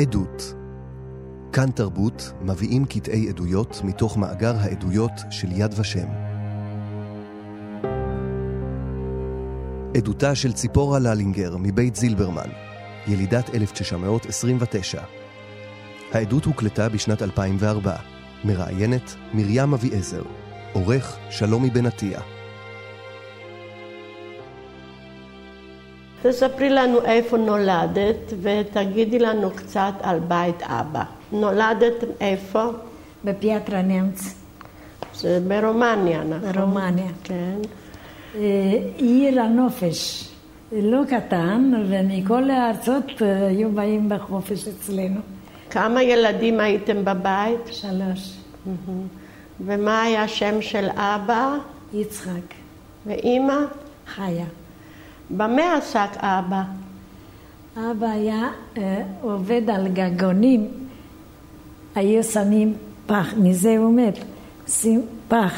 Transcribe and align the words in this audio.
עדות 0.00 0.54
כאן 1.52 1.70
תרבות 1.70 2.32
מביאים 2.42 2.84
קטעי 2.84 3.28
עדויות 3.28 3.80
מתוך 3.84 4.16
מאגר 4.16 4.56
העדויות 4.56 5.12
של 5.30 5.48
יד 5.52 5.74
ושם. 5.78 6.08
עדותה 9.96 10.34
של 10.34 10.52
ציפורה 10.52 10.98
ללינגר 10.98 11.56
מבית 11.56 11.96
זילברמן, 11.96 12.48
ילידת 13.06 13.54
1929. 13.54 15.02
העדות 16.12 16.44
הוקלטה 16.44 16.88
בשנת 16.88 17.22
2004. 17.22 17.96
מראיינת 18.44 19.14
מרים 19.34 19.72
אביעזר. 19.72 20.22
עורך 20.72 21.16
שלומי 21.30 21.70
בן 21.70 21.86
עטיה. 21.86 22.37
תספרי 26.28 26.70
לנו 26.70 27.04
איפה 27.04 27.36
נולדת 27.36 28.32
ותגידי 28.42 29.18
לנו 29.18 29.50
קצת 29.50 29.92
על 30.02 30.18
בית 30.18 30.62
אבא. 30.62 31.02
נולדת 31.32 32.04
איפה? 32.20 32.64
בפיאטרה 33.24 33.82
נמצ. 33.82 34.34
זה 35.14 35.40
ברומניה, 35.48 36.24
נכון? 36.24 36.52
ברומניה. 36.52 37.10
כן. 37.24 37.58
אה, 38.34 38.40
עיר 38.96 39.40
הנופש. 39.40 40.28
לא 40.72 41.00
קטן, 41.08 41.72
ומכל 41.88 42.50
הארצות 42.50 43.22
אה, 43.22 43.46
היו 43.46 43.70
באים 43.72 44.08
בחופש 44.08 44.68
אצלנו. 44.68 45.20
כמה 45.70 46.02
ילדים 46.02 46.60
הייתם 46.60 47.04
בבית? 47.04 47.60
שלוש. 47.70 48.36
ומה 49.60 50.02
היה 50.02 50.22
השם 50.22 50.62
של 50.62 50.88
אבא? 50.90 51.56
יצחק. 51.92 52.54
ואימא? 53.06 53.56
חיה. 54.06 54.44
במה 55.30 55.76
עסק 55.76 56.10
אבא? 56.16 56.62
אבא 57.76 58.06
היה 58.06 58.48
אה, 58.78 59.02
עובד 59.20 59.70
על 59.70 59.88
גגונים, 59.88 60.68
היו 61.94 62.24
שמים 62.24 62.74
פח, 63.06 63.34
מזה 63.36 63.78
הוא 63.78 63.94
מת, 63.94 64.18
שים 64.68 65.02
פח 65.28 65.54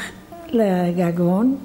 לגגון, 0.49 1.57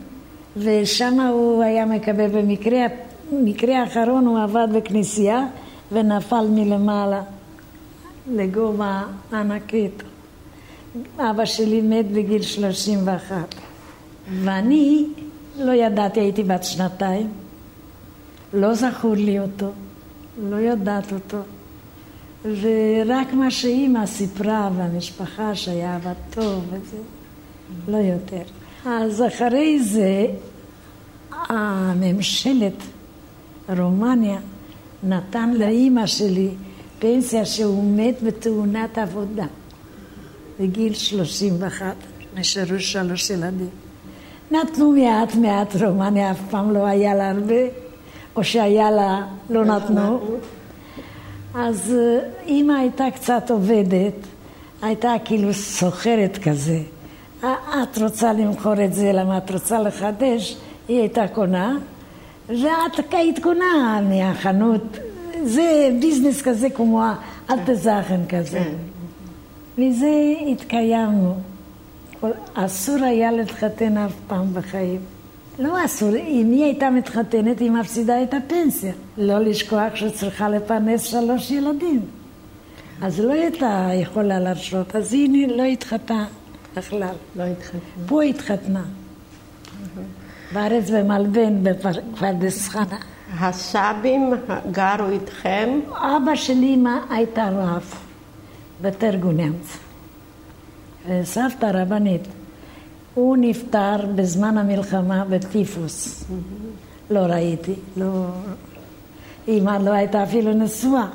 ושם 0.58 1.20
הוא 1.20 1.64
היה 1.64 1.86
מקבל 1.86 2.28
במקרה, 2.28 2.86
מקרה 3.32 3.80
האחרון 3.80 4.26
הוא 4.26 4.40
עבד 4.40 4.68
בכנסייה 4.74 5.46
ונפל 5.92 6.48
מלמעלה 6.50 7.22
לגובה 8.32 9.04
ענקית. 9.34 10.04
אבא 11.20 11.46
שלי 11.46 11.82
מת 11.82 12.12
בגיל 12.12 12.42
31, 12.42 13.56
ואני 14.44 15.06
לא 15.58 15.72
ידעתי, 15.72 16.20
הייתי 16.20 16.44
בת 16.44 16.64
שנתיים. 16.64 17.45
לא 18.56 18.74
זכור 18.74 19.14
לי 19.16 19.40
אותו, 19.40 19.72
לא 20.50 20.56
יודעת 20.56 21.14
אותו. 21.14 21.38
ורק 22.46 23.34
מה 23.34 23.52
שאימא 23.52 24.06
סיפרה 24.06 24.70
והמשפחה 24.78 25.56
שהיה 25.56 25.96
עבד 25.96 26.14
טוב 26.30 26.64
וזה, 26.70 26.98
לא 27.88 27.98
יותר. 27.98 28.42
אז 28.86 29.24
אחרי 29.28 29.84
זה 29.84 30.28
הממשלת 31.32 32.74
רומניה 33.78 34.40
נתן 35.04 35.54
לאימא 35.54 36.06
שלי 36.06 36.50
פנסיה 37.00 37.46
שהוא 37.46 37.98
מת 37.98 38.24
בתאונת 38.24 38.98
עבודה 38.98 39.46
בגיל 40.60 40.94
31, 40.94 41.96
נשארו 42.36 42.80
שלוש 42.80 43.30
ילדים. 43.30 43.70
נתנו 44.52 44.92
מעט 44.92 45.36
מעט, 45.36 45.76
רומניה 45.76 46.32
אף 46.32 46.40
פעם 46.50 46.72
לא 46.72 46.86
היה 46.86 47.16
לה 47.16 47.32
הרבה. 47.32 47.85
או 48.36 48.44
שהיה 48.44 48.92
לה, 48.92 49.22
לא 49.50 49.66
נתנו. 49.66 50.20
אז 51.56 51.96
אה, 51.98 52.20
אימא 52.46 52.74
הייתה 52.74 53.06
קצת 53.16 53.52
עובדת, 53.52 54.14
הייתה 54.82 55.14
כאילו 55.26 55.54
סוחרת 55.54 56.38
כזה. 56.44 56.80
את 57.42 57.98
רוצה 58.02 58.34
למכור 58.34 58.84
את 58.86 58.94
זה, 58.94 59.12
למה 59.14 59.38
את 59.38 59.52
רוצה 59.52 59.80
לחדש? 59.80 60.58
היא 60.88 61.00
הייתה 61.00 61.28
קונה, 61.28 61.78
ואת 62.48 63.14
היית 63.14 63.44
קונה 63.44 64.02
מהחנות. 64.10 64.98
זה 65.44 65.90
ביזנס 66.00 66.42
כזה 66.42 66.70
כמו 66.70 67.04
אלטזכן 67.50 68.20
כזה. 68.30 68.60
כן. 68.60 68.74
מזה 69.78 70.34
התקיימנו. 70.48 71.36
אסור 72.54 73.04
היה 73.04 73.32
להתחתן 73.32 73.98
אף 73.98 74.12
פעם 74.28 74.54
בחיים. 74.54 75.00
לא 75.60 75.86
אסור, 75.86 76.16
אם 76.16 76.52
היא 76.52 76.64
הייתה 76.64 76.90
מתחתנת, 76.90 77.60
היא 77.60 77.72
מפסידה 77.72 78.24
את 78.24 78.34
הפנסיה. 78.34 78.94
לא 79.18 79.40
לשכוח 79.40 79.96
שצריכה 79.96 80.50
לפרנס 80.50 81.04
שלוש 81.04 81.52
ילדים. 81.52 82.02
אז 83.02 83.20
לא 83.20 83.34
הייתה 83.34 83.90
יכולה 83.94 84.40
להרשות, 84.40 84.96
אז 84.96 85.14
היא 85.14 85.48
לא 85.48 85.64
התחתנה 85.64 86.26
בכלל. 86.76 87.16
לא 87.36 87.44
התחתנה. 87.44 87.80
פה 88.06 88.24
התחתנה. 88.24 88.84
בארץ 90.54 90.90
במלבן, 90.90 91.64
בפרדס 91.64 92.68
חנה. 92.68 92.98
הסבים 93.40 94.34
גרו 94.72 95.10
איתכם? 95.10 95.80
אבא 95.92 96.36
של 96.36 96.64
אמא 96.64 96.98
הייתה 97.10 97.50
רב 97.50 97.94
בתרגוננץ. 98.82 99.78
וסבתא 101.10 101.66
רבנית. 101.74 102.28
הוא 103.16 103.38
נפטר 103.40 103.96
בזמן 104.16 104.58
המלחמה 104.58 105.26
בטיפוס. 105.30 106.24
לא 107.10 107.20
ראיתי, 107.20 107.74
לא... 107.98 108.26
אמא 109.48 109.78
לא 109.82 109.92
הייתה 109.92 110.24
אפילו 110.24 110.54
נשואה. 110.54 111.08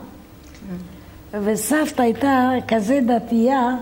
וסבתא 1.45 2.03
הייתה 2.03 2.53
כזה 2.69 3.01
דתייה, 3.07 3.77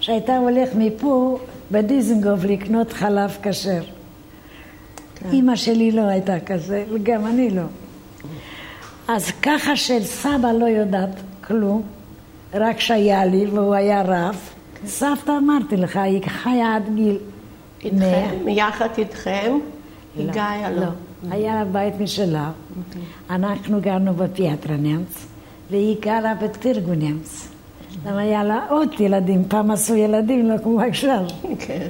שהייתה 0.00 0.36
הולך 0.36 0.68
מפה 0.74 1.38
בדיזנגוף 1.72 2.44
לקנות 2.44 2.92
חלב 2.92 3.38
כשר. 3.42 3.82
כן. 5.14 5.28
אימא 5.32 5.56
שלי 5.56 5.92
לא 5.92 6.02
הייתה 6.02 6.40
כזה, 6.40 6.84
וגם 6.92 7.26
אני 7.26 7.50
לא. 7.50 7.62
אז 9.08 9.30
ככה 9.42 9.76
של 9.76 10.04
סבא 10.04 10.52
לא 10.52 10.66
יודעת 10.66 11.14
כלום, 11.46 11.82
רק 12.54 12.80
שהיה 12.80 13.24
לי, 13.24 13.46
והוא 13.46 13.74
היה 13.74 14.02
רב. 14.02 14.55
סבתא 14.86 15.32
אמרתי 15.38 15.76
לך, 15.76 15.96
היא 15.96 16.20
חיה 16.26 16.76
עד 16.76 16.94
גיל 16.94 17.18
איתכם, 17.84 18.48
יחד 18.48 18.88
איתכם? 18.98 19.58
לא, 20.16 20.32
גאיה 20.32 20.70
לא. 20.70 20.80
לא. 20.80 20.86
היה 21.30 21.64
בית 21.72 22.00
משלה. 22.00 22.50
אוקיי. 22.78 23.02
אנחנו 23.30 23.80
גרנו 23.80 24.14
בפיאטרנמס, 24.14 25.26
והיא 25.70 25.96
גרה 26.00 26.34
בטירגונמס. 26.34 27.48
למה 28.06 28.20
היה 28.20 28.44
לה 28.44 28.66
עוד 28.68 29.00
ילדים, 29.00 29.44
פעם 29.48 29.70
עשו 29.70 29.94
ילדים, 29.94 30.48
לא 30.50 30.54
כמו 30.62 30.80
עכשיו. 30.80 31.24
כן. 31.58 31.88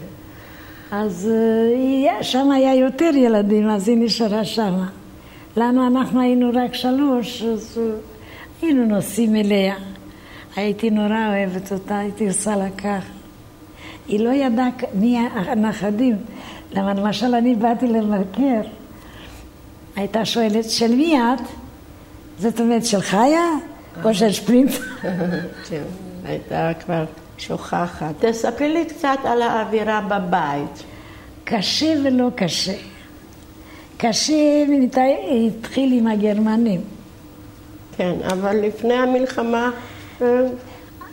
אז 0.91 1.31
אה, 1.35 2.23
שם 2.23 2.51
היה 2.51 2.75
יותר 2.75 3.11
ילדים, 3.15 3.71
אז 3.71 3.89
היא 3.89 3.97
נשארה 3.97 4.45
שם. 4.45 4.75
לנו, 5.57 5.87
אנחנו 5.87 6.21
היינו 6.21 6.51
רק 6.55 6.75
שלוש, 6.75 7.43
אז 7.43 7.79
אה, 7.81 7.97
היינו 8.63 8.85
נוסעים 8.87 9.37
אליה. 9.37 9.75
הייתי 10.57 10.91
נורא 10.91 11.29
אוהבת 11.29 11.73
אותה, 11.73 11.99
הייתי 11.99 12.29
עושה 12.29 12.57
לה 12.57 12.71
כך. 12.79 13.05
היא 14.09 14.21
לא 14.21 14.31
ידעה 14.31 14.69
מי 14.95 15.19
הנכדים. 15.35 16.17
למה 16.73 16.95
למשל 16.95 17.35
אני 17.35 17.55
באתי 17.55 17.87
לבקר, 17.87 18.61
הייתה 19.97 20.25
שואלת, 20.25 20.71
של 20.71 20.95
מי 20.95 21.19
את? 21.19 21.43
זאת 22.39 22.61
אומרת, 22.61 22.85
של 22.87 23.01
חיה 23.01 23.51
או 24.05 24.15
של 24.15 24.33
שפרינט? 24.33 24.71
כן, 25.69 25.83
הייתה 26.25 26.71
כבר 26.85 27.05
שוכחת. 27.39 28.25
תספרי 28.25 28.69
לי 28.69 28.85
קצת 28.85 29.19
על 29.25 29.43
האווירה 29.43 30.01
בבית. 30.01 30.83
קשה 31.45 31.95
ולא 32.05 32.29
קשה. 32.35 32.77
קשה 33.97 34.65
מתי 34.69 35.47
התחיל 35.47 35.93
עם 35.93 36.07
הגרמנים. 36.07 36.81
כן, 37.97 38.15
אבל 38.33 38.57
לפני 38.57 38.95
המלחמה 38.95 39.71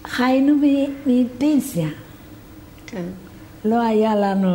חיינו 0.07 0.55
מפנסיה. 1.05 1.87
כן. 2.87 3.03
לא 3.65 3.81
היה 3.81 4.15
לנו, 4.15 4.49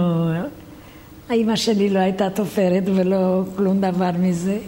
האימא 1.28 1.56
שלי 1.56 1.90
לא 1.90 1.98
הייתה 1.98 2.30
תופרת 2.30 2.82
ולא 2.86 3.42
כלום 3.56 3.80
דבר 3.80 4.10
מזה. 4.18 4.58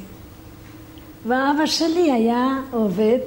ואבא 1.26 1.66
שלי 1.66 2.12
היה 2.12 2.58
עובד 2.70 3.18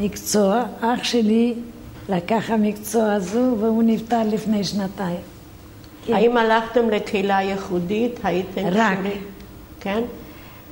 מקצוע, 0.00 0.64
אח 0.80 1.04
שלי 1.04 1.54
לקח 2.08 2.50
המקצוע 2.50 3.12
הזו 3.12 3.56
והוא 3.60 3.82
נפטר 3.82 4.22
לפני 4.32 4.64
שנתיים. 4.64 5.20
כן. 6.06 6.14
האם 6.14 6.36
הלכתם 6.36 6.90
לקהילה 6.90 7.42
ייחודית? 7.42 8.20
הייתם 8.24 8.66
רק. 8.66 8.96
שורי? 8.96 9.18
כן? 9.80 10.02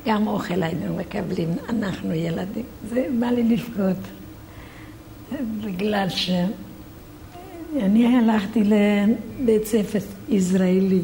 גם 0.05 0.27
אוכל 0.27 0.63
היינו 0.63 0.95
מקבלים, 0.97 1.49
אנחנו 1.69 2.13
ילדים. 2.13 2.63
זה 2.89 3.07
בא 3.19 3.27
לי 3.27 3.43
לבכות. 3.43 4.20
בגלל 5.65 6.09
שאני 6.09 8.17
הלכתי 8.17 8.63
לבית 8.63 9.65
ספר 9.65 9.99
ישראלי. 10.29 11.01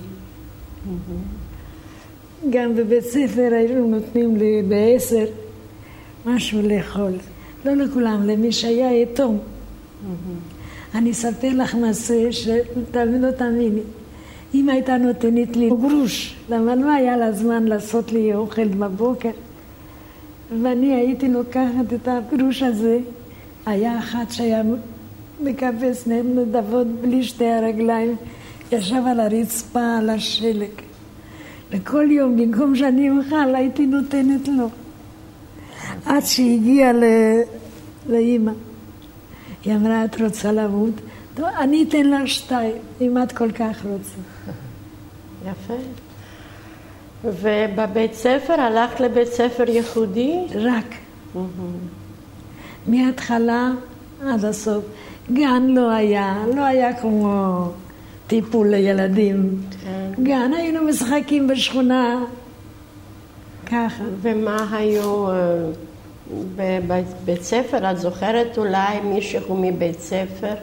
גם 2.50 2.76
בבית 2.76 3.04
ספר 3.04 3.50
היו 3.52 3.88
נותנים 3.88 4.38
לי 4.38 4.62
בעשר 4.68 5.26
משהו 6.26 6.62
לאכול. 6.62 7.12
לא 7.66 7.74
לכולם, 7.74 8.28
למי 8.28 8.52
שהיה 8.52 9.02
יתום. 9.02 9.38
אני 10.96 11.12
אספר 11.12 11.50
לך 11.54 11.76
מעשה 11.76 12.32
שתאמין 12.32 13.32
תאמיני. 13.32 13.82
אמא 14.54 14.72
הייתה 14.72 14.98
נותנת 14.98 15.56
לי 15.56 15.70
גרוש, 15.70 16.36
למה 16.50 16.76
לא 16.76 16.92
היה 16.92 17.18
לה 17.18 17.32
זמן 17.32 17.66
לעשות 17.66 18.12
לי 18.12 18.34
אוכל 18.34 18.68
בבוקר. 18.68 19.30
ואני 20.62 20.96
הייתי 20.96 21.28
לוקחת 21.28 21.94
את 21.96 22.08
הגרוש 22.08 22.64
הזה, 22.64 23.00
היה 23.68 24.00
אחד 24.00 24.26
שהיה 24.30 24.62
מקבץ 25.40 26.08
נדבות 26.08 26.88
בלי 26.88 27.24
שתי 27.24 27.46
הרגליים, 27.46 28.16
ישב 28.72 29.02
על 29.08 29.20
הרצפה, 29.20 29.98
על 29.98 30.10
השלג. 30.10 30.72
וכל 31.72 32.08
יום, 32.12 32.38
במקום 32.38 32.76
שאני 32.76 33.10
אוכל, 33.10 33.56
הייתי 33.56 33.86
נותנת 33.86 34.48
לו. 34.48 34.70
עד 36.06 36.26
שהגיע 36.26 36.92
לאימא. 38.10 38.52
היא 39.66 39.76
אמרה, 39.76 40.06
את 40.06 40.22
רוצה 40.22 40.52
למות? 40.52 40.94
טוב, 41.36 41.46
אני 41.46 41.86
אתן 41.90 42.06
לה 42.06 42.28
שתיים, 42.28 42.76
אם 43.02 43.24
את 43.24 43.32
כל 43.32 43.52
כך 43.52 43.86
רוצה. 43.86 44.18
יפה. 45.46 45.74
ובבית 47.24 48.14
ספר, 48.14 48.62
הלכת 48.62 49.00
לבית 49.00 49.28
ספר 49.28 49.70
ייחודי? 49.70 50.46
רק. 50.56 50.96
מההתחלה 52.88 53.72
עד 54.26 54.46
הסוף. 54.46 54.84
גן 55.34 55.68
לא 55.68 55.92
היה, 55.92 56.44
לא 56.56 56.62
היה 56.62 57.02
כמו 57.02 57.72
טיפול 58.28 58.68
לילדים. 58.68 59.62
כן. 59.84 60.24
גן, 60.24 60.52
היינו 60.54 60.84
משחקים 60.84 61.48
בשכונה, 61.48 62.24
ככה. 63.66 64.04
ומה 64.22 64.68
היו 64.72 65.32
אה, 65.32 65.36
בבית 66.56 67.42
ספר? 67.42 67.92
את 67.92 67.98
זוכרת 67.98 68.58
אולי 68.58 69.02
מישהו 69.04 69.56
מבית 69.56 70.00
ספר? 70.00 70.54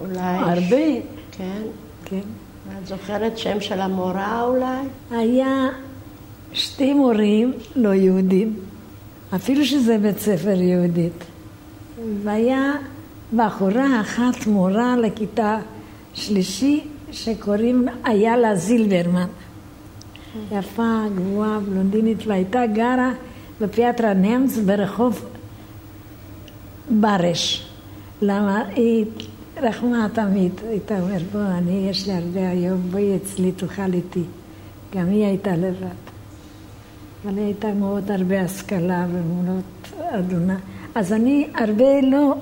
אולי... 0.00 0.20
הרבה. 0.20 1.00
כן. 1.32 1.62
כן. 2.04 2.20
את 2.82 2.86
זוכרת 2.86 3.38
שם 3.38 3.60
של 3.60 3.80
המורה 3.80 4.42
אולי? 4.42 4.86
היה 5.10 5.68
שתי 6.52 6.92
מורים 6.92 7.52
לא 7.76 7.94
יהודים, 7.94 8.54
אפילו 9.34 9.64
שזה 9.64 9.98
בית 9.98 10.18
ספר 10.18 10.60
יהודית. 10.60 11.24
והיה 12.22 12.72
בחורה 13.36 14.00
אחת 14.00 14.46
מורה 14.46 14.96
לכיתה 14.96 15.58
שלישי 16.14 16.84
שקוראים 17.12 17.88
איילה 18.06 18.56
זילברמן. 18.56 19.26
יפה, 20.52 21.02
גבוהה, 21.14 21.60
בלונדינית, 21.60 22.26
והייתה 22.26 22.66
גרה 22.66 23.12
בפיאטרה 23.60 24.14
נמץ 24.14 24.58
ברחוב 24.66 25.24
ברש. 26.90 27.70
למה 28.22 28.64
היא 28.68 29.04
רחמה 29.56 30.06
תמיד, 30.12 30.52
הייתה 30.68 31.00
אומרת, 31.00 31.22
בוא, 31.32 31.40
אני, 31.40 31.86
יש 31.90 32.06
לי 32.06 32.12
הרבה 32.12 32.50
היום, 32.50 32.80
בואי 32.90 33.16
אצלי, 33.16 33.52
תאכל 33.52 33.92
איתי. 33.92 34.22
גם 34.96 35.06
היא 35.08 35.24
הייתה 35.24 35.56
לבד. 35.56 36.19
אבל 37.24 37.36
היא 37.36 37.44
הייתה 37.44 37.72
מאוד 37.72 38.10
הרבה 38.10 38.40
השכלה 38.40 39.06
ומונות 39.12 39.64
אדונה. 40.10 40.56
אז 40.94 41.12
אני 41.12 41.48
הרבה 41.54 42.00
לא, 42.00 42.34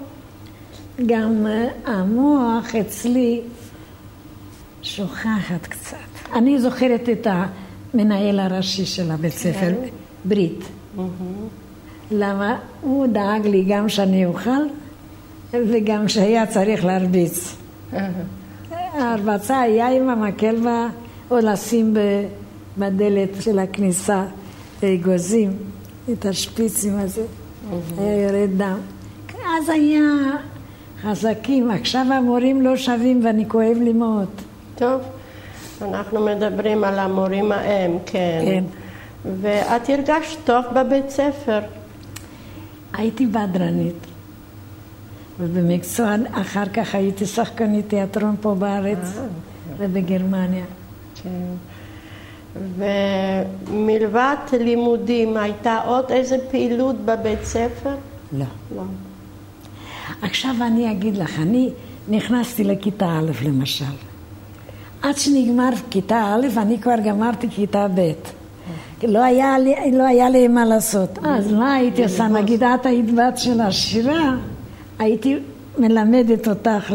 גם 1.07 1.47
אה, 1.47 1.69
המוח 1.85 2.75
אצלי 2.75 3.41
שוכחת 4.83 5.67
קצת. 5.69 5.97
אני 6.35 6.59
זוכרת 6.61 7.09
את 7.09 7.27
המנהל 7.31 8.41
הראשי 8.41 8.87
של 8.87 9.11
הבית 9.11 9.33
ספר, 9.33 9.61
כן. 9.61 9.89
ברית. 10.25 10.65
למה 12.11 12.59
הוא 12.81 13.07
דאג 13.07 13.47
לי 13.47 13.65
גם 13.69 13.89
שאני 13.89 14.27
אוכל 14.27 14.63
וגם 15.53 16.09
שהיה 16.09 16.47
צריך 16.47 16.85
להרביץ. 16.85 17.57
ההרבצה 18.73 19.61
היה 19.61 19.89
עם 19.89 20.09
המקל 20.09 20.57
או 21.31 21.37
לשים 21.39 21.95
בדלת 22.79 23.43
של 23.43 23.59
הכניסה 23.59 24.25
אגוזים, 24.85 25.53
את 26.13 26.27
השפיצים 26.27 26.99
הזה, 26.99 27.23
היה 27.99 28.23
יורד 28.23 28.51
דם. 28.57 28.79
אז 29.29 29.69
היה 29.69 30.37
חזקים, 31.03 31.71
עכשיו 31.71 32.07
המורים 32.13 32.63
לא 32.63 32.77
שווים 32.77 33.25
ואני 33.25 33.49
כואב 33.49 33.77
לי 33.81 33.93
מאוד. 33.93 34.29
טוב, 34.75 35.03
אנחנו 35.83 36.25
מדברים 36.25 36.85
על 36.85 36.99
המורים 36.99 37.53
ההם, 37.53 37.99
כן. 38.07 38.43
כן. 38.45 38.65
ואת 39.41 39.89
הרגשת 39.89 40.39
טוב 40.45 40.65
בבית 40.75 41.11
ספר. 41.11 41.61
הייתי 42.93 43.27
בדרנית. 43.27 44.07
ובמקצוע 45.41 46.15
אחר 46.33 46.67
כך 46.67 46.95
הייתי 46.95 47.27
שחקנית 47.27 47.89
תיאטרון 47.89 48.37
פה 48.41 48.55
בארץ 48.55 48.99
אה, 49.19 49.23
ובגרמניה. 49.79 50.65
כן. 51.23 51.31
ומלבד 53.69 54.37
לימודים, 54.60 55.37
הייתה 55.37 55.78
עוד 55.84 56.05
איזה 56.10 56.37
פעילות 56.50 56.96
בבית 56.96 57.44
ספר? 57.44 57.94
לא. 58.32 58.44
לא. 58.76 58.82
עכשיו 60.22 60.55
אני 60.60 60.90
אגיד 60.90 61.16
לך, 61.16 61.40
אני 61.40 61.70
נכנסתי 62.08 62.64
לכיתה 62.64 63.19
א' 63.19 63.32
למשל. 63.44 63.84
עד 65.02 65.16
שנגמר 65.16 65.70
כיתה 65.90 66.34
א', 66.34 66.58
אני 66.58 66.78
כבר 66.78 66.96
גמרתי 67.05 67.49
כיתה 67.50 67.87
ב'. 67.94 68.12
לא 69.02 69.25
היה 69.25 69.58
לי, 69.58 69.75
לא 69.93 70.02
היה 70.02 70.31
לי 70.31 70.49
מה 70.49 70.64
לעשות. 70.64 71.19
אז 71.25 71.52
מה 71.52 71.75
הייתי 71.75 72.02
עושה? 72.02 72.28
נגיד 72.28 72.62
את 72.62 72.87
היית 72.87 73.14
בת 73.14 73.38
של 73.38 73.60
השירה, 73.60 74.34
הייתי 74.99 75.37
מלמדת 75.78 76.49
אותך 76.49 76.93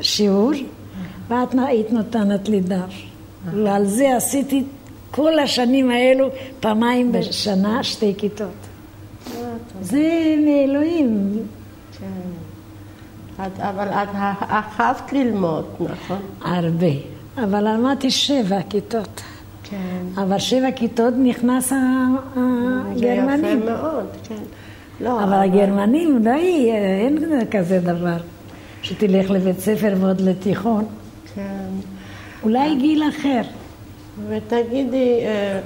לשיעור, 0.00 0.52
ואת 1.28 1.54
היית 1.66 1.92
נותנת 1.92 2.48
לי 2.48 2.60
דף. 2.60 3.11
ועל 3.44 3.86
זה 3.86 4.16
עשיתי 4.16 4.64
כל 5.10 5.38
השנים 5.38 5.90
האלו 5.90 6.28
פעמיים 6.60 7.12
בשנה 7.12 7.84
שתי 7.84 8.14
כיתות. 8.18 8.48
זה 9.80 10.34
מאלוהים. 10.46 11.38
כן. 11.98 12.06
אבל 13.58 13.88
את 13.88 14.08
אהבת 14.80 15.12
ללמוד, 15.12 15.64
נכון? 15.80 16.18
הרבה. 16.40 16.86
אבל 17.36 17.68
למדתי 17.68 18.10
שבע 18.10 18.62
כיתות. 18.68 19.22
כן. 19.62 20.22
אבל 20.22 20.38
שבע 20.38 20.70
כיתות 20.70 21.14
נכנס 21.16 21.72
הגרמנים. 21.72 22.96
זה 22.96 23.06
יפה 23.06 23.54
מאוד, 23.64 24.06
כן. 24.28 24.34
לא, 25.00 25.24
אבל 25.24 25.38
הגרמנים, 25.38 26.22
די, 26.22 26.70
אין 26.72 27.46
כזה 27.50 27.78
דבר. 27.80 28.16
שתלך 28.82 29.30
לבית 29.30 29.58
ספר 29.60 29.94
ועוד 30.00 30.20
לתיכון. 30.20 30.84
כן. 31.34 31.68
אולי 32.42 32.76
גיל 32.76 33.02
אחר. 33.08 33.42
ותגידי, 34.28 35.20
אה, 35.24 35.60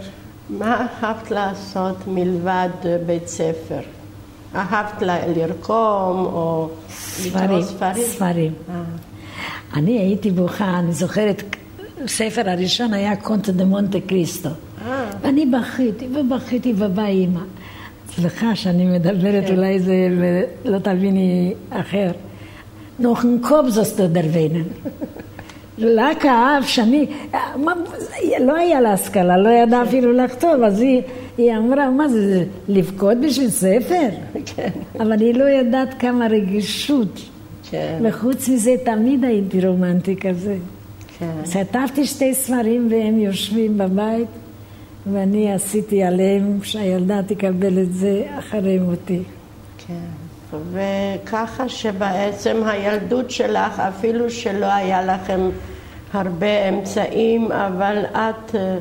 מה 0.50 0.86
אהבת 1.02 1.30
לעשות 1.30 1.96
מלבד 2.06 2.68
בית 3.06 3.28
ספר? 3.28 3.80
אהבת 4.54 5.02
לרקום 5.36 6.16
או 6.24 6.68
לקרוא 7.26 7.62
ספרים? 7.62 8.04
ספרים. 8.06 8.52
אה. 8.70 8.82
אני 9.74 9.98
הייתי 9.98 10.30
בוכה, 10.30 10.78
אני 10.78 10.92
זוכרת, 10.92 11.42
הספר 12.04 12.50
הראשון 12.50 12.94
היה 12.94 13.16
קונטה 13.16 13.52
דה 13.52 13.64
מונטה 13.64 13.98
קריסטו. 14.00 14.48
אה. 14.48 15.10
ואני 15.22 15.46
בכיתי 15.46 16.08
ובכיתי 16.14 16.74
ובאה 16.76 17.08
אימא. 17.08 17.40
סליחה 18.14 18.56
שאני 18.56 18.86
מדברת. 18.86 19.50
אולי 19.50 19.80
זה 19.80 19.94
לא 20.64 20.78
תביני 20.78 21.54
אחר. 21.70 22.10
נוחן 22.98 23.38
קובזוס 23.42 23.92
דרווינן. 23.92 24.62
לה 25.78 26.10
כאב 26.20 26.62
שאני, 26.62 27.06
מה, 27.56 27.72
לא 28.40 28.56
היה 28.56 28.80
לה 28.80 28.92
השכלה, 28.92 29.36
לא 29.36 29.48
ידעה 29.48 29.82
אפילו 29.82 30.12
לכתוב, 30.12 30.62
אז 30.62 30.80
היא, 30.80 31.02
היא 31.38 31.56
אמרה, 31.56 31.90
מה 31.90 32.08
זה, 32.08 32.44
לבכות 32.68 33.18
בשביל 33.20 33.50
ספר? 33.50 34.08
כן. 34.56 34.68
אבל 35.00 35.20
היא 35.20 35.34
לא 35.34 35.44
יודעת 35.44 35.94
כמה 35.98 36.26
רגישות. 36.26 37.20
כן. 37.70 37.98
וחוץ 38.02 38.48
מזה, 38.48 38.74
תמיד 38.84 39.24
הייתי 39.24 39.66
רומנטי 39.66 40.16
כזה. 40.16 40.56
כן. 41.18 41.30
כתבתי 41.52 42.06
שתי 42.06 42.34
ספרים 42.34 42.88
והם 42.90 43.18
יושבים 43.18 43.78
בבית. 43.78 44.28
ואני 45.12 45.52
עשיתי 45.52 46.02
עליהם 46.02 46.58
שהילדה 46.62 47.20
תקבל 47.26 47.82
את 47.82 47.94
זה 47.94 48.24
אחרי 48.38 48.78
מותי. 48.78 49.22
כן, 49.86 49.94
וככה 50.72 51.68
שבעצם 51.68 52.62
הילדות 52.66 53.30
שלך, 53.30 53.80
אפילו 53.80 54.30
שלא 54.30 54.66
היה 54.66 55.02
לכם 55.02 55.50
הרבה 56.12 56.68
אמצעים, 56.68 57.52
אבל 57.52 58.04
את 58.12 58.54
אה, 58.54 58.76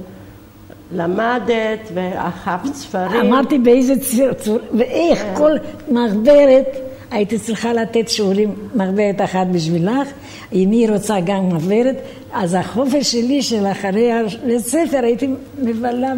למדת 0.91 1.91
ואכפת 1.93 2.73
ספרים. 2.73 3.21
אמרתי 3.21 3.57
באיזה 3.57 3.93
צורה, 4.37 4.59
ואיך 4.77 5.19
כן. 5.19 5.33
כל 5.35 5.51
מחברת 5.87 6.77
הייתי 7.11 7.39
צריכה 7.39 7.73
לתת 7.73 8.09
שיעורים, 8.09 8.55
מחברת 8.75 9.21
אחת 9.21 9.47
בשבילך, 9.51 10.07
אם 10.53 10.71
היא 10.71 10.89
רוצה 10.89 11.15
גם 11.25 11.49
מחברת, 11.49 11.95
אז 12.33 12.53
החופש 12.53 13.11
שלי 13.11 13.41
של 13.41 13.65
אחרי 13.65 14.11
בית 14.47 14.59
ספר 14.59 15.03
הייתי 15.03 15.27
מבלה 15.59 16.13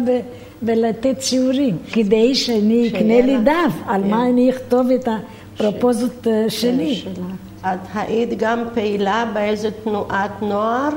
ולתת 0.62 1.22
שיעורים, 1.22 1.76
כדי 1.92 2.34
שאני 2.34 2.88
אקנה 2.88 3.20
לי 3.20 3.36
דף, 3.44 3.72
על 3.86 4.04
מה 4.04 4.16
כן. 4.16 4.30
אני 4.32 4.50
אכתוב 4.50 4.90
את 4.90 5.08
הפרופוזות 5.08 5.37
אה, 6.26 6.42
כן, 6.42 6.50
שלי. 6.50 7.02
את 7.60 7.78
היית 7.94 8.38
גם 8.38 8.64
פעילה 8.74 9.30
באיזה 9.34 9.70
תנועת 9.70 10.42
נוער? 10.42 10.88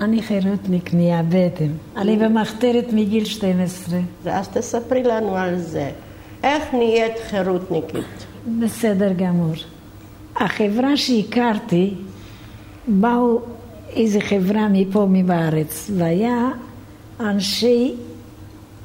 אני 0.00 0.22
חירותניק 0.22 0.90
בטן. 1.28 1.70
אני 1.96 2.16
במחתרת 2.16 2.92
מגיל 2.92 3.24
12. 3.24 3.98
אז 4.26 4.48
תספרי 4.48 5.02
לנו 5.02 5.36
על 5.36 5.58
זה. 5.58 5.90
איך 6.42 6.74
נהיית 6.74 7.12
חירותניקית? 7.30 8.26
בסדר 8.60 9.12
גמור. 9.12 9.54
החברה 10.36 10.96
שהכרתי, 10.96 11.94
באו 12.88 13.40
איזה 13.96 14.20
חברה 14.20 14.68
מפה 14.68 15.06
מבארץ, 15.10 15.90
והיה 15.96 16.48
אנשי 17.20 17.94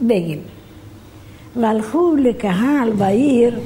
בגין. 0.02 0.40
והלכו 1.56 2.16
לקהל 2.16 2.92
בעיר 2.98 3.60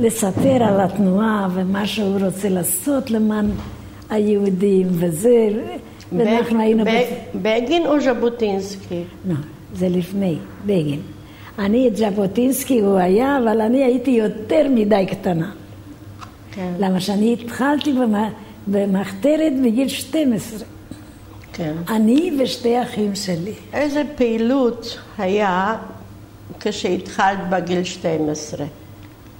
לספר 0.00 0.62
על 0.62 0.80
התנועה 0.80 1.48
ומה 1.54 1.86
שהוא 1.86 2.18
רוצה 2.24 2.48
לעשות 2.48 3.10
למען 3.10 3.50
היהודים 4.10 4.86
וזה, 4.90 5.48
ואנחנו 6.12 6.60
היינו... 6.60 6.84
בגין 7.34 7.86
או 7.86 8.00
ז'בוטינסקי? 8.00 9.02
לא, 9.28 9.34
זה 9.74 9.88
לפני, 9.88 10.36
בגין. 10.66 11.00
אני 11.58 11.88
את 11.88 11.96
ז'בוטינסקי 11.96 12.80
הוא 12.80 12.96
היה, 12.98 13.38
אבל 13.38 13.60
אני 13.60 13.84
הייתי 13.84 14.10
יותר 14.10 14.66
מדי 14.74 15.06
קטנה. 15.10 15.50
כן. 16.52 16.72
למה 16.78 17.00
שאני 17.00 17.32
התחלתי 17.32 17.94
במחתרת 18.66 19.52
בגיל 19.64 19.88
12. 19.88 20.66
כן. 21.52 21.72
אני 21.88 22.32
ושתי 22.38 22.82
אחים 22.82 23.14
שלי. 23.14 23.52
איזה 23.72 24.02
פעילות 24.16 24.98
היה 25.18 25.76
כשהתחלת 26.60 27.38
בגיל 27.50 27.84
12? 27.84 28.66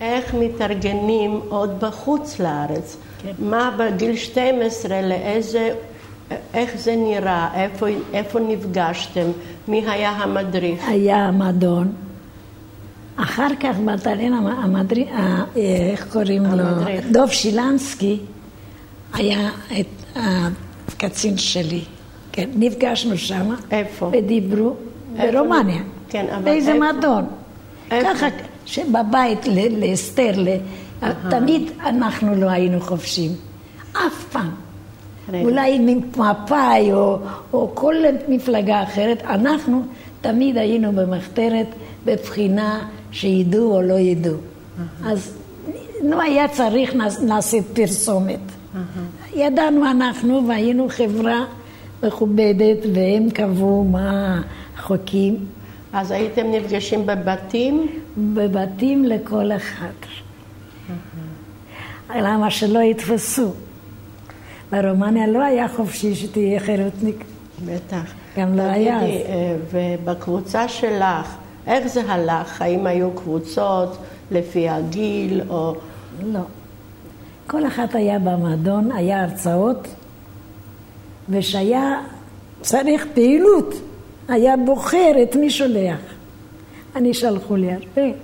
איך 0.01 0.35
מתארגנים 0.35 1.41
עוד 1.49 1.81
בחוץ 1.81 2.41
לארץ? 2.41 2.97
כן. 3.23 3.33
מה 3.39 3.71
בגיל 3.79 4.17
12, 4.17 5.03
לאיזה, 5.03 5.75
איך 6.55 6.71
זה 6.77 6.97
נראה? 6.97 7.49
איפה, 7.55 7.87
איפה 8.13 8.41
נפגשתם? 8.41 9.27
מי 9.69 9.85
היה 9.87 10.11
המדריך? 10.11 10.89
היה 10.89 11.17
המדון. 11.17 11.93
אחר 13.17 13.49
כך 13.61 13.77
בתלין 13.85 14.33
המדריך, 14.33 15.09
אה, 15.11 15.45
איך 15.93 16.13
קוראים 16.13 16.45
לו? 16.45 16.65
דוב 17.11 17.31
שילנסקי 17.31 18.19
היה 19.15 19.51
את 19.81 20.17
הקצין 20.17 21.39
שלי. 21.39 21.81
כן, 22.33 22.51
נפגשנו 22.55 23.19
שם. 23.19 23.55
איפה? 23.71 24.11
ודיברו 24.13 24.77
ברומניה. 25.17 25.83
כן, 26.13 26.27
אבל 26.35 26.45
באיזה 26.45 26.75
מועדון. 26.75 27.25
ככה, 27.91 28.27
שבבית 28.67 29.47
לאסתר, 29.71 30.33
תמיד 31.31 31.71
אנחנו 31.87 32.35
לא 32.35 32.47
היינו 32.51 32.81
חופשים. 32.81 33.31
אף 33.93 34.25
פעם. 34.33 34.51
אולי 35.35 35.79
מפא"י 35.79 36.93
או, 36.93 37.19
או 37.53 37.71
כל 37.75 37.95
מפלגה 38.29 38.83
אחרת, 38.83 39.23
אנחנו 39.23 39.83
תמיד 40.21 40.57
היינו 40.57 40.93
במחתרת 40.93 41.67
בבחינה 42.05 42.89
שידעו 43.11 43.77
או 43.77 43.83
לא 43.83 43.95
ידעו. 43.95 44.37
אז 45.05 45.35
לא 46.03 46.23
היה 46.23 46.49
צריך 46.49 46.95
נעשה 47.23 47.59
פרסומת. 47.75 48.41
ידענו 49.35 49.91
אנחנו 49.91 50.49
והיינו 50.49 50.89
חברה 50.89 51.45
מכובדת 52.03 52.79
והם 52.95 53.31
קבעו 53.31 53.85
מה 53.85 54.41
החוקים. 54.79 55.37
אז 55.93 56.11
הייתם 56.11 56.51
נפגשים 56.51 57.07
בבתים? 57.07 57.87
בבתים 58.17 59.05
לכל 59.05 59.53
אחד. 59.57 59.93
למה 62.17 62.51
שלא 62.51 62.79
יתפסו? 62.79 63.53
ברומניה 64.73 65.27
לא 65.27 65.43
היה 65.43 65.69
חופשי 65.69 66.15
שתהיה 66.15 66.61
חירותניק. 66.61 67.25
בטח. 67.65 68.13
גם 68.39 68.57
לא 68.57 68.63
היה 68.63 68.97
אז. 68.97 69.03
אה, 69.05 69.57
ובקבוצה 69.73 70.69
שלך, 70.69 71.37
איך 71.67 71.87
זה 71.87 72.13
הלך? 72.13 72.63
האם 72.63 72.87
היו 72.87 73.11
קבוצות 73.11 73.99
לפי 74.31 74.69
הגיל 74.69 75.41
או... 75.49 75.75
לא. 76.25 76.41
כל 77.47 77.67
אחת 77.67 77.95
היה 77.95 78.19
במועדון, 78.19 78.93
היה 78.93 79.23
הרצאות, 79.23 79.89
ושהיה 81.29 82.01
צריך 82.61 83.07
פעילות, 83.15 83.75
היה 84.29 84.57
בוחר 84.57 85.13
את 85.23 85.37
מי 85.37 85.51
שולח. 85.51 86.01
אני 86.97 87.15
שלחו 87.15 87.57
לי 87.57 87.73
הרבה. 87.73 88.17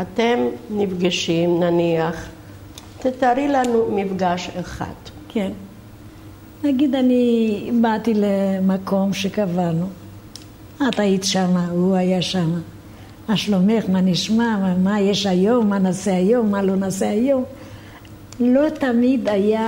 אתם 0.00 0.38
נפגשים, 0.70 1.60
נניח, 1.62 2.28
תתארי 2.98 3.48
לנו 3.48 3.86
מפגש 3.90 4.50
אחד. 4.60 4.94
כן. 5.28 5.52
נגיד 6.64 6.94
אני 6.94 7.70
באתי 7.80 8.12
למקום 8.14 9.12
שקבענו. 9.12 9.86
את 10.88 11.00
היית 11.00 11.24
שמה, 11.24 11.66
הוא 11.70 11.94
היה 11.94 12.22
שמה. 12.22 12.58
מה 13.28 13.36
שלומך, 13.36 13.84
מה 13.88 14.00
נשמע, 14.00 14.56
מה, 14.60 14.74
מה 14.74 15.00
יש 15.00 15.26
היום, 15.26 15.68
מה 15.68 15.78
נעשה 15.78 16.16
היום, 16.16 16.50
מה 16.50 16.62
לא 16.62 16.76
נעשה 16.76 17.10
היום. 17.10 17.44
לא 18.40 18.68
תמיד 18.68 19.28
היה, 19.28 19.66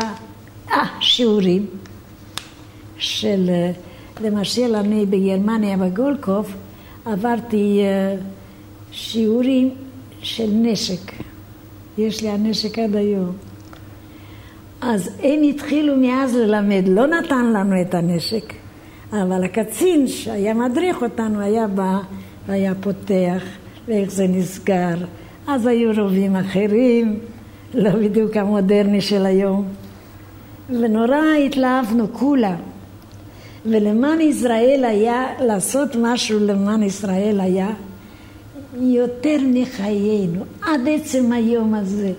אה, 0.70 0.86
שיעורים 1.00 1.66
של, 2.98 3.50
למשל 4.20 4.74
אני 4.74 5.06
בגרמניה 5.06 5.76
בגולקוב 5.76 6.54
עברתי 7.04 7.80
אה, 7.82 8.16
שיעורים 8.92 9.70
של 10.22 10.48
נשק. 10.52 11.12
יש 11.98 12.22
לי 12.22 12.28
הנשק 12.28 12.78
עד 12.78 12.96
היום. 12.96 13.32
אז 14.80 15.10
הם 15.22 15.42
התחילו 15.48 15.96
מאז 15.96 16.36
ללמד, 16.36 16.88
לא 16.88 17.06
נתן 17.06 17.52
לנו 17.52 17.80
את 17.80 17.94
הנשק, 17.94 18.54
אבל 19.12 19.44
הקצין 19.44 20.06
שהיה 20.06 20.54
מדריך 20.54 21.02
אותנו 21.02 21.40
היה 21.40 21.66
בא 21.66 21.98
והיה 22.46 22.74
פותח, 22.74 23.42
ואיך 23.88 24.10
זה 24.10 24.26
נסגר. 24.28 24.96
אז 25.46 25.66
היו 25.66 26.02
רובים 26.02 26.36
אחרים, 26.36 27.18
לא 27.74 27.90
בדיוק 27.90 28.36
המודרני 28.36 29.00
של 29.00 29.26
היום. 29.26 29.68
ונורא 30.68 31.34
התלהבנו 31.46 32.12
כולם. 32.12 32.56
ולמען 33.66 34.20
ישראל 34.20 34.84
היה, 34.84 35.26
לעשות 35.40 35.88
משהו 36.02 36.38
למען 36.40 36.82
ישראל 36.82 37.40
היה 37.40 37.70
יותר 38.80 39.36
מחיינו, 39.54 40.44
עד 40.62 40.80
עצם 40.88 41.32
היום 41.32 41.74
הזה. 41.74 42.12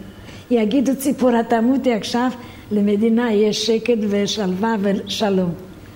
יגידו 0.52 0.96
ציפורה 0.96 1.44
תמותי 1.44 1.94
עכשיו, 1.94 2.32
למדינה 2.72 3.34
יש 3.34 3.66
שקט 3.66 3.98
ושלווה 4.10 4.76
ושלום. 4.82 5.52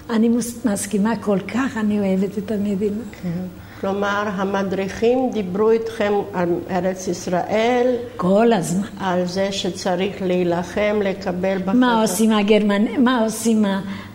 אני 0.10 0.30
מסכימה 0.66 1.16
כל 1.16 1.40
כך, 1.40 1.78
אני 1.78 2.00
אוהבת 2.00 2.38
את 2.38 2.52
המדינה. 2.52 3.04
כן. 3.24 3.62
כלומר, 3.84 4.24
המדריכים 4.36 5.30
דיברו 5.34 5.70
איתכם 5.70 6.13
על 6.34 6.50
ארץ 6.70 7.08
ישראל. 7.08 7.96
כל 8.18 8.54
הזמן. 8.54 8.88
על 9.00 9.25
זה 9.25 9.52
שצריך 9.52 10.22
להילחם, 10.22 11.00
לקבל 11.04 11.58
בחזרה. 11.58 11.74
מה 11.74 12.02
עושים 12.02 12.32
הגרמנים, 12.32 13.04
מה 13.04 13.24
עושים 13.24 13.66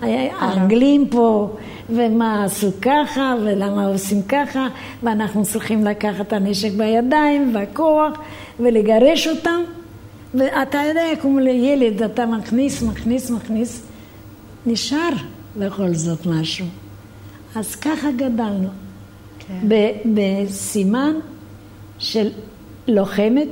האנגלים 0.03 1.09
פה, 1.09 1.57
ומה 1.91 2.45
עשו 2.45 2.71
ככה, 2.83 3.35
ולמה 3.45 3.87
עושים 3.87 4.23
ככה, 4.23 4.67
ואנחנו 5.03 5.45
צריכים 5.45 5.85
לקחת 5.85 6.21
את 6.21 6.33
הנשק 6.33 6.71
בידיים, 6.73 7.55
והכוח, 7.55 8.13
ולגרש 8.61 9.27
אותם. 9.27 9.61
ואתה 10.35 10.79
יודע, 10.89 11.05
כמו 11.23 11.39
לילד, 11.39 12.03
אתה 12.03 12.27
מכניס, 12.27 12.83
מכניס, 12.83 13.31
מכניס, 13.31 13.83
נשאר 14.67 15.11
בכל 15.57 15.95
זאת 15.95 16.27
משהו. 16.27 16.67
אז 17.55 17.75
ככה 17.75 18.09
גדלנו. 18.17 18.88
כן. 19.49 19.69
בסימן 20.15 21.15
של 21.99 22.31
לוחמת, 22.89 23.49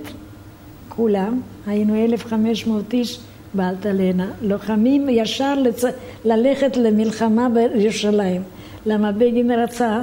כולם, 0.88 1.40
היינו 1.66 2.04
1,500 2.04 2.94
איש 2.94 3.20
באלטלנה, 3.54 4.30
לוחמים 4.42 5.08
ישר 5.08 5.54
לצ... 5.54 5.84
ללכת 6.24 6.76
למלחמה 6.76 7.48
בירושלים. 7.48 8.42
למה 8.86 9.12
בגין 9.12 9.50
רצה 9.50 10.02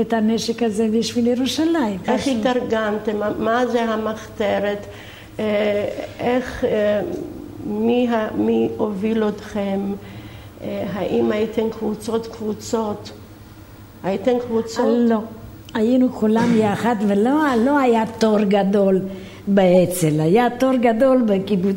את 0.00 0.12
הנשק 0.12 0.62
הזה 0.62 0.88
בשביל 0.98 1.26
ירושלים. 1.26 1.98
איך 2.08 2.28
התארגנתם? 2.28 3.16
מה 3.38 3.66
זה 3.66 3.82
המחתרת? 3.82 4.86
אה, 5.38 5.88
איך, 6.20 6.64
אה, 6.64 7.00
מי, 7.66 8.08
מי 8.34 8.68
הוביל 8.76 9.28
אתכם? 9.28 9.80
אה, 10.62 10.84
האם 10.92 11.32
הייתם 11.32 11.70
קבוצות 11.70 12.26
קבוצות? 12.26 13.10
הייתם 14.04 14.32
קבוצות? 14.46 14.86
לא. 14.88 15.18
היינו 15.74 16.12
כולם 16.12 16.58
יחד, 16.58 16.96
ולא 17.06 17.30
לא 17.64 17.78
היה 17.78 18.04
תור 18.18 18.38
גדול 18.38 19.00
באצ"ל, 19.46 20.20
היה 20.20 20.46
תור 20.58 20.74
גדול 20.74 21.22
בקיבוץ, 21.26 21.76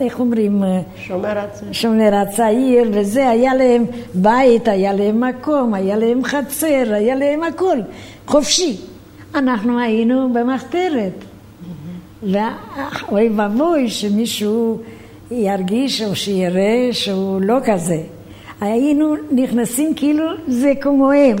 איך 0.00 0.20
אומרים? 0.20 0.62
שומר 0.96 1.38
הצעיר. 1.38 1.72
שומר 1.72 2.14
הצעיר, 2.14 2.90
וזה, 2.92 3.28
היה 3.28 3.54
להם 3.54 3.84
בית, 4.14 4.68
היה 4.68 4.92
להם 4.92 5.24
מקום, 5.24 5.74
היה 5.74 5.96
להם 5.96 6.24
חצר, 6.24 6.94
היה 6.94 7.14
להם 7.14 7.42
הכל, 7.42 7.78
חופשי. 8.26 8.76
אנחנו 9.34 9.78
היינו 9.78 10.32
במחתרת. 10.32 11.24
ואוי 12.22 13.28
ואבוי 13.36 13.88
שמישהו 13.88 14.78
ירגיש 15.30 16.02
או 16.02 16.16
שיראה 16.16 16.88
שהוא 16.92 17.40
לא 17.40 17.56
כזה. 17.64 18.02
היינו 18.60 19.14
נכנסים 19.30 19.94
כאילו 19.94 20.24
זה 20.48 20.72
כמו 20.80 21.12
הם, 21.12 21.36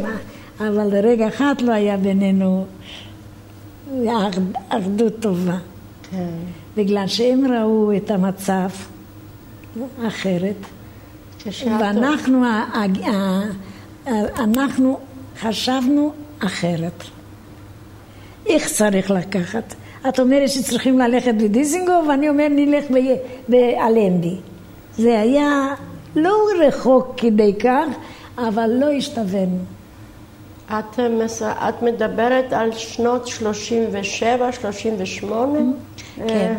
אבל 0.60 0.96
לרגע 0.96 1.28
אחד 1.28 1.54
לא 1.60 1.72
היה 1.72 1.96
בינינו 1.96 2.64
אחדות 4.68 5.12
טובה. 5.20 5.58
כן. 6.10 6.28
בגלל 6.76 7.06
שהם 7.06 7.52
ראו 7.52 7.96
את 7.96 8.10
המצב 8.10 8.68
אחרת, 10.06 10.56
ואנחנו 11.64 12.42
אנחנו 14.38 14.98
חשבנו 15.40 16.12
אחרת. 16.38 17.04
איך 18.46 18.68
צריך 18.68 19.10
לקחת? 19.10 19.74
את 20.08 20.20
אומרת 20.20 20.48
שצריכים 20.48 20.98
ללכת 20.98 21.34
בדיזינגוף, 21.34 22.06
ואני 22.08 22.28
אומר 22.28 22.46
נלך 22.50 22.84
באלנבי. 23.48 24.36
זה 24.96 25.20
היה 25.20 25.74
לא 26.16 26.34
רחוק 26.66 27.14
כדי 27.16 27.54
כך, 27.58 27.86
אבל 28.38 28.70
לא 28.70 28.90
השתווינו. 28.90 29.58
את, 30.66 31.00
את 31.42 31.82
מדברת 31.82 32.52
על 32.52 32.72
שנות 32.72 33.26
37, 33.26 34.52
38? 34.52 35.58
כן. 36.28 36.54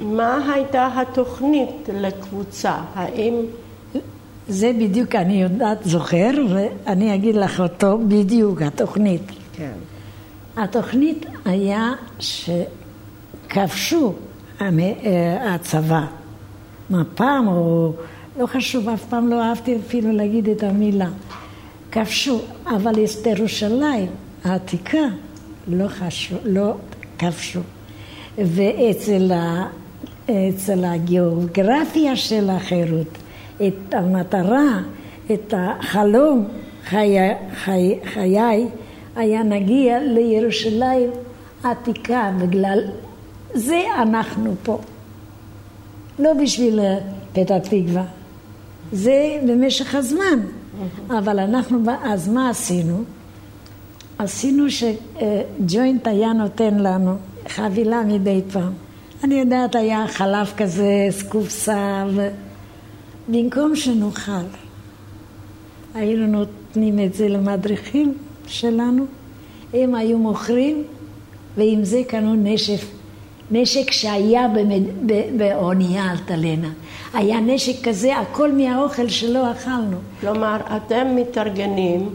ומה 0.00 0.52
הייתה 0.54 0.88
התוכנית 0.96 1.88
לקבוצה? 1.94 2.74
האם... 2.94 3.34
זה 4.48 4.70
בדיוק 4.78 5.14
אני 5.14 5.42
יודעת, 5.42 5.78
זוכר, 5.84 6.30
ואני 6.48 7.14
אגיד 7.14 7.36
לך 7.36 7.60
אותו 7.60 7.98
בדיוק, 8.08 8.62
התוכנית. 8.62 9.22
כן. 9.52 9.72
התוכנית 10.56 11.26
היה 11.44 11.92
שכבשו 12.18 14.12
אה, 14.60 15.54
הצבא, 15.54 16.06
מפ"ם 16.90 17.44
או 17.48 17.92
לא 18.38 18.46
חשוב, 18.46 18.88
אף 18.88 19.04
פעם 19.04 19.28
לא 19.28 19.42
אהבתי 19.42 19.76
אפילו 19.86 20.12
להגיד 20.12 20.48
את 20.48 20.62
המילה. 20.62 21.08
כבשו, 21.90 22.40
אבל 22.66 22.92
את 23.04 23.26
ירושלים 23.26 24.06
העתיקה 24.44 24.98
לא, 25.68 25.88
חשו, 25.88 26.34
לא 26.44 26.74
כבשו. 27.18 27.60
ואצל 28.38 29.32
ה, 29.32 29.66
אצל 30.24 30.84
הגיאוגרפיה 30.84 32.16
של 32.16 32.50
החירות, 32.50 33.18
את 33.56 33.94
המטרה, 33.94 34.80
את 35.32 35.54
החלום 35.56 36.48
חיי, 36.84 37.34
חיי, 37.54 37.98
חיי 38.04 38.66
היה 39.16 39.42
נגיע 39.42 39.98
לירושלים 40.00 41.10
עתיקה, 41.62 42.30
בגלל 42.38 42.78
זה 43.54 43.80
אנחנו 44.02 44.54
פה. 44.62 44.78
לא 46.18 46.32
בשביל 46.42 46.80
פתח 47.32 47.58
תקווה, 47.62 48.04
זה 48.92 49.40
במשך 49.48 49.94
הזמן. 49.94 50.40
אבל 51.10 51.38
אנחנו, 51.38 51.78
אז 52.02 52.28
מה 52.28 52.50
עשינו? 52.50 53.02
עשינו 54.18 54.64
שג'וינט 54.70 56.06
היה 56.06 56.32
נותן 56.32 56.74
לנו 56.74 57.16
חבילה 57.48 58.02
מדי 58.02 58.40
פעם. 58.52 58.72
אני 59.24 59.34
יודעת, 59.34 59.74
היה 59.74 60.08
חלב 60.08 60.52
כזה, 60.56 61.08
קופסה, 61.28 62.04
ובמקום 63.28 63.76
שנאכל, 63.76 64.32
היינו 65.94 66.26
נותנים 66.26 67.04
את 67.04 67.14
זה 67.14 67.28
למדריכים 67.28 68.14
שלנו, 68.46 69.06
הם 69.74 69.94
היו 69.94 70.18
מוכרים, 70.18 70.84
ועם 71.56 71.84
זה 71.84 72.02
קנו 72.08 72.34
נשק, 72.34 72.86
נשק 73.50 73.90
שהיה 73.90 74.46
באונייה 75.36 76.12
אלטלנה. 76.12 76.68
היה 77.14 77.40
נשק 77.40 77.88
כזה, 77.88 78.16
הכל 78.16 78.52
מהאוכל 78.52 79.08
שלא 79.08 79.50
אכלנו. 79.52 79.96
כלומר, 80.20 80.56
אתם 80.76 81.16
מתארגנים, 81.16 82.08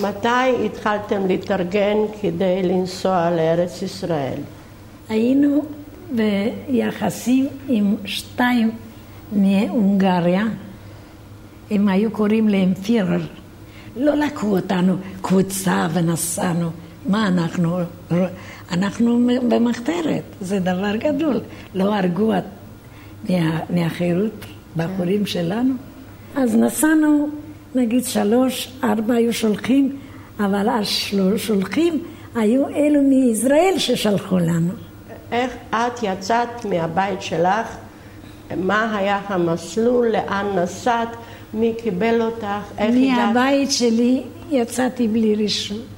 מתי 0.00 0.66
התחלתם 0.66 1.26
להתארגן 1.26 1.96
כדי 2.20 2.62
לנסוע 2.62 3.30
לארץ 3.30 3.82
ישראל? 3.82 4.38
היינו 5.08 5.64
ביחסים 6.10 7.46
עם 7.68 7.96
שתיים 8.04 8.70
מהונגריה, 9.32 10.44
הם 11.70 11.88
היו 11.88 12.10
קוראים 12.10 12.48
להם 12.48 12.74
פירר. 12.74 13.20
לא 13.96 14.14
לקחו 14.14 14.56
אותנו 14.56 14.96
קבוצה 15.22 15.88
ונסענו. 15.92 16.70
מה 17.06 17.28
אנחנו? 17.28 17.78
אנחנו 18.72 19.28
במחתרת, 19.48 20.22
זה 20.40 20.58
דבר 20.58 20.96
גדול. 20.96 21.40
לא 21.74 21.94
הרגו 21.94 22.32
מה, 22.32 22.44
מהחירות 23.70 24.46
בחורים 24.76 25.26
שלנו. 25.26 25.74
אז 26.36 26.56
נסענו, 26.56 27.28
נגיד 27.74 28.04
שלוש, 28.04 28.72
ארבע 28.84 29.14
היו 29.14 29.32
שולחים, 29.32 29.96
אבל 30.40 30.68
השולחים 30.68 32.02
היו 32.34 32.68
אלו 32.68 33.02
מישראל 33.02 33.74
ששלחו 33.78 34.38
לנו. 34.38 34.72
איך 35.32 35.52
את 35.70 36.02
יצאת 36.02 36.64
מהבית 36.64 37.22
שלך? 37.22 37.76
מה 38.56 38.96
היה 38.96 39.20
המסלול? 39.26 40.08
לאן 40.08 40.46
נסעת? 40.58 41.08
מי 41.54 41.74
קיבל 41.82 42.22
אותך? 42.22 42.46
איך 42.78 42.94
הגעת? 42.94 43.34
מהבית 43.34 43.70
שלי 43.70 44.22
יצאתי 44.50 45.08
בלי 45.08 45.44
רשות. 45.44 45.91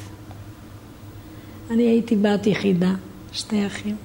אני 1.70 1.82
הייתי 1.82 2.16
בת 2.16 2.46
יחידה, 2.46 2.94
שתי 3.32 3.66
אחים. 3.66 3.96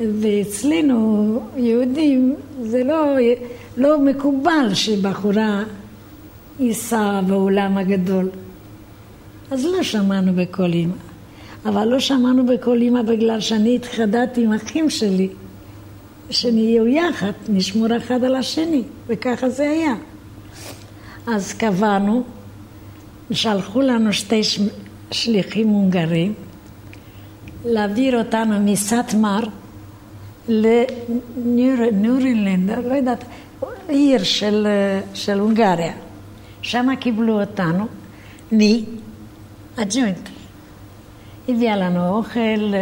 ואצלנו, 0.00 1.40
יהודים, 1.56 2.36
זה 2.62 2.84
לא, 2.84 3.16
לא 3.76 4.00
מקובל 4.00 4.74
שבחורה 4.74 5.64
ייסע 6.60 7.20
באולם 7.26 7.78
הגדול. 7.78 8.30
אז 9.50 9.64
לא 9.64 9.82
שמענו 9.82 10.32
בקול 10.34 10.72
אימא. 10.72 10.94
אבל 11.66 11.84
לא 11.84 12.00
שמענו 12.00 12.46
בקול 12.46 12.82
אימא 12.82 13.02
בגלל 13.02 13.40
שאני 13.40 13.76
התחדדתי 13.76 14.44
עם 14.44 14.52
אחים 14.52 14.90
שלי, 14.90 15.28
שנהיו 16.30 16.86
יחד, 16.86 17.32
נשמור 17.48 17.96
אחד 17.96 18.24
על 18.24 18.36
השני, 18.36 18.82
וככה 19.06 19.48
זה 19.48 19.70
היה. 19.70 19.94
אז 21.26 21.52
קבענו, 21.52 22.22
שלחו 23.30 23.80
לנו 23.80 24.12
שתי 24.12 24.40
שליחים 25.10 25.68
הונגרים 25.68 26.34
להעביר 27.64 28.18
אותנו 28.18 28.60
מסטמר 28.60 29.40
לניורלנד, 31.38 32.70
לא 32.70 32.94
יודעת, 32.94 33.24
עיר 33.88 34.22
של, 34.22 34.66
של 35.14 35.38
הונגריה. 35.40 35.92
שם 36.62 36.88
קיבלו 37.00 37.40
אותנו 37.40 37.86
מהג'וינט. 38.52 40.28
הביאה 41.48 41.76
לנו 41.76 42.08
אוכל, 42.08 42.72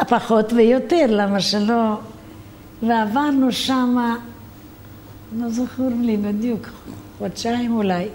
הפחות 0.00 0.52
ויותר, 0.52 1.06
למה 1.08 1.40
שלא... 1.40 1.96
ועברנו 2.82 3.52
שמה, 3.52 4.16
לא 5.38 5.48
זכור 5.48 5.90
לי 6.00 6.16
בדיוק, 6.16 6.68
חודשיים 7.18 7.76
אולי, 7.76 8.08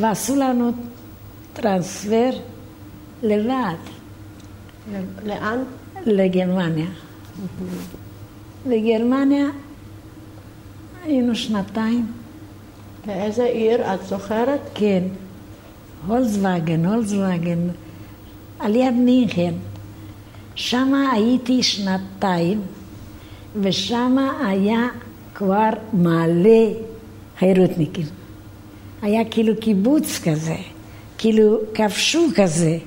ועשו 0.00 0.36
לנו 0.36 0.72
טרנספר 1.52 2.30
לבד. 3.22 3.74
לאן? 5.24 5.58
לגרמניה. 6.06 6.86
בגרמניה 8.66 9.46
היינו 11.04 11.34
שנתיים. 11.34 12.06
באיזה 13.06 13.44
עיר 13.44 13.94
את 13.94 14.06
זוכרת? 14.06 14.60
כן, 14.74 15.02
הולצווגן, 16.06 16.86
הולצווגן, 16.86 17.58
על 18.58 18.76
יד 18.76 18.94
מינכן. 18.94 19.54
שם 20.54 20.94
הייתי 21.12 21.62
שנתיים, 21.62 22.62
ושם 23.60 24.16
היה 24.46 24.88
כבר 25.34 25.70
מלא 25.92 26.72
חירותניקים. 27.38 28.06
היה 29.02 29.24
כאילו 29.30 29.54
קיבוץ 29.60 30.20
כזה, 30.24 30.56
כאילו 31.20 31.58
כבשו 31.74 32.26
כזה, 32.36 32.78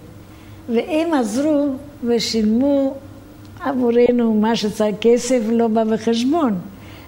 והם 0.69 1.13
עזרו 1.13 1.67
ושילמו 2.03 2.97
עבורנו 3.59 4.33
מה 4.33 4.55
שצריך, 4.55 4.95
כסף 5.01 5.39
לא 5.51 5.67
בא 5.67 5.83
בחשבון, 5.83 6.59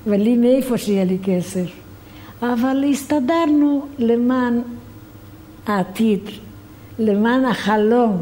ולי 0.08 0.36
מאיפה 0.36 0.78
שיהיה 0.78 1.06
לי 1.06 1.18
כסף. 1.24 1.66
אבל 2.42 2.86
הסתדרנו 2.92 3.86
למען 4.00 4.62
העתיד, 5.68 6.22
למען 7.00 7.46
החלום, 7.46 8.18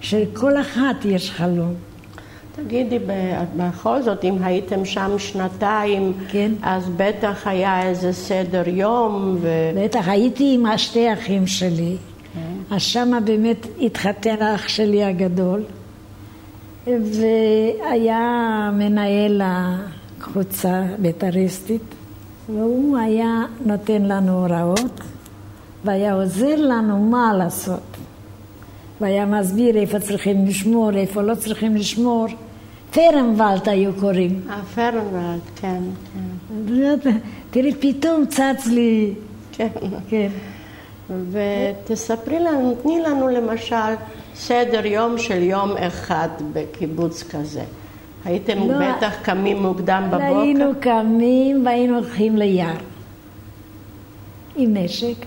שלכל 0.00 0.60
אחת 0.60 1.04
יש 1.04 1.30
חלום. 1.30 1.74
תגידי, 2.56 2.98
בכל 3.56 4.02
זאת, 4.02 4.24
אם 4.24 4.36
הייתם 4.42 4.84
שם 4.84 5.18
שנתיים, 5.18 6.12
כן. 6.28 6.52
אז 6.62 6.88
בטח 6.96 7.46
היה 7.46 7.88
איזה 7.88 8.12
סדר 8.12 8.68
יום, 8.68 9.36
ו... 9.40 9.48
בטח, 9.76 10.08
הייתי 10.08 10.54
עם 10.54 10.66
השתי 10.66 11.12
אחים 11.12 11.46
שלי, 11.46 11.96
אז 12.70 12.82
שמה 12.82 13.20
באמת 13.20 13.66
התחתן 13.80 14.36
האח 14.42 14.68
שלי 14.68 15.04
הגדול, 15.04 15.62
והיה 16.86 18.70
מנהל 18.72 19.42
הקבוצה 19.44 20.82
בית"ריסטית, 20.98 21.94
והוא 22.48 22.96
היה 22.98 23.42
נותן 23.64 24.02
לנו 24.02 24.46
הוראות, 24.46 25.00
והיה 25.84 26.14
עוזר 26.14 26.56
לנו 26.56 26.98
מה 26.98 27.32
לעשות. 27.38 27.96
והיה 29.00 29.26
מסביר 29.26 29.76
איפה 29.76 30.00
צריכים 30.00 30.46
לשמור, 30.46 30.90
איפה 30.96 31.22
לא 31.22 31.34
צריכים 31.34 31.76
לשמור. 31.76 32.26
פרנוולט 32.90 33.68
היו 33.68 33.92
קוראים. 34.00 34.40
הפרנרד, 34.50 35.38
כן, 35.60 35.82
כן. 36.12 37.18
תראי, 37.50 37.74
פתאום 37.80 38.26
צץ 38.26 38.66
לי, 38.66 39.14
כן. 39.52 39.68
כן. 40.08 40.28
ותספרי 41.30 42.40
לנו, 42.40 42.74
תני 42.82 43.00
לנו 43.00 43.28
למשל 43.28 43.94
סדר 44.34 44.86
יום 44.86 45.18
של 45.18 45.42
יום 45.42 45.76
אחד 45.76 46.28
בקיבוץ 46.52 47.22
כזה. 47.22 47.62
הייתם 48.24 48.58
לא, 48.58 48.74
בטח 48.78 49.14
קמים 49.22 49.62
מוקדם 49.62 50.04
בבוקר? 50.10 50.38
היינו 50.38 50.72
קמים 50.80 51.66
והיינו 51.66 51.94
הולכים 51.94 52.36
ליער 52.36 52.76
עם 54.56 54.76
נשק 54.76 55.26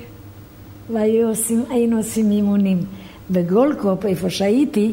והיינו 0.89 1.98
עושים, 1.98 2.32
אימונים. 2.32 2.78
בגולדקופ, 3.32 4.06
איפה 4.06 4.30
שהייתי, 4.30 4.91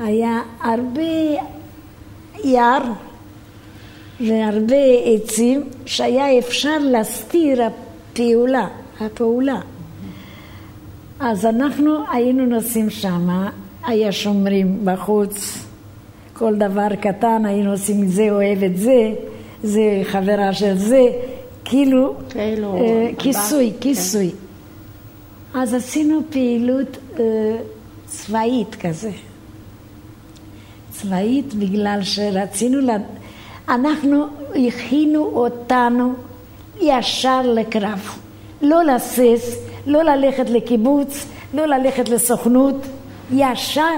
היה 0.00 0.40
הרבה 0.62 1.02
יער 2.46 2.82
והרבה 4.20 4.76
עצים 5.04 5.64
שהיה 5.86 6.38
אפשר 6.38 6.78
להסתיר 6.78 7.62
הפעולה, 7.62 8.68
הפעולה. 9.00 9.60
אז 11.20 11.46
אנחנו 11.46 11.96
היינו 12.12 12.46
נוסעים 12.46 12.90
שמה, 12.90 13.50
היה 13.86 14.12
שומרים 14.12 14.80
בחוץ, 14.84 15.64
כל 16.32 16.54
דבר 16.54 16.88
קטן 17.00 17.42
היינו 17.44 17.70
עושים 17.70 18.06
זה 18.06 18.30
אוהב 18.30 18.62
את 18.62 18.76
זה, 18.76 19.12
זה 19.62 20.00
חברה 20.04 20.52
של 20.52 20.76
זה, 20.78 21.02
כאילו, 21.64 22.14
כאילו, 22.30 22.76
אה, 22.76 23.10
כיסוי, 23.18 23.72
כן. 23.72 23.80
כיסוי. 23.80 24.30
אז 25.54 25.74
עשינו 25.74 26.20
פעילות 26.30 26.96
אה, 27.18 27.24
צבאית 28.06 28.74
כזה. 28.74 29.10
צבאית 31.00 31.54
בגלל 31.54 31.98
שרצינו, 32.02 32.80
ל... 32.80 32.90
אנחנו, 33.68 34.26
הכינו 34.68 35.24
אותנו 35.24 36.12
ישר 36.80 37.40
לקרב. 37.44 38.18
לא 38.62 38.84
להסס, 38.84 39.56
לא 39.86 40.02
ללכת 40.02 40.50
לקיבוץ, 40.50 41.26
לא 41.54 41.66
ללכת 41.66 42.08
לסוכנות, 42.08 42.86
ישר 43.32 43.96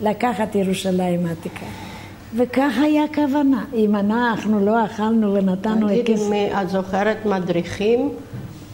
לקחת 0.00 0.54
ירושלים 0.54 1.26
העתיקה. 1.26 1.66
וכך 2.36 2.72
היה 2.82 3.04
הכוונה. 3.04 3.64
אם 3.74 3.96
אנחנו 3.96 4.64
לא 4.64 4.84
אכלנו 4.84 5.34
ונתנו 5.34 5.88
תגידי, 5.88 6.12
הכסף... 6.12 6.28
מי- 6.30 6.62
את 6.62 6.70
זוכרת 6.70 7.26
מדריכים? 7.26 8.10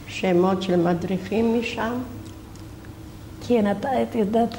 שמות 0.07 0.61
של 0.63 0.75
מדריכים 0.75 1.59
משם? 1.59 1.93
כן, 3.47 3.71
את, 3.71 3.85
את 3.85 4.15
יודעת, 4.15 4.55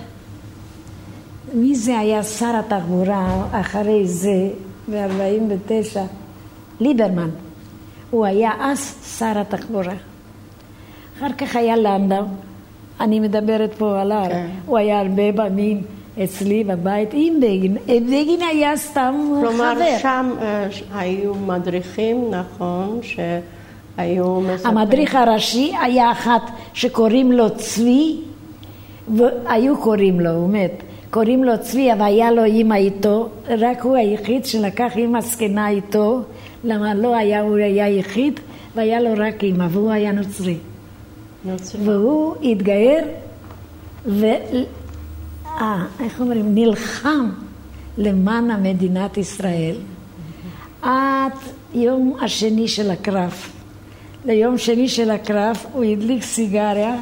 מי 1.54 1.74
זה 1.74 1.98
היה 1.98 2.22
שר 2.22 2.56
התחבורה 2.56 3.46
אחרי 3.52 4.08
זה, 4.08 4.48
ב-49? 4.90 5.98
ליברמן. 6.80 7.30
הוא 8.10 8.26
היה 8.26 8.50
אז 8.60 8.94
שר 9.18 9.38
התחבורה. 9.38 9.94
אחר 11.18 11.32
כך 11.38 11.56
היה 11.56 11.76
לנדאו, 11.76 12.24
אני 13.00 13.20
מדברת 13.20 13.74
פה 13.74 14.00
עליו, 14.00 14.26
כן. 14.28 14.46
הוא 14.66 14.78
היה 14.78 15.00
הרבה 15.00 15.22
פעמים 15.36 15.82
אצלי 16.24 16.64
בבית 16.64 17.08
עם 17.12 17.40
בגין. 17.40 17.76
בגין 17.86 18.40
היה 18.50 18.76
סתם 18.76 19.14
כלומר, 19.40 19.74
חבר. 19.74 19.98
שם 19.98 20.32
אה, 20.40 20.68
היו 20.94 21.34
מדריכים, 21.34 22.30
נכון, 22.30 23.00
שהיו 23.02 24.40
מספרים. 24.40 24.78
המדריך 24.78 25.14
הראשי 25.14 25.72
היה 25.82 26.12
אחת 26.12 26.42
שקוראים 26.74 27.32
לו 27.32 27.56
צבי, 27.56 28.16
והיו 29.08 29.76
קוראים 29.76 30.20
לו, 30.20 30.30
הוא 30.30 30.48
מת, 30.48 30.82
קוראים 31.10 31.44
לו 31.44 31.52
צבי, 31.60 31.92
אבל 31.92 32.02
היה 32.02 32.30
לו 32.30 32.44
אימא 32.44 32.74
איתו, 32.74 33.28
רק 33.48 33.82
הוא 33.82 33.96
היחיד 33.96 34.46
שלקח 34.46 34.96
אימא 34.96 35.20
זקנה 35.20 35.68
איתו, 35.68 36.22
למה 36.64 36.94
לא 36.94 37.16
היה, 37.16 37.40
הוא 37.40 37.56
היה 37.56 37.88
יחיד, 37.88 38.40
והיה 38.74 39.00
לו 39.00 39.10
רק 39.16 39.44
אימא, 39.44 39.66
והוא 39.70 39.90
היה 39.90 40.12
נוצרי. 40.12 40.56
נוצרי. 41.44 41.80
והוא 41.84 42.34
התגייר, 42.42 43.04
ו... 44.06 44.26
אה, 45.46 45.84
איך 46.00 46.20
אומרים? 46.20 46.54
נלחם 46.54 47.30
למען 47.98 48.62
מדינת 48.62 49.16
ישראל 49.16 49.76
עד 50.82 51.32
יום 51.74 52.16
השני 52.20 52.68
של 52.68 52.90
הקרב. 52.90 53.32
ליום 54.24 54.58
שני 54.58 54.88
של 54.88 55.10
הקרב 55.10 55.56
הוא 55.72 55.84
הדליק 55.84 56.22
סיגריה, 56.22 56.96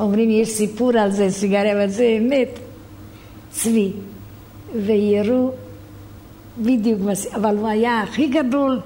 אומרים 0.00 0.30
יש 0.30 0.48
סיפור 0.48 0.98
על 0.98 1.10
זה, 1.10 1.30
סיגריה, 1.30 1.72
אבל 1.72 1.88
זה 1.88 2.16
אמת, 2.18 2.58
צבי, 3.50 3.92
וירו 4.74 5.50
בדיוק, 6.58 7.00
אבל 7.34 7.56
הוא 7.56 7.68
היה 7.68 8.00
הכי 8.00 8.26
גדול 8.26 8.80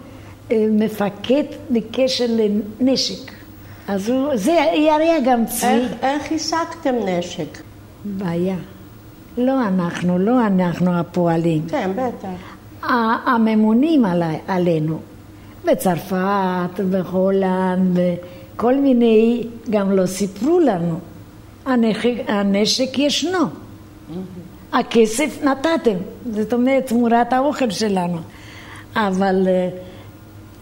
אה, 0.53 0.67
מפקד 0.71 1.45
בקשר 1.71 2.25
לנשק. 2.29 3.33
אז 3.89 4.09
הוא, 4.09 4.37
זה 4.37 4.63
היה 4.73 5.21
גם 5.25 5.47
צבי. 5.47 5.69
איך, 5.69 5.93
איך 6.03 6.33
השגתם 6.33 6.95
נשק? 7.07 7.59
בעיה. 8.05 8.57
לא 9.39 9.69
אנחנו, 9.69 10.19
לא 10.19 10.47
אנחנו 10.47 10.95
הפועלים. 10.95 11.63
כן, 11.69 11.91
בטח. 11.93 12.55
הממונים 13.27 14.05
עלי, 14.05 14.37
עלינו, 14.49 14.99
בצרפת, 15.65 16.81
בהולנד, 16.91 17.99
בכל 18.55 18.75
מיני, 18.75 19.47
גם 19.71 19.93
לא 19.93 20.07
סיפרו 20.07 20.61
לנו. 20.61 20.99
הנשק, 21.67 22.15
הנשק 22.29 22.99
ישנו. 22.99 23.47
הכסף 24.73 25.43
נתתם, 25.43 25.97
זאת 26.31 26.53
אומרת 26.53 26.87
תמורת 26.87 27.33
האוכל 27.33 27.71
שלנו. 27.71 28.19
אבל 28.97 29.49
אה, 29.49 29.69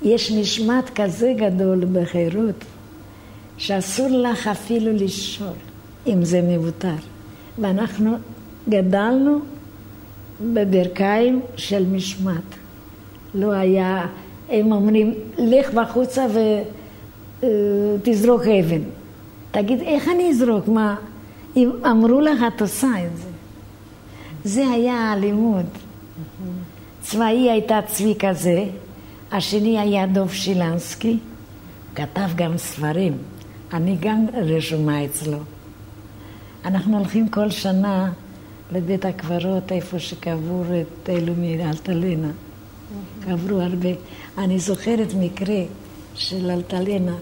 יש 0.02 0.32
נשמט 0.32 0.90
כזה 0.94 1.32
גדול 1.36 1.84
בחירות, 1.92 2.64
שאסור 3.58 4.08
לך 4.10 4.46
אפילו 4.46 4.92
לשאול 4.92 5.56
אם 6.06 6.24
זה 6.24 6.42
מבוטל. 6.42 6.94
ואנחנו 7.58 8.16
גדלנו 8.68 9.38
בברכיים 10.40 11.40
של 11.56 11.86
משמעת. 11.86 12.42
לא 13.34 13.52
היה, 13.52 14.06
הם 14.48 14.72
אומרים, 14.72 15.14
לך 15.38 15.74
בחוצה 15.74 16.26
ותזרוק 17.42 18.42
אבן. 18.42 18.82
תגיד, 19.50 19.80
איך 19.80 20.08
אני 20.08 20.30
אזרוק? 20.30 20.68
מה, 20.68 20.96
אם 21.56 21.70
אמרו 21.90 22.20
לך, 22.20 22.38
את 22.56 22.60
עושה 22.60 22.88
את 23.06 23.16
זה. 23.16 23.28
זה 24.44 24.66
היה 24.68 25.12
הלימוד. 25.12 25.66
צבאי 27.00 27.50
הייתה 27.50 27.80
צבי 27.86 28.14
כזה, 28.18 28.64
השני 29.32 29.78
היה 29.78 30.06
דב 30.06 30.30
שילנסקי, 30.30 31.18
כתב 31.94 32.28
גם 32.36 32.58
ספרים, 32.58 33.12
אני 33.72 33.96
גם 34.00 34.26
רשומה 34.34 35.04
אצלו. 35.04 35.38
אנחנו 36.64 36.98
הולכים 36.98 37.28
כל 37.28 37.50
שנה 37.50 38.12
לבית 38.72 39.04
הקברות, 39.04 39.72
איפה 39.72 39.98
שקבור 39.98 40.64
את 40.80 41.08
אלו 41.08 41.32
מאלטלנה. 41.38 42.30
קברו 43.24 43.60
הרבה. 43.60 43.88
אני 44.38 44.58
זוכרת 44.58 45.14
מקרה 45.20 45.62
של 46.14 46.50
אלטלנה, 46.50 47.14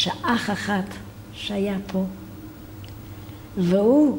שאח 0.00 0.50
אחת 0.50 0.84
שהיה 1.32 1.76
פה, 1.92 2.04
והוא, 3.56 4.18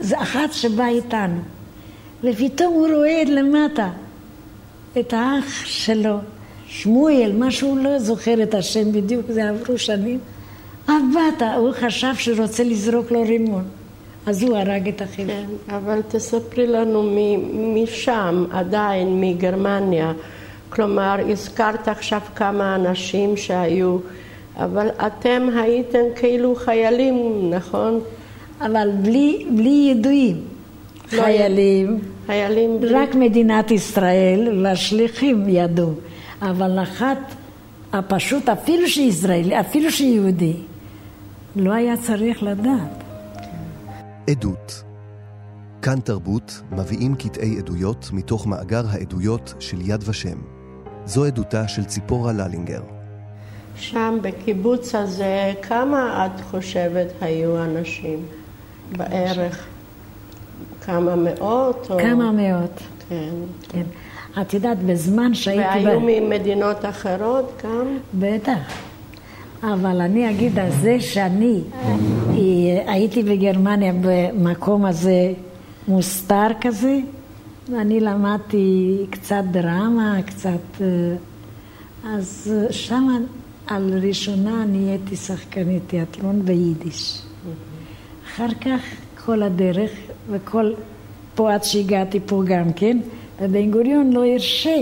זה 0.00 0.22
אחת 0.22 0.52
שבאה 0.52 0.88
איתנו, 0.88 1.40
ופתאום 2.24 2.74
הוא 2.74 2.88
רואה 2.88 3.22
למטה 3.26 3.90
את 5.00 5.12
האח 5.12 5.64
שלו, 5.64 6.18
שמואל, 6.66 7.32
משהו 7.38 7.68
הוא 7.68 7.78
לא 7.78 7.98
זוכר 7.98 8.42
את 8.42 8.54
השם 8.54 8.92
בדיוק, 8.92 9.26
זה 9.28 9.48
עברו 9.48 9.78
שנים. 9.78 10.18
הבת, 10.88 11.42
הוא 11.56 11.72
חשב 11.72 12.14
שהוא 12.18 12.42
רוצה 12.42 12.64
לזרוק 12.64 13.10
לו 13.10 13.22
רימון, 13.22 13.64
אז 14.26 14.42
הוא 14.42 14.56
הרג 14.56 14.88
את 14.88 15.02
אחיו. 15.02 15.26
כן, 15.26 15.74
אבל 15.76 16.00
תספרי 16.08 16.66
לנו 16.66 17.02
משם, 17.74 18.44
עדיין, 18.50 19.20
מגרמניה. 19.20 20.12
כלומר, 20.70 21.16
הזכרת 21.28 21.88
עכשיו 21.88 22.20
כמה 22.36 22.74
אנשים 22.74 23.36
שהיו, 23.36 23.98
אבל 24.56 24.88
אתם 25.06 25.42
הייתם 25.62 26.04
כאילו 26.16 26.54
חיילים, 26.54 27.14
נכון? 27.50 28.00
אבל 28.60 28.88
בלי, 29.02 29.46
בלי 29.56 29.88
ידועים. 29.90 30.36
לא 31.12 31.22
חיילים, 31.22 31.98
חיילים... 32.26 32.80
בלי- 32.80 32.94
רק 32.94 33.14
מדינת 33.14 33.70
ישראל 33.70 34.60
והשליחים 34.64 35.48
ידעו, 35.48 35.90
אבל 36.42 36.82
אחת 36.82 37.18
הפשוט, 37.92 38.48
אפילו 38.48 38.88
שישראלי, 38.88 39.60
אפילו 39.60 39.90
שיהודי, 39.90 40.56
לא 41.56 41.72
היה 41.72 41.96
צריך 41.96 42.42
לדעת. 42.42 43.04
עדות. 44.30 44.82
כאן 45.82 46.00
תרבות 46.00 46.62
מביאים 46.72 47.14
קטעי 47.14 47.58
עדויות 47.58 48.08
מתוך 48.12 48.46
מאגר 48.46 48.82
העדויות 48.90 49.54
של 49.58 49.76
יד 49.90 50.04
ושם. 50.08 50.38
זו 51.06 51.24
עדותה 51.24 51.68
של 51.68 51.84
ציפורה 51.84 52.32
ללינגר. 52.32 52.80
שם 53.76 54.18
בקיבוץ 54.22 54.94
הזה, 54.94 55.52
כמה 55.62 56.26
את 56.26 56.40
חושבת 56.40 57.06
היו 57.20 57.64
אנשים 57.64 58.18
בערך? 58.96 59.66
כמה 60.86 61.16
מאות? 61.16 61.86
או... 61.90 61.98
כמה 61.98 62.32
מאות, 62.32 62.80
כן. 63.08 63.30
כן. 63.68 63.82
את 64.40 64.54
יודעת, 64.54 64.82
בזמן 64.82 65.34
שהייתי... 65.34 65.86
והיו 65.86 66.00
ב- 66.00 66.04
ממדינות 66.04 66.84
אחרות 66.84 67.62
גם? 67.64 67.98
בטח. 68.14 68.58
אבל 69.62 70.00
אני 70.00 70.30
אגיד 70.30 70.58
על 70.58 70.70
זה 70.70 71.00
שאני 71.00 71.60
הייתי 72.86 73.22
בגרמניה 73.22 73.92
במקום 74.00 74.84
הזה 74.84 75.32
מוסתר 75.88 76.46
כזה, 76.60 76.98
ואני 77.72 78.00
למדתי 78.00 78.96
קצת 79.10 79.42
דרמה, 79.50 80.16
קצת... 80.26 80.80
אה, 80.80 80.86
אז 82.04 82.52
שם 82.70 83.24
על 83.66 84.00
ראשונה 84.02 84.64
נהייתי 84.64 85.16
שחקנית 85.16 85.82
תיאטרון 85.86 86.42
ביידיש. 86.44 87.18
אחר 88.26 88.54
כך 88.60 88.80
כל 89.24 89.42
הדרך, 89.42 89.90
וכל... 90.30 90.72
פה 91.34 91.52
עד 91.52 91.64
שהגעתי 91.64 92.20
פה 92.26 92.42
גם 92.46 92.72
כן, 92.72 92.98
ובן 93.40 93.70
גוריון 93.70 94.12
לא 94.12 94.24
הרשה 94.24 94.76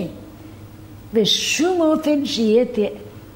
בשום 1.15 1.81
אופן 1.81 2.27
שיהיה 2.27 2.65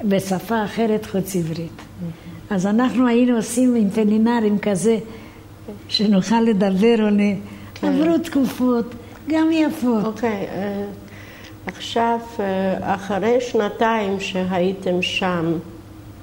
בשפה 0.04 0.64
אחרת 0.64 1.06
חוץ 1.06 1.37
עברית. 1.37 1.82
אז 2.50 2.66
אנחנו 2.66 3.06
היינו 3.09 3.37
עושים 3.37 3.74
עם 3.74 3.90
פלינרים 3.90 4.59
כזה, 4.59 4.98
שנוכל 5.88 6.40
לדבר 6.40 6.94
או 6.98 7.11
ל... 7.11 7.20
עברו 7.82 8.18
תקופות, 8.18 8.94
גם 9.28 9.50
יפות. 9.52 10.04
אוקיי, 10.04 10.46
אה, 10.48 10.85
עכשיו, 11.66 12.18
אה, 12.40 12.94
אחרי 12.94 13.40
שנתיים 13.40 14.20
שהייתם 14.20 15.02
שם 15.02 15.52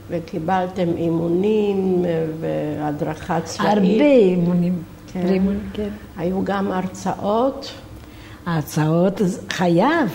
וקיבלתם 0.10 0.88
אימונים 0.98 2.06
אה, 2.06 2.26
והדרכה 2.40 3.42
צבאית, 3.42 3.70
הרבה 3.70 4.06
אימונים. 4.06 4.84
כן. 5.14 5.28
אימון, 5.28 5.60
כן. 5.74 5.90
היו 6.18 6.44
גם 6.44 6.72
הרצאות. 6.72 7.74
ההצעות 8.46 9.22
חייב, 9.50 10.10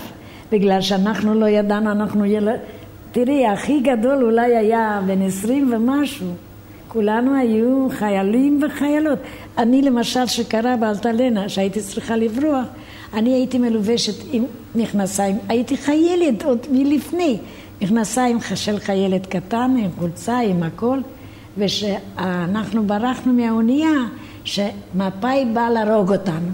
בגלל 0.53 0.81
שאנחנו 0.81 1.35
לא 1.35 1.47
ידענו, 1.47 1.91
אנחנו 1.91 2.25
ילד... 2.25 2.59
תראי, 3.13 3.47
הכי 3.47 3.81
גדול 3.81 4.25
אולי 4.25 4.57
היה 4.57 5.01
בן 5.07 5.23
עשרים 5.23 5.73
ומשהו. 5.73 6.27
כולנו 6.89 7.35
היו 7.35 7.89
חיילים 7.91 8.61
וחיילות. 8.63 9.19
אני 9.59 9.83
למשל, 9.83 10.27
שקרה 10.27 10.77
באלטלנה, 10.77 11.49
שהייתי 11.49 11.81
צריכה 11.81 12.17
לברוח, 12.17 12.67
אני 13.15 13.35
הייתי 13.35 13.59
מלובשת 13.59 14.25
עם 14.33 14.45
מכנסיים, 14.75 15.39
הייתי 15.49 15.77
חיילת 15.77 16.45
עוד 16.45 16.67
מלפני, 16.71 17.39
מכנסיים 17.83 18.39
של 18.55 18.79
חיילת 18.79 19.27
קטן, 19.27 19.77
עם 19.79 19.91
חולצה, 19.99 20.39
עם 20.39 20.63
הכל, 20.63 20.99
ושאנחנו 21.59 22.87
ברחנו 22.87 23.33
מהאונייה, 23.33 23.95
שמפא"י 24.45 25.45
בא 25.55 25.69
להרוג 25.69 26.13
אותנו. 26.13 26.51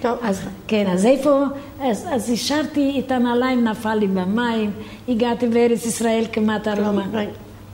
טוב, 0.00 0.18
אז 0.22 0.40
כן, 0.66 0.86
אז 0.92 1.06
איפה, 1.06 1.44
אז, 1.80 2.06
אז 2.10 2.30
השארתי 2.30 3.02
את 3.06 3.12
הנעליים, 3.12 3.64
נפל 3.64 3.94
לי 3.94 4.06
במים, 4.06 4.70
הגעתי 5.08 5.48
בארץ 5.48 5.86
ישראל 5.86 6.24
כמעט 6.32 6.68
ארומה. 6.68 7.02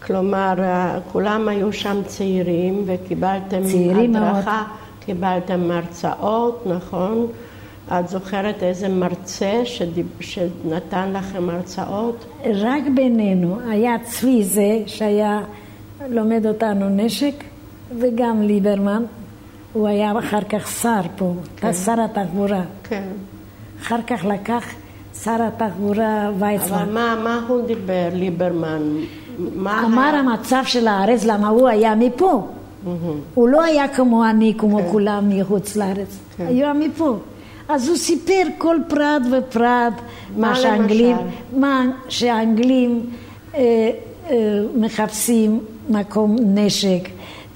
כלומר, 0.07 0.55
אה, 0.59 0.99
כולם 1.13 1.49
היו 1.49 1.73
שם 1.73 2.03
צעירים 2.07 2.83
וקיבלתם 2.87 3.63
צעירים 3.65 4.17
הדרכה, 4.17 4.63
קיבלתם 5.01 5.71
הרצאות, 5.71 6.67
נכון? 6.67 7.27
את 7.89 8.09
זוכרת 8.09 8.63
איזה 8.63 8.89
מרצה 8.89 9.61
שדיב... 9.65 10.07
שנתן 10.21 11.13
לכם 11.13 11.51
הרצאות? 11.51 12.25
רק 12.55 12.83
בינינו 12.95 13.59
היה 13.69 13.97
צבי 14.05 14.45
זה 14.45 14.83
שהיה 14.87 15.41
לומד 16.09 16.47
אותנו 16.47 16.89
נשק, 16.89 17.45
וגם 17.99 18.43
ליברמן, 18.43 19.03
הוא 19.73 19.87
היה 19.89 20.13
אחר 20.19 20.41
כך 20.41 20.69
שר 20.69 21.01
פה, 21.17 21.35
כן. 21.57 21.73
שר 21.73 22.01
התחבורה. 22.01 22.63
כן. 22.85 23.09
אחר 23.83 24.03
כך 24.07 24.25
לקח 24.25 24.65
שר 25.23 25.37
התחבורה 25.43 26.29
אבל 26.29 26.47
ויצמן. 26.47 26.93
מה, 26.93 27.17
מה 27.25 27.41
הוא 27.49 27.67
דיבר, 27.67 28.09
ליברמן? 28.13 28.83
מה 29.39 29.85
אמר 29.85 30.03
היה? 30.03 30.19
המצב 30.19 30.63
של 30.67 30.89
הארץ, 30.89 31.25
למה 31.25 31.49
הוא 31.49 31.69
היה 31.69 31.95
מפה. 31.95 32.47
מהמם. 32.85 33.19
הוא 33.35 33.49
לא 33.49 33.63
היה 33.63 33.89
כמו 33.89 34.25
אני, 34.25 34.55
כמו 34.59 34.79
כן. 34.79 34.89
כולם 34.91 35.29
מחוץ 35.29 35.77
לארץ. 35.77 36.19
כן. 36.37 36.47
היה 36.47 36.73
מפה. 36.73 37.19
אז 37.69 37.89
הוא 37.89 37.97
סיפר 37.97 38.43
כל 38.59 38.77
פרט 38.89 39.23
ופרט, 39.31 39.93
מה 40.37 40.49
מה 40.49 40.55
שהאנגלים, 40.57 41.17
למשל? 41.17 41.59
מה 41.61 41.85
שהאנגלים 42.09 43.07
אה, 43.55 43.91
אה, 44.31 44.61
מחפשים 44.77 45.61
מקום 45.89 46.37
נשק 46.41 47.09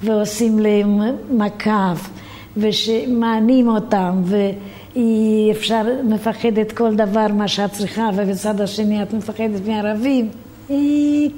ועושים 0.03 0.59
להם 0.59 1.01
מקף 1.31 2.09
ושמענים 2.57 3.69
אותם 3.69 4.23
ואי 4.25 5.49
אפשר, 5.53 5.83
מפחדת 6.05 6.73
כל 6.73 6.95
דבר 6.95 7.27
מה 7.35 7.49
שאת 7.49 7.73
צריכה 7.73 8.11
ובצד 8.17 8.61
השני 8.61 9.03
את 9.03 9.15
מפחדת 9.15 9.67
מערבים. 9.67 10.29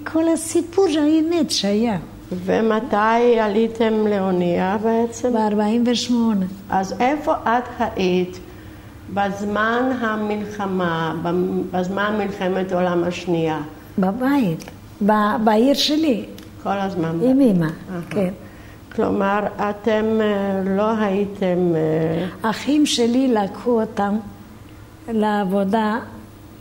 כל 0.05 0.29
הסיפור 0.29 0.87
האמת 0.99 1.51
שהיה 1.51 1.99
ומתי 2.33 3.41
עליתם 3.41 4.07
לאונייה 4.07 4.77
בעצם? 4.83 5.33
ב-48. 5.33 6.13
אז 6.71 6.95
איפה 7.01 7.33
את 7.33 7.65
היית 7.79 8.39
בזמן 9.15 9.93
המלחמה, 10.01 11.15
בזמן 11.73 12.15
מלחמת 12.19 12.73
העולם 12.73 13.05
השנייה? 13.05 13.61
בבית, 13.99 14.71
ב- 15.07 15.45
בעיר 15.45 15.75
שלי, 15.75 16.25
כל 16.63 16.79
הזמן. 16.79 17.19
עם 17.23 17.63
אהה. 17.63 17.71
כן. 18.11 18.31
כלומר, 18.95 19.41
אתם 19.57 20.05
אה, 20.21 20.63
לא 20.77 20.91
הייתם... 20.99 21.73
אה, 21.75 22.51
אחים 22.51 22.87
שלי 22.87 23.29
לקחו 23.29 23.81
אותם 23.81 24.17
לעבודה, 25.09 25.99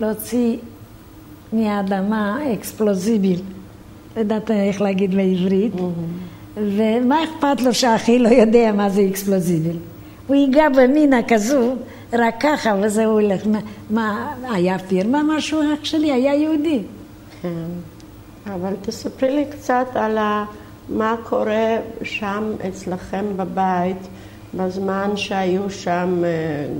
להוציא 0.02 0.58
מהאדמה 1.54 2.38
explosive, 2.54 3.42
לא 4.16 4.22
יודעת 4.22 4.52
איך 4.52 4.82
להגיד 4.82 5.16
בעברית, 5.16 5.74
ומה 6.58 7.24
אכפת 7.24 7.62
לו 7.62 7.74
שאחי 7.74 8.20
לא 8.20 8.30
יודע 8.30 8.72
מה 8.72 8.90
זה 8.90 9.02
explosive? 9.10 9.78
הוא 10.28 10.36
ייגע 10.36 10.70
במינה 10.70 11.24
כזו, 11.28 11.76
רק 12.14 12.36
ככה 12.40 12.76
וזהו 12.82 13.12
הולך. 13.12 13.42
מה- 13.48 13.60
מה, 13.90 14.28
היה 14.54 14.80
פירמה 14.80 15.22
משהו? 15.24 15.62
אח 15.62 15.84
שלי 15.86 16.12
היה 16.12 16.36
יהודי. 16.36 16.80
כן. 17.42 17.50
אבל 18.54 18.74
תספרי 18.82 19.32
לי 19.36 19.46
קצת 19.52 19.86
על 19.96 20.18
ה... 20.18 20.46
מה 20.90 21.16
קורה 21.24 21.76
שם 22.04 22.44
אצלכם 22.70 23.26
בבית 23.36 23.98
בזמן 24.54 25.10
שהיו 25.16 25.70
שם 25.70 26.22
אה, 26.24 26.30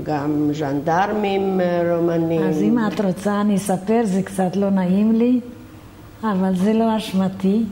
גם 0.02 0.50
ז'נדרמים 0.52 1.60
אה, 1.60 1.96
רומנים. 1.96 2.42
אז 2.42 2.62
אם 2.62 2.78
את 2.86 3.00
רוצה 3.00 3.40
אני 3.40 3.56
אספר, 3.56 4.00
זה 4.04 4.22
קצת 4.22 4.56
לא 4.56 4.70
נעים 4.70 5.12
לי, 5.12 5.40
אבל 6.22 6.56
זה 6.56 6.72
לא 6.72 6.96
אשמתי, 6.96 7.62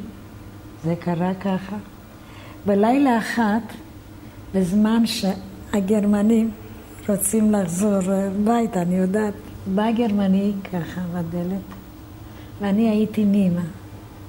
זה 0.85 0.95
קרה 1.01 1.35
ככה. 1.41 1.77
בלילה 2.67 3.19
אחת, 3.19 3.63
בזמן 4.55 5.03
שהגרמנים 5.07 6.51
רוצים 7.09 7.53
לחזור 7.53 7.95
הביתה, 8.13 8.83
אני 8.83 8.97
יודעת, 8.97 9.35
בא 9.75 9.91
גרמני 9.91 10.53
ככה 10.65 11.01
בדלת, 11.15 11.61
ואני 12.61 12.89
הייתי 12.89 13.23
אמא. 13.23 13.61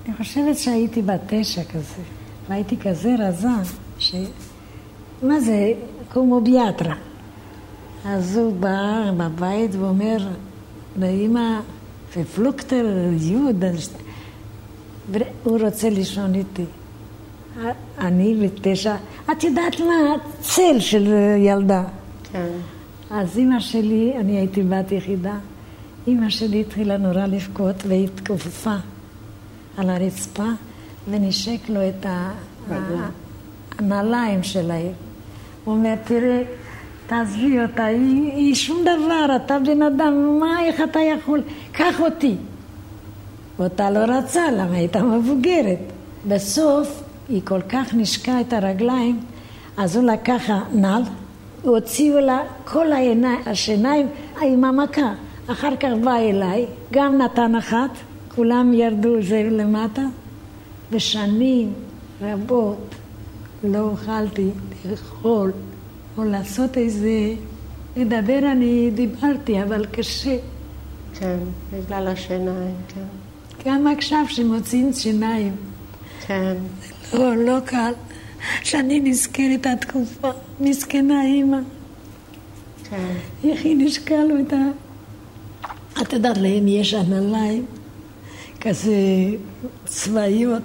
אני 0.05 0.17
חושבת 0.17 0.57
שהייתי 0.57 1.01
בת 1.01 1.19
תשע 1.27 1.63
כזה, 1.63 2.01
והייתי 2.49 2.77
כזה 2.77 3.15
רזה, 3.19 3.47
ש... 3.99 4.15
מה 5.23 5.39
זה, 5.39 5.73
כמו 6.09 6.41
ביאטרה. 6.41 6.95
אז 8.05 8.37
הוא 8.37 8.53
בא 8.53 9.11
בבית 9.17 9.75
ואומר 9.75 10.17
לאמא, 10.97 11.59
ופלוקטר 12.17 12.85
יהודה, 13.19 13.67
והוא 15.11 15.59
רוצה 15.59 15.89
לישון 15.89 16.35
איתי. 16.35 16.65
אני 17.97 18.35
בתשע, 18.35 18.95
את 19.31 19.43
יודעת 19.43 19.79
מה? 19.79 20.15
צל 20.41 20.79
של 20.79 21.13
ילדה. 21.37 21.83
כן. 22.31 22.49
אז 23.09 23.37
אימא 23.37 23.59
שלי, 23.59 24.13
אני 24.19 24.37
הייתי 24.37 24.63
בת 24.63 24.91
יחידה, 24.91 25.35
אימא 26.07 26.29
שלי 26.29 26.61
התחילה 26.61 26.97
נורא 26.97 27.25
לבכות 27.25 27.75
והיא 27.87 28.07
התכופפה 28.13 28.75
על 29.77 29.89
הרצפה 29.89 30.49
ונשק 31.09 31.69
לו 31.69 31.79
את. 31.89 32.05
הנעליים 33.79 34.43
שלהם. 34.43 34.91
הוא 35.63 35.75
אומר, 35.75 35.95
תראה, 36.03 36.41
תעזבי 37.07 37.61
אותה, 37.61 37.85
היא, 37.85 38.31
היא 38.31 38.55
שום 38.55 38.81
דבר, 38.81 39.35
אתה 39.35 39.57
בן 39.59 39.81
אדם, 39.81 40.39
מה, 40.39 40.63
איך 40.63 40.81
אתה 40.81 40.99
יכול? 40.99 41.41
קח 41.71 41.99
אותי. 41.99 42.35
ואותה 43.59 43.89
לא 43.91 43.99
רצה, 43.99 44.51
למה 44.51 44.75
הייתה 44.75 45.03
מבוגרת. 45.03 45.79
בסוף 46.27 47.03
היא 47.29 47.41
כל 47.45 47.61
כך 47.69 47.93
נשקה 47.93 48.41
את 48.41 48.53
הרגליים, 48.53 49.19
אז 49.77 49.95
הוא 49.95 50.05
לקח 50.05 50.41
נעל, 50.73 51.03
הוציאו 51.61 52.19
לה 52.19 52.39
כל 52.65 52.91
העיניים, 52.91 53.39
השיניים 53.45 54.07
עם 54.41 54.63
המכה. 54.63 55.13
אחר 55.47 55.75
כך 55.75 55.89
בא 56.03 56.15
אליי, 56.15 56.65
גם 56.91 57.17
נתן 57.17 57.55
אחת, 57.55 57.89
כולם 58.35 58.73
ירדו 58.73 59.21
זה 59.21 59.47
למטה, 59.51 60.05
ושנים 60.91 61.73
רבות 62.21 62.95
לא 63.63 63.79
אוכלתי 63.79 64.49
לאכול 64.89 65.51
או 66.17 66.23
לעשות 66.23 66.77
איזה... 66.77 67.33
לדבר 67.97 68.39
אני 68.51 68.91
דיברתי, 68.93 69.63
אבל 69.63 69.85
קשה. 69.85 70.37
כן, 71.19 71.37
בגלל 71.73 72.07
השיניים, 72.07 72.75
כן. 72.87 73.01
גם 73.65 73.87
עכשיו 73.87 74.25
שמוציאים 74.27 74.93
שיניים. 74.93 75.55
כן. 76.27 76.55
לא, 77.13 77.35
לא 77.35 77.59
קל. 77.65 77.91
שאני 78.63 78.99
נזכרת 78.99 79.65
התקופה, 79.65 80.29
מסכנה 80.59 81.23
אימא. 81.23 81.57
כן. 82.89 83.13
איך 83.43 83.65
היא 83.65 83.75
נשקה 83.77 84.23
לו 84.23 84.35
את 84.39 84.53
ה... 84.53 84.57
את 86.01 86.13
יודעת, 86.13 86.37
להם 86.37 86.67
יש 86.67 86.93
הנעליים 86.93 87.65
כזה 88.61 88.95
צבאיות. 89.85 90.63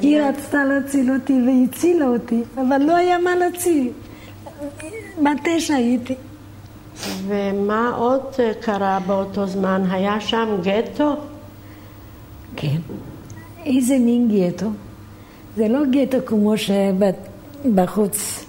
היא 0.00 0.20
רצתה 0.20 0.64
להציל 0.64 1.12
אותי 1.12 1.32
והצילה 1.46 2.06
אותי, 2.06 2.42
אבל 2.54 2.82
לא 2.82 2.96
היה 2.96 3.18
מה 3.18 3.36
להציל. 3.36 3.90
בתשע 5.22 5.74
הייתי. 5.74 6.14
ומה 7.26 7.92
עוד 7.96 8.22
קרה 8.60 8.98
באותו 9.06 9.46
זמן? 9.46 9.82
היה 9.90 10.20
שם 10.20 10.48
גטו? 10.62 11.16
כן. 12.56 12.76
איזה 13.64 13.98
מין 13.98 14.28
גטו? 14.28 14.66
זה 15.56 15.68
לא 15.68 15.80
גטו 15.90 16.18
כמו 16.26 16.54
שבחוץ, 16.56 18.44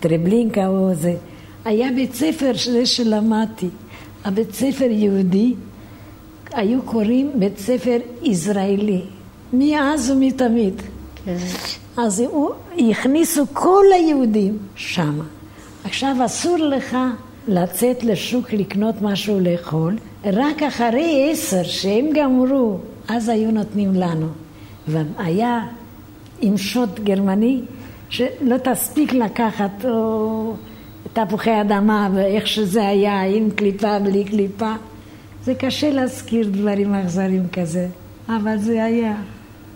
טרבלינקה 0.00 0.66
או 0.66 0.94
זה. 0.94 1.16
היה 1.64 1.92
בית 1.92 2.14
ספר 2.14 2.52
שזה 2.54 2.86
שלמדתי. 2.86 3.68
הבית 4.24 4.54
ספר 4.54 4.90
יהודי, 4.90 5.54
היו 6.52 6.82
קוראים 6.82 7.30
בית 7.34 7.58
ספר 7.58 7.98
ישראלי. 8.22 9.02
מאז 9.52 10.10
ומתמיד. 10.10 10.82
כן. 11.24 11.36
אז 11.96 12.20
הוא, 12.20 12.50
הכניסו 12.90 13.44
כל 13.52 13.84
היהודים 13.94 14.58
שמה. 14.76 15.24
עכשיו 15.84 16.16
אסור 16.24 16.56
לך 16.56 16.96
לצאת 17.48 18.04
לשוק 18.04 18.52
לקנות 18.52 18.94
משהו 19.02 19.40
לאכול, 19.40 19.96
רק 20.24 20.62
אחרי 20.62 21.28
עשר 21.32 21.62
שהם 21.62 22.06
גמרו, 22.14 22.78
אז 23.08 23.28
היו 23.28 23.50
נותנים 23.50 23.94
לנו. 23.94 24.26
והיה 24.88 25.60
עם 26.40 26.56
שוט 26.56 27.00
גרמני, 27.00 27.60
שלא 28.10 28.56
תספיק 28.64 29.12
לקחת 29.12 29.84
או 29.84 30.54
תפוחי 31.12 31.60
אדמה 31.60 32.08
ואיך 32.14 32.46
שזה 32.46 32.88
היה, 32.88 33.22
עם 33.22 33.50
קליפה, 33.50 33.98
בלי 33.98 34.24
קליפה. 34.24 34.72
זה 35.44 35.54
קשה 35.54 35.90
להזכיר 35.90 36.48
דברים 36.52 36.94
אכזרים 36.94 37.48
כזה, 37.52 37.88
אבל 38.28 38.58
זה 38.58 38.84
היה. 38.84 39.14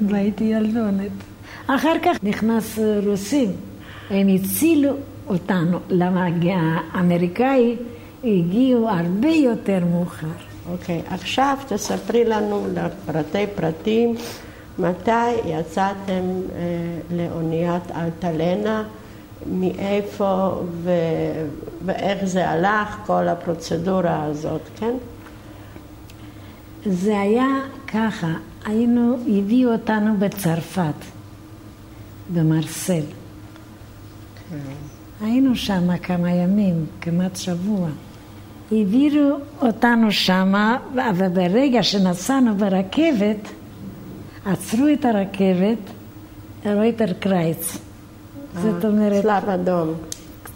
והייתי 0.09 0.45
ילדונת. 0.45 1.11
אחר 1.67 1.95
כך 2.03 2.17
נכנס 2.23 2.79
רוסים, 3.07 3.51
הם 4.11 4.29
הצילו 4.29 4.91
אותנו, 5.27 5.79
למה 5.89 6.27
האמריקאי 6.95 7.77
הגיעו 8.25 8.89
הרבה 8.89 9.29
יותר 9.29 9.79
מאוחר. 9.91 10.27
אוקיי, 10.73 11.03
okay, 11.09 11.15
עכשיו 11.15 11.57
תספרי 11.69 12.25
לנו 12.25 12.67
לפרטי 12.75 13.45
פרטים 13.55 14.15
מתי 14.79 15.35
יצאתם 15.45 16.23
אה, 16.55 17.17
לאוניית 17.17 17.91
אלטלנה, 17.91 18.85
מאיפה 19.47 20.61
ו... 20.83 20.91
ואיך 21.85 22.25
זה 22.25 22.49
הלך, 22.49 22.97
כל 23.07 23.29
הפרוצדורה 23.29 24.25
הזאת, 24.25 24.61
כן? 24.77 24.95
זה 26.87 27.21
היה 27.21 27.49
ככה, 27.89 28.33
היינו, 28.65 29.17
הביאו 29.29 29.73
אותנו 29.73 30.15
בצרפת, 30.19 31.05
במרסל. 32.35 33.03
כן. 34.51 34.57
היינו 35.21 35.57
שם 35.57 35.97
כמה 35.99 36.31
ימים, 36.31 36.87
כמעט 37.01 37.37
שבוע. 37.37 37.89
העבירו 38.73 39.37
אותנו 39.63 40.13
שם, 40.13 40.55
וברגע 41.17 41.83
שנסענו 41.83 42.55
ברכבת, 42.57 43.49
עצרו 44.45 44.89
את 44.93 45.05
הרכבת, 45.05 45.79
רויטר 46.65 47.13
קרייץ. 47.13 47.79
זאת 48.55 48.85
אומרת... 48.85 49.23
צלב 49.23 49.49
אדום. 49.49 49.95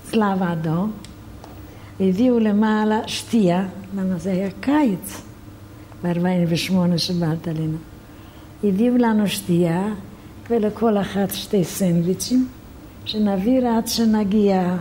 צלב 0.03 0.43
אדום. 0.43 0.93
הביאו 2.01 2.39
למעלה 2.39 3.01
שתייה, 3.07 3.67
למה 3.97 4.19
זה 4.19 4.31
היה 4.31 4.49
קיץ, 4.61 5.23
ב-48 6.03 6.97
שבאת 6.97 7.49
עלינו. 7.49 7.77
הביאו 8.65 8.97
לנו 8.97 9.29
שתייה, 9.29 9.87
ולכל 10.51 10.99
אחת 10.99 11.31
שתי 11.31 11.65
סנדוויצ'ים, 11.65 12.49
שנעביר 13.05 13.67
עד 13.69 13.87
שנגיע 13.87 14.77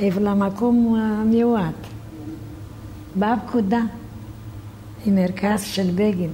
למקום 0.00 0.96
המיועד. 0.98 1.74
באה 3.14 3.34
פקודה 3.46 3.80
עם 5.06 5.14
מרכז 5.14 5.62
של 5.62 5.90
בגין. 5.94 6.30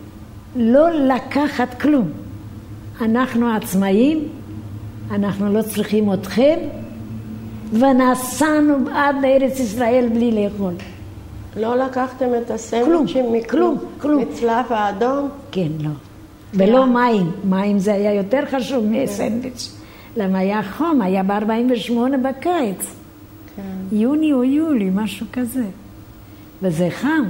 לא 0.56 0.90
לקחת 0.90 1.80
כלום. 1.80 2.10
אנחנו 3.00 3.54
עצמאים, 3.56 4.28
אנחנו 5.10 5.52
לא 5.52 5.62
צריכים 5.62 6.12
אתכם, 6.12 6.58
ונסענו 7.72 8.76
עד 8.94 9.16
לארץ 9.22 9.60
ישראל 9.60 10.08
בלי 10.14 10.30
לאכול. 10.32 10.72
לא 11.56 11.76
לקחתם 11.76 12.26
את 12.42 12.50
הסנדוויצ'ים 12.50 13.32
מכלום, 13.32 13.78
כלום. 13.98 14.22
מצלב 14.22 14.64
האדום? 14.70 15.28
כן, 15.50 15.68
לא. 15.80 15.90
ולא 16.54 16.86
מים, 16.86 17.30
מים 17.44 17.78
זה 17.78 17.94
היה 17.94 18.14
יותר 18.14 18.40
חשוב 18.50 18.84
מסנדוויץ'. 18.84 19.72
למה 20.16 20.38
היה 20.38 20.60
חום, 20.62 21.02
היה 21.02 21.22
ב-48 21.22 21.92
בקיץ. 22.22 22.94
כן. 23.56 23.96
יוני 23.96 24.32
או 24.32 24.44
יולי, 24.44 24.90
משהו 24.94 25.26
כזה. 25.32 25.64
וזה 26.62 26.88
חם, 26.90 27.24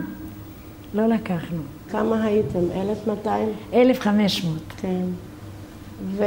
לא 0.95 1.07
לקחנו. 1.07 1.59
כמה 1.93 2.25
הייתם? 2.25 2.59
1,200? 2.75 3.49
1,500. 3.75 4.59
כן. 4.77 5.03
ו... 6.05 6.25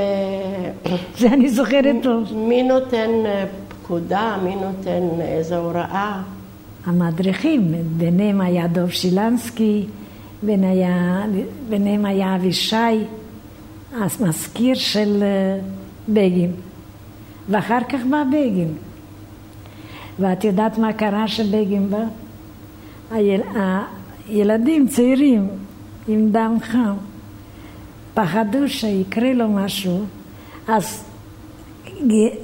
זה 1.20 1.28
אני 1.28 1.50
זוכרת 1.50 1.96
טוב. 2.04 2.34
מי 2.34 2.64
נותן 2.64 3.10
אה, 3.26 3.46
פקודה? 3.68 4.38
מי 4.44 4.56
נותן 4.56 5.22
איזו 5.22 5.56
הוראה? 5.56 6.22
המדריכים, 6.86 7.74
ביניהם 7.98 8.42
היה 8.42 8.68
דוב 8.68 8.90
שילנסקי, 8.90 9.86
ביניהם 11.70 12.06
היה 12.06 12.36
אבישי, 12.36 12.76
המזכיר 13.94 14.76
של 14.76 15.24
אה, 15.24 15.60
בגין. 16.10 16.52
ואחר 17.50 17.80
כך 17.90 18.00
בא 18.10 18.24
בגין. 18.30 18.74
ואת 20.20 20.44
יודעת 20.44 20.78
מה 20.78 20.94
קרה 20.94 21.28
שבגין 21.28 21.90
בא? 21.90 22.04
היל... 24.28 24.52
הילדים 24.52 24.88
צעירים 24.88 25.48
עם 26.08 26.30
דם 26.32 26.58
חם 26.62 26.96
פחדו 28.14 28.70
שיקרה 28.70 29.34
לו 29.34 29.50
משהו, 29.50 30.00
אז 30.68 31.04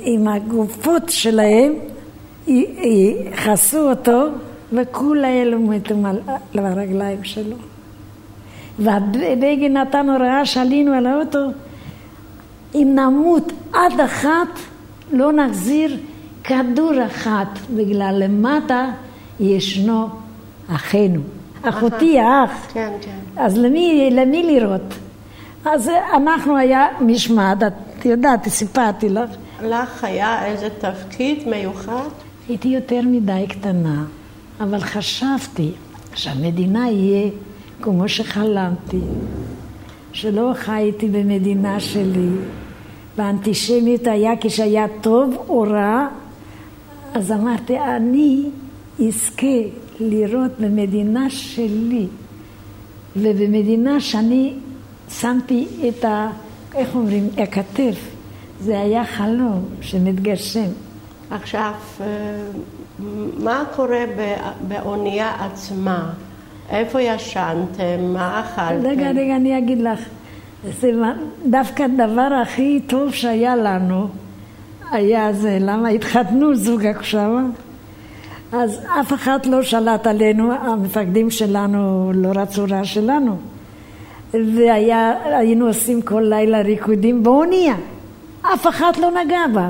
עם 0.02 0.28
הגופות 0.28 1.10
שלהם 1.10 1.74
יכסו 2.48 3.89
אותו 3.89 4.28
וכולה 4.74 5.28
אלו 5.28 5.60
מתו 5.60 5.96
על 6.54 6.65
הרגליים 6.65 7.24
שלו. 7.24 7.56
ובגין 8.80 9.78
נתן 9.78 10.10
הוראה 10.10 10.45
שעלינו 10.45 10.93
על 10.93 11.06
האוטו, 11.06 11.47
אם 12.76 12.95
נמות 12.95 13.51
עד 13.74 14.01
אחת, 14.06 14.47
לא 15.12 15.34
נחזיר 15.34 15.97
כדור 16.43 16.91
אחת, 17.06 17.60
בגלל 17.76 18.16
למטה 18.24 18.91
ישנו 19.39 20.10
אחינו. 20.70 21.22
אחותי 21.64 22.20
האח. 22.20 22.68
כן, 22.74 22.91
כן. 23.01 23.18
אז 23.38 23.57
למי, 23.57 24.09
למי 24.12 24.43
לראות? 24.43 24.93
אז 25.66 25.91
אנחנו 26.14 26.57
היה 26.57 26.88
משמעת, 27.01 27.64
את 27.64 28.05
יודעת, 28.05 28.47
סיפרתי 28.47 29.09
לך. 29.09 29.30
לך 29.64 30.03
היה 30.03 30.45
איזה 30.45 30.68
תפקיד 30.80 31.47
מיוחד? 31.49 32.07
הייתי 32.49 32.68
יותר 32.68 33.01
מדי 33.05 33.45
קטנה, 33.49 34.03
אבל 34.59 34.80
חשבתי 34.80 35.72
שהמדינה 36.16 36.89
יהיה 36.89 37.30
כמו 37.82 38.09
שחלמתי, 38.09 38.99
שלא 40.14 40.51
חייתי 40.55 41.07
במדינה 41.07 41.80
שלי, 41.80 42.30
והאנטישמיות 43.18 44.07
היה 44.07 44.32
כשהיה 44.41 44.86
טוב 45.01 45.36
או 45.49 45.62
רע, 45.62 46.07
אז 47.14 47.32
אמרתי, 47.32 47.80
אני 47.80 48.43
אזכה 49.07 49.47
לראות 50.10 50.52
במדינה 50.60 51.30
שלי 51.30 52.08
ובמדינה 53.16 53.99
שאני 53.99 54.54
שמתי 55.10 55.68
את 55.89 56.06
ה... 56.06 56.30
איך 56.76 56.95
אומרים? 56.95 57.30
הכתף. 57.38 58.12
זה 58.60 58.80
היה 58.80 59.06
חלום 59.06 59.66
שמתגשם. 59.82 60.70
עכשיו, 61.32 61.72
אה, 62.02 62.06
מה 63.43 63.64
קורה 63.76 64.04
באונייה 64.68 65.32
עצמה? 65.39 66.10
איפה 66.70 67.02
ישנתם? 67.02 68.14
מה 68.14 68.39
אכלתם? 68.39 68.88
רגע, 68.88 69.10
רגע, 69.12 69.36
אני 69.36 69.58
אגיד 69.58 69.82
לך. 69.82 69.99
זה 70.80 70.91
דווקא 71.49 71.84
הדבר 71.84 72.39
הכי 72.41 72.82
טוב 72.88 73.14
שהיה 73.14 73.56
לנו 73.56 74.08
היה 74.91 75.34
זה, 75.34 75.58
למה 75.62 75.89
התחתנו 75.89 76.56
זוג 76.56 76.86
עכשיו, 76.86 77.30
אז 78.52 78.80
אף 78.99 79.14
אחד 79.14 79.45
לא 79.45 79.62
שלט 79.62 80.08
עלינו, 80.08 80.52
המפקדים 80.54 81.30
שלנו 81.30 82.12
לא 82.16 82.30
רצו 82.36 82.66
רע 82.70 82.84
שלנו. 82.84 83.38
והיינו 84.34 85.68
עושים 85.68 86.02
כל 86.02 86.24
לילה 86.26 86.62
ריקודים 86.62 87.24
באונייה. 87.24 87.76
אף 88.41 88.68
אחד 88.68 88.91
לא 89.02 89.12
נגע 89.12 89.47
בה. 89.54 89.70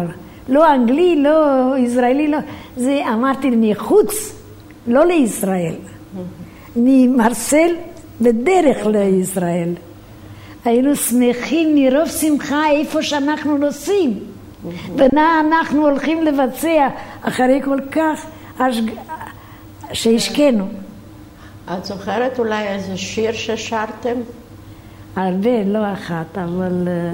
לא 0.49 0.75
אנגלי, 0.75 1.23
לא 1.23 1.73
ישראלי, 1.77 2.27
לא... 2.27 2.37
זה 2.77 3.01
אמרתי 3.13 3.51
מחוץ, 3.55 4.35
לא 4.87 5.05
לישראל. 5.05 5.75
ממרסל 6.75 7.71
בדרך 8.21 8.85
לישראל. 8.85 9.69
היינו 10.65 10.95
שמחים 10.95 11.75
מרוב 11.75 12.07
שמחה 12.07 12.69
איפה 12.71 13.03
שאנחנו 13.03 13.57
נוסעים. 13.57 14.19
ומה 14.95 15.39
אנחנו 15.39 15.87
הולכים 15.87 16.23
לבצע 16.23 16.87
אחרי 17.21 17.61
כל 17.63 17.79
כך 17.91 18.25
שהשקענו. 19.93 20.67
את 21.73 21.85
זוכרת 21.85 22.39
אולי 22.39 22.67
איזה 22.67 22.97
שיר 22.97 23.31
ששרתם? 23.31 24.15
הרבה, 25.15 25.63
לא 25.63 25.93
אחת, 25.93 26.37
אבל... 26.37 26.87
אה, 26.87 27.13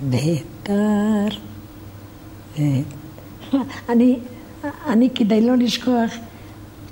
ביתר. 0.00 1.28
אני, 3.88 4.18
אני 4.86 5.10
כדי 5.14 5.40
לא 5.40 5.56
לשכוח 5.56 6.10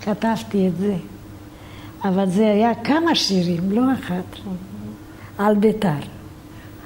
כתבתי 0.00 0.68
את 0.68 0.76
זה. 0.76 0.94
אבל 2.04 2.30
זה 2.30 2.50
היה 2.50 2.74
כמה 2.74 3.14
שירים, 3.14 3.72
לא 3.72 3.82
אחת, 3.92 4.38
על 5.38 5.54
ביתר. 5.54 5.88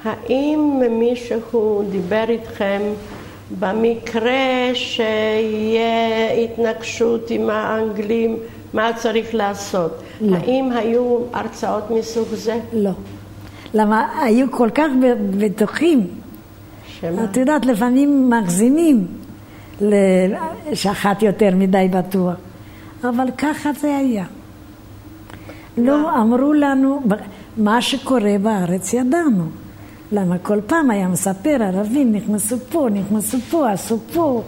האם 0.03 0.81
מישהו 0.99 1.83
דיבר 1.91 2.23
איתכם 2.29 2.81
במקרה 3.59 4.69
שיהיה 4.73 6.31
התנגשות 6.43 7.29
עם 7.29 7.49
האנגלים, 7.49 8.37
מה 8.73 8.93
צריך 8.95 9.35
לעשות? 9.35 10.01
לא. 10.21 10.37
האם 10.37 10.71
היו 10.71 11.17
הרצאות 11.33 11.91
מסוג 11.91 12.27
זה? 12.33 12.59
לא. 12.73 12.91
למה 13.73 14.23
היו 14.23 14.51
כל 14.51 14.69
כך 14.75 14.87
בטוחים. 15.37 16.07
שמה? 16.87 17.23
את 17.23 17.37
יודעת, 17.37 17.65
לפעמים 17.65 18.29
מגזימים 18.29 19.07
שאחת 20.73 21.23
יותר 21.23 21.49
מדי 21.55 21.87
בטוח. 21.91 22.35
אבל 23.03 23.27
ככה 23.37 23.69
זה 23.73 23.97
היה. 23.97 24.25
לא 25.77 26.21
אמרו 26.21 26.53
לנו, 26.53 27.01
מה 27.57 27.81
שקורה 27.81 28.35
בארץ 28.41 28.93
ידענו. 28.93 29.43
למה 30.11 30.37
כל 30.37 30.59
פעם 30.67 30.91
היה 30.91 31.07
מספר, 31.07 31.57
ערבים 31.59 32.11
נכנסו 32.11 32.57
פה, 32.59 32.87
נכנסו 32.91 33.37
פה, 33.39 33.71
עשו 33.71 33.97
פה. 34.13 34.41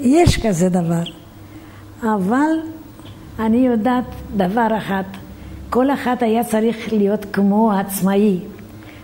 יש 0.00 0.46
כזה 0.46 0.68
דבר. 0.68 1.02
אבל 2.02 2.50
אני 3.38 3.66
יודעת 3.66 4.04
דבר 4.36 4.66
אחד, 4.76 5.02
כל 5.70 5.90
אחד 5.90 6.16
היה 6.20 6.44
צריך 6.44 6.92
להיות 6.92 7.26
כמו 7.32 7.72
עצמאי. 7.72 8.38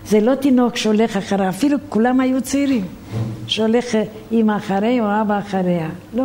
זה 0.05 0.19
לא 0.19 0.35
תינוק 0.35 0.75
שהולך 0.75 1.17
אחריו, 1.17 1.49
אפילו 1.49 1.77
כולם 1.89 2.19
היו 2.19 2.41
צעירים, 2.41 2.85
שהולך 3.47 3.85
אימא 4.31 4.57
אחרי 4.57 4.99
או 4.99 5.05
אבא 5.21 5.39
אחריה, 5.39 5.89
לא. 6.13 6.23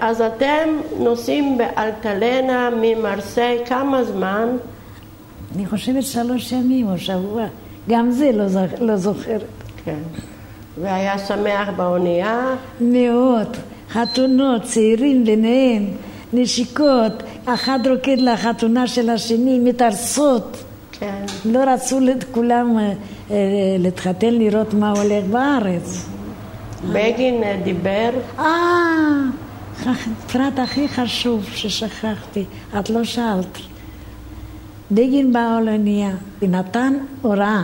אז 0.00 0.20
אתם 0.20 0.68
נוסעים 0.98 1.58
באלטלנה 1.58 2.70
ממרסיי 2.80 3.58
כמה 3.66 4.04
זמן? 4.04 4.48
אני 5.56 5.66
חושבת 5.66 6.02
שלוש 6.02 6.52
ימים 6.52 6.88
או 6.88 6.98
שבוע, 6.98 7.44
גם 7.88 8.10
זה 8.10 8.32
לא, 8.32 8.48
זוכ... 8.48 8.70
לא 8.80 8.96
זוכרת. 8.96 9.42
כן. 9.84 9.98
והיה 10.80 11.18
שמח 11.18 11.68
באונייה? 11.76 12.54
מאוד. 12.80 13.56
חתונות, 13.90 14.62
צעירים 14.62 15.24
ביניהם, 15.24 15.86
נשיקות, 16.32 17.22
אחד 17.44 17.78
רוקד 17.90 18.18
לחתונה 18.18 18.86
של 18.86 19.10
השני, 19.10 19.58
מתארסות. 19.58 20.56
כן. 20.92 21.24
לא 21.44 21.58
רצו 21.58 21.98
את 22.10 22.24
כולם 22.24 22.78
אה, 22.78 22.92
אה, 23.30 23.36
להתחתן 23.78 24.34
לראות 24.34 24.74
מה 24.74 24.90
הולך 24.90 25.24
בארץ. 25.30 26.06
בגין 26.92 27.42
אה, 27.42 27.60
דיבר? 27.64 28.10
אה, 28.38 28.44
פרט 30.32 30.58
הכי 30.58 30.88
חשוב 30.88 31.44
ששכחתי, 31.52 32.44
את 32.78 32.90
לא 32.90 33.04
שאלת. 33.04 33.58
בגין 34.90 35.32
בא 35.32 35.60
לאונייה 35.64 36.10
ונתן 36.42 36.94
הוראה 37.22 37.62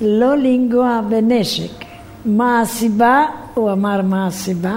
לא 0.00 0.36
לנגוע 0.36 1.00
בנשק. 1.08 1.84
מה 2.24 2.60
הסיבה? 2.60 3.24
הוא 3.54 3.72
אמר 3.72 4.02
מה 4.02 4.26
הסיבה 4.26 4.76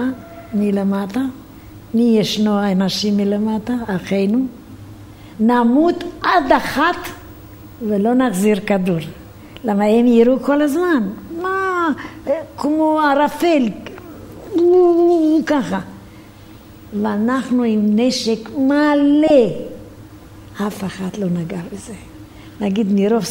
מלמטה. 0.54 1.20
מי 1.94 2.16
ישנו 2.18 2.58
האנשים 2.58 3.16
מלמטה? 3.16 3.72
אחינו. 3.86 4.46
נמות 5.40 6.04
עד 6.22 6.52
אחת 6.52 6.96
ולא 7.82 8.14
נחזיר 8.14 8.60
כדור. 8.66 8.98
למה 9.64 9.84
הם 9.84 10.06
יראו 10.06 10.40
כל 10.40 10.62
הזמן. 10.62 11.08
מה, 11.42 11.88
כמו 12.56 13.00
ערפל, 13.00 13.68
ככה. 15.46 15.80
ואנחנו 17.02 17.62
עם 17.62 17.80
נשק 17.84 18.50
מלא. 18.58 19.71
אף 20.66 20.84
אחד 20.84 21.16
לא 21.18 21.26
נגע 21.26 21.60
בזה. 21.72 21.94
נגיד 22.60 22.86
מרוב 22.90 23.24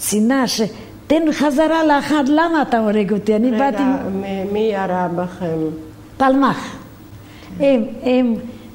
שנאה 0.00 0.48
ש... 0.48 0.60
תן 1.08 1.22
חזרה 1.32 1.84
לאחד, 1.84 2.24
למה 2.28 2.62
אתה 2.62 2.78
הורג 2.78 3.12
אותי? 3.12 3.36
אני 3.36 3.50
רגע, 3.50 3.58
באתי... 3.58 3.82
רגע, 3.82 4.52
מי 4.52 4.58
ירה 4.58 5.08
בכם? 5.16 5.58
פלמח. 6.16 6.76
הם, 7.60 7.84
הם, 8.02 8.34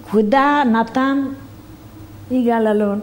כבודה, 0.10 0.64
נתן, 0.72 1.26
יגאל 2.32 2.68
אלון, 2.68 3.00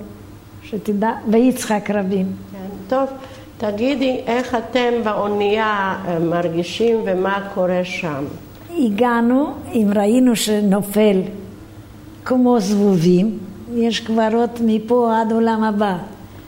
שתדע, 0.63 1.11
ויצחק 1.31 1.91
רבין. 1.91 2.27
כן, 2.53 2.59
טוב, 2.89 3.09
תגידי 3.59 4.21
איך 4.27 4.55
אתם 4.55 4.91
באונייה 5.05 5.97
אה, 6.07 6.19
מרגישים 6.19 6.97
ומה 7.07 7.49
קורה 7.55 7.81
שם. 7.85 8.25
הגענו, 8.79 9.53
אם 9.73 9.89
ראינו 9.97 10.37
שנופל 10.37 11.21
כמו 12.25 12.61
זבובים, 12.61 13.39
יש 13.75 14.01
קברות 14.01 14.61
מפה 14.67 15.21
עד 15.21 15.33
עולם 15.33 15.65
הבא, 15.65 15.97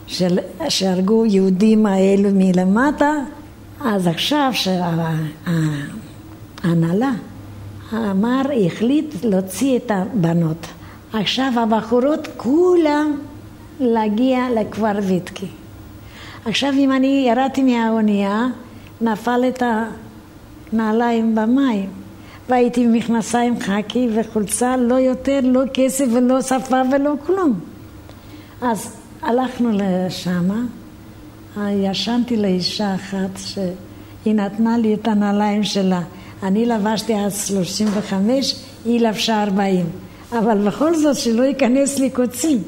של, 0.07 0.39
שהרגו 0.69 1.25
יהודים 1.25 1.85
האלו 1.85 2.29
מלמטה, 2.33 3.13
אז 3.81 4.07
עכשיו 4.07 4.51
שההנהלה 6.63 7.11
אמר, 7.93 8.41
החליט 8.65 9.15
להוציא 9.23 9.77
את 9.77 9.91
הבנות. 9.91 10.67
עכשיו 11.13 11.51
הבחורות 11.55 12.27
כולם 12.37 13.17
להגיע 13.79 14.45
לכפר 14.55 14.99
ויטקי. 15.07 15.47
עכשיו 16.45 16.73
אם 16.73 16.91
אני 16.91 17.25
ירדתי 17.29 17.63
מהאונייה, 17.63 18.47
נפל 19.01 19.41
את 19.47 19.63
הנעליים 20.71 21.35
במים. 21.35 22.02
והייתי 22.49 22.83
עם 22.83 22.93
מכנסיים 22.93 23.59
חקי 23.59 24.09
וחולצה, 24.15 24.77
לא 24.77 24.95
יותר, 24.95 25.39
לא 25.43 25.61
כסף 25.73 26.05
ולא 26.13 26.41
שפה 26.41 26.81
ולא 26.91 27.13
כלום. 27.25 27.59
אז 28.61 28.95
הלכנו 29.21 29.69
לשם, 29.73 30.49
ישנתי 31.69 32.37
לאישה 32.37 32.95
אחת 32.95 33.37
שהיא 33.37 34.35
נתנה 34.35 34.77
לי 34.77 34.93
את 34.93 35.07
הנעליים 35.07 35.63
שלה. 35.63 36.01
אני 36.43 36.65
לבשתי 36.65 37.15
אז 37.15 37.45
35, 37.47 38.55
היא 38.85 39.01
לבשה 39.01 39.43
40. 39.43 39.85
אבל 40.31 40.67
בכל 40.67 40.95
זאת 40.95 41.15
שלא 41.15 41.43
ייכנס 41.43 41.99
לי 41.99 42.09
קוצים. 42.09 42.63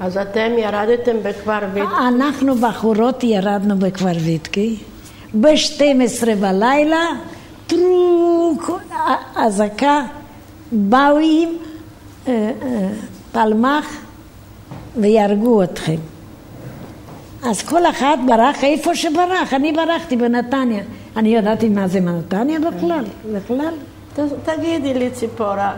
אז 0.00 0.16
אתם 0.16 0.50
ירדתם 0.58 1.16
בכפר 1.22 1.58
ויטקי? 1.74 1.92
אנחנו 2.08 2.54
בחורות 2.54 3.24
ירדנו 3.24 3.76
בכפר 3.78 4.12
ויטקי. 4.24 4.76
ב-12 5.40 6.26
בלילה 6.40 7.06
טרוק, 7.66 8.70
אזעקה, 9.36 10.02
באו 10.72 11.18
עם 11.22 11.48
אה, 12.28 12.32
אה, 12.62 12.88
פלמח 13.32 13.86
ויהרגו 14.96 15.62
אתכם. 15.62 15.96
אז 17.42 17.62
כל 17.62 17.86
אחד 17.86 18.16
ברח 18.26 18.64
איפה 18.64 18.94
שברח, 18.94 19.52
אני 19.54 19.72
ברחתי 19.72 20.16
בנתניה. 20.16 20.82
אני 21.16 21.28
ידעתי 21.36 21.68
מה 21.68 21.88
זה 21.88 22.00
נתניה 22.00 22.58
בכלל, 22.60 23.04
בכלל. 23.34 23.74
תגידי 24.44 24.94
לי, 24.94 25.10
ציפורה, 25.10 25.74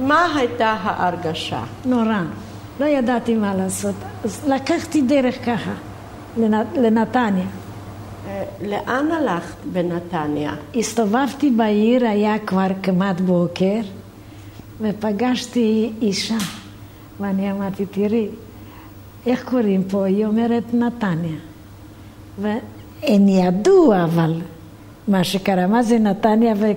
מה 0.00 0.36
הייתה 0.36 0.76
ההרגשה? 0.82 1.60
נורא. 1.84 2.20
לא 2.80 2.84
ידעתי 2.86 3.34
מה 3.34 3.54
לעשות. 3.54 3.94
אז 4.24 4.40
לקחתי 4.48 5.02
דרך 5.02 5.44
ככה, 5.46 5.70
לנ- 6.38 6.76
לנתניה. 6.76 7.44
אה, 8.28 8.44
לאן 8.62 9.10
הלכת 9.12 9.56
בנתניה? 9.72 10.54
הסתובבתי 10.74 11.50
בעיר, 11.50 12.06
היה 12.06 12.38
כבר 12.38 12.66
כמעט 12.82 13.20
בוקר, 13.20 13.80
ופגשתי 14.80 15.92
אישה, 16.02 16.38
ואני 17.20 17.52
אמרתי, 17.52 17.86
תראי, 17.86 18.28
איך 19.26 19.44
קוראים 19.44 19.84
פה? 19.84 20.04
היא 20.04 20.26
אומרת 20.26 20.74
נתניה. 20.74 21.38
והם 22.38 23.28
ידעו 23.28 23.94
אבל 24.04 24.40
מה 25.08 25.24
שקרה, 25.24 25.66
מה 25.66 25.82
זה 25.82 25.98
נתניה. 25.98 26.54
ו- 26.56 26.72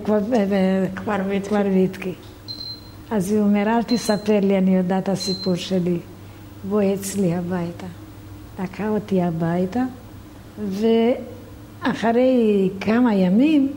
ויתקי. 1.74 2.14
אז 3.12 3.32
הוא 3.32 3.42
אומר, 3.42 3.68
אל 3.68 3.84
תספר 3.84 4.40
לי, 4.40 4.58
אני 4.58 4.76
יודעת 4.76 5.04
את 5.04 5.10
הסיפור 5.10 5.56
שלי. 5.56 5.98
בואי 6.70 6.94
אצלי 6.94 7.36
הביתה. 7.36 7.86
לקחה 8.64 8.90
אותי 8.90 9.22
הביתה, 9.22 9.84
ואחרי 11.88 12.70
כמה 12.82 13.16
ימים, 13.16 13.68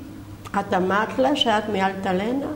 את 0.61 0.75
אמרת 0.75 1.19
לה 1.19 1.37
שאת 1.37 1.63
מאלטלנה? 1.73 2.47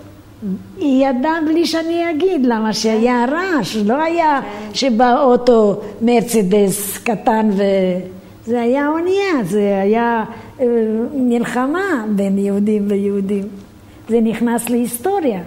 היא 0.79 1.09
ידעה 1.09 1.39
בלי 1.47 1.67
שאני 1.67 2.11
אגיד, 2.11 2.47
למה 2.47 2.73
שהיה 2.73 3.25
רעש, 3.29 3.77
לא 3.77 4.03
היה 4.03 4.41
שבא 4.73 5.23
אוטו 5.23 5.81
מרצדס 6.03 6.99
קטן 6.99 7.51
ו... 7.53 7.63
זה 8.47 8.61
היה 8.61 8.89
אונייה, 8.89 9.45
זה 9.45 9.81
היה 9.83 10.25
אה, 10.61 10.67
מלחמה 11.15 12.05
בין 12.09 12.39
יהודים 12.39 12.85
ויהודים. 12.89 13.45
זה 14.09 14.21
נכנס 14.21 14.71
להיסטוריה. 14.71 15.41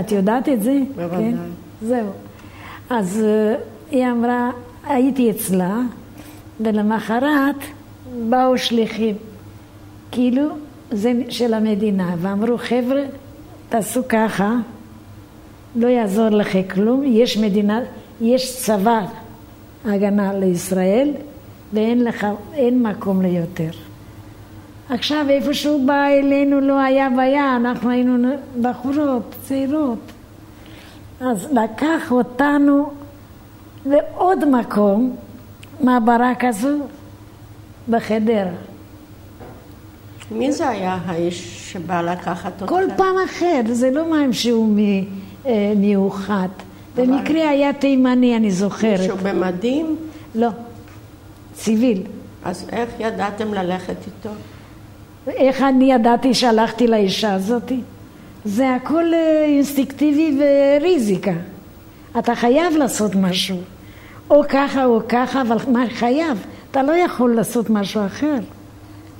את 0.00 0.12
יודעת 0.12 0.48
את 0.48 0.62
זה? 0.62 0.78
בוודאי. 0.96 1.18
כן? 1.18 1.36
זהו. 1.82 2.06
אז 2.90 3.24
אה, 3.24 3.54
היא 3.90 4.06
אמרה, 4.06 4.50
הייתי 4.86 5.30
אצלה, 5.30 5.80
ולמחרת 6.60 7.56
באו 8.28 8.58
שליחים. 8.58 9.14
כאילו 10.12 10.48
זה 10.90 11.12
של 11.28 11.54
המדינה, 11.54 12.14
ואמרו 12.18 12.58
חבר'ה, 12.58 13.02
תעשו 13.68 14.00
ככה, 14.08 14.52
לא 15.76 15.86
יעזור 15.86 16.28
לכם 16.28 16.62
כלום, 16.62 17.02
יש 17.04 17.38
מדינה, 17.38 17.80
יש 18.20 18.56
צבא 18.56 19.06
הגנה 19.84 20.34
לישראל 20.34 21.10
ואין 21.72 22.04
לך, 22.04 22.26
אין 22.54 22.82
מקום 22.82 23.22
ליותר. 23.22 23.70
עכשיו 24.88 25.26
איפה 25.28 25.54
שהוא 25.54 25.86
בא 25.86 26.06
אלינו 26.06 26.60
לא 26.60 26.80
היה 26.80 27.10
בעיה, 27.10 27.56
אנחנו 27.56 27.90
היינו 27.90 28.28
בחורות, 28.62 29.34
צעירות. 29.42 29.98
אז 31.20 31.48
לקח 31.52 32.12
אותנו 32.12 32.90
לעוד 33.86 34.44
מקום, 34.44 35.16
מעברה 35.80 36.32
כזו, 36.38 36.78
בחדרה. 37.88 38.71
מי 40.34 40.52
זה 40.52 40.68
היה 40.68 40.98
האיש 41.06 41.72
שבא 41.72 42.00
לקחת 42.02 42.52
אותך? 42.62 42.72
כל 42.72 42.84
פעם 42.96 43.14
אחר, 43.24 43.60
זה 43.72 43.90
לא 43.90 44.02
משהו 44.12 44.66
מ- 44.76 44.78
אה, 45.46 45.72
מיוחד. 45.76 46.48
במקרה 46.96 47.48
היה 47.48 47.72
תימני, 47.72 48.36
אני 48.36 48.50
זוכרת. 48.50 49.00
מישהו 49.00 49.16
במדים? 49.22 49.96
לא, 50.34 50.48
ציוויל. 51.54 52.02
אז 52.44 52.68
איך 52.72 52.90
ידעתם 52.98 53.54
ללכת 53.54 53.96
איתו? 54.06 54.28
איך 55.26 55.62
אני 55.62 55.92
ידעתי 55.92 56.34
שהלכתי 56.34 56.86
לאישה 56.86 57.34
הזאת? 57.34 57.72
זה 58.44 58.74
הכל 58.74 59.14
אה, 59.14 59.44
אינסטינקטיבי 59.44 60.38
וריזיקה. 60.80 61.32
אתה 62.18 62.34
חייב 62.34 62.76
לעשות 62.76 63.14
משהו. 63.14 63.56
או 64.30 64.42
ככה 64.48 64.84
או 64.84 65.00
ככה, 65.08 65.42
אבל 65.42 65.56
מה 65.68 65.84
חייב? 65.94 66.46
אתה 66.70 66.82
לא 66.82 66.92
יכול 66.92 67.34
לעשות 67.34 67.70
משהו 67.70 68.06
אחר. 68.06 68.36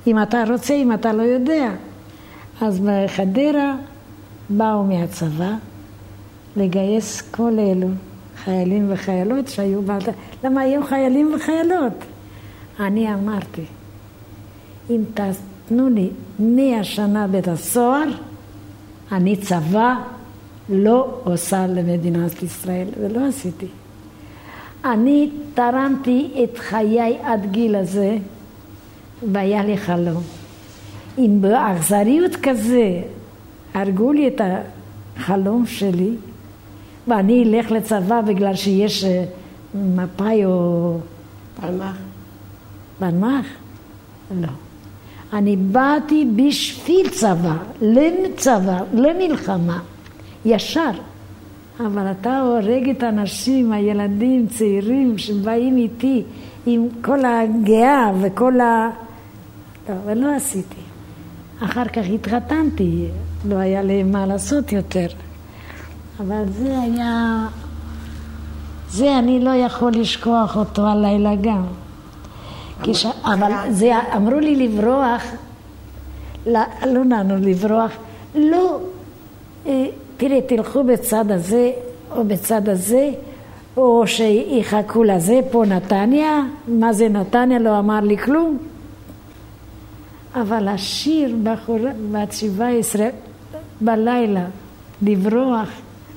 אם 0.07 0.21
אתה 0.21 0.43
רוצה, 0.49 0.73
אם 0.73 0.93
אתה 0.93 1.13
לא 1.13 1.23
יודע. 1.23 1.71
אז 2.61 2.79
בחדרה 2.79 3.75
באו 4.49 4.83
מהצבא 4.83 5.51
לגייס 6.55 7.21
כל 7.21 7.59
אלו, 7.59 7.87
חיילים 8.43 8.85
וחיילות 8.89 9.47
שהיו 9.47 9.81
באלת... 9.81 10.09
למה 10.43 10.61
היו 10.61 10.83
חיילים 10.83 11.33
וחיילות? 11.35 11.93
אני 12.79 13.13
אמרתי, 13.13 13.65
אם 14.89 15.01
תתנו 15.13 15.89
לי 15.89 16.09
מאה 16.39 16.83
שנה 16.83 17.27
בית 17.27 17.47
הסוהר, 17.47 18.09
אני 19.11 19.35
צבא 19.35 19.95
לא 20.69 21.19
עושה 21.23 21.67
למדינת 21.67 22.43
ישראל, 22.43 22.87
ולא 23.01 23.27
עשיתי. 23.27 23.67
אני 24.85 25.29
תרמתי 25.53 26.43
את 26.43 26.57
חיי 26.57 27.17
עד 27.23 27.51
גיל 27.51 27.75
הזה, 27.75 28.17
והיה 29.31 29.63
לי 29.63 29.77
חלום. 29.77 30.23
אם 31.17 31.37
באכזריות 31.41 32.35
כזה 32.35 33.01
הרגו 33.73 34.11
לי 34.11 34.27
את 34.27 34.41
החלום 35.17 35.65
שלי, 35.65 36.11
ואני 37.07 37.43
אלך 37.43 37.71
לצבא 37.71 38.21
בגלל 38.21 38.55
שיש 38.55 39.03
אה, 39.03 39.23
מפאי 39.75 40.45
או 40.45 40.97
פלמח? 41.61 41.97
פלמ"ח? 42.99 43.45
לא. 44.41 44.47
אני 45.33 45.55
באתי 45.55 46.27
בשביל 46.35 47.09
צבא, 47.09 47.55
לצבא, 47.81 48.79
למלחמה, 48.93 49.79
ישר. 50.45 50.91
אבל 51.79 52.11
אתה 52.11 52.39
הורג 52.39 52.89
את 52.89 53.03
האנשים, 53.03 53.71
הילדים, 53.71 54.47
צעירים, 54.47 55.17
שבאים 55.17 55.77
איתי 55.77 56.23
עם 56.65 56.87
כל 57.01 57.25
הגאה 57.25 58.11
וכל 58.21 58.59
ה... 58.59 58.89
לא, 59.89 59.95
ולא 60.05 60.35
עשיתי. 60.35 60.81
אחר 61.63 61.85
כך 61.85 62.03
התחתנתי, 62.13 63.07
לא 63.45 63.55
היה 63.55 63.81
לי 63.81 64.03
מה 64.03 64.25
לעשות 64.25 64.71
יותר. 64.71 65.07
אבל 66.19 66.43
זה 66.49 66.79
היה... 66.79 67.47
זה 68.89 69.19
אני 69.19 69.39
לא 69.39 69.49
יכול 69.49 69.91
לשכוח 69.91 70.57
אותו 70.57 70.87
הלילה 70.87 71.35
גם. 71.41 71.63
כש... 72.83 73.05
אבל 73.25 73.51
זה, 73.69 73.91
אמרו 74.15 74.39
לי 74.39 74.55
לברוח, 74.55 75.23
לא, 76.45 76.59
לא 76.85 77.03
נענו 77.05 77.35
לברוח, 77.37 77.91
לא, 78.35 78.79
אה, 79.65 79.85
תראי, 80.17 80.41
תלכו 80.41 80.83
בצד 80.83 81.31
הזה 81.31 81.71
או 82.11 82.23
בצד 82.23 82.69
הזה, 82.69 83.09
או 83.77 84.03
שיחכו 84.07 85.03
לזה, 85.03 85.39
פה 85.51 85.63
נתניה, 85.65 86.41
מה 86.67 86.93
זה 86.93 87.09
נתניה, 87.09 87.59
לא 87.59 87.79
אמר 87.79 87.99
לי 87.99 88.17
כלום. 88.17 88.57
אבל 90.35 90.67
השיר 90.67 91.35
בחורה 91.43 91.91
בת 92.11 92.31
שבע 92.31 92.67
עשרה 92.67 93.07
בלילה, 93.81 94.45
לברוח, 95.01 95.69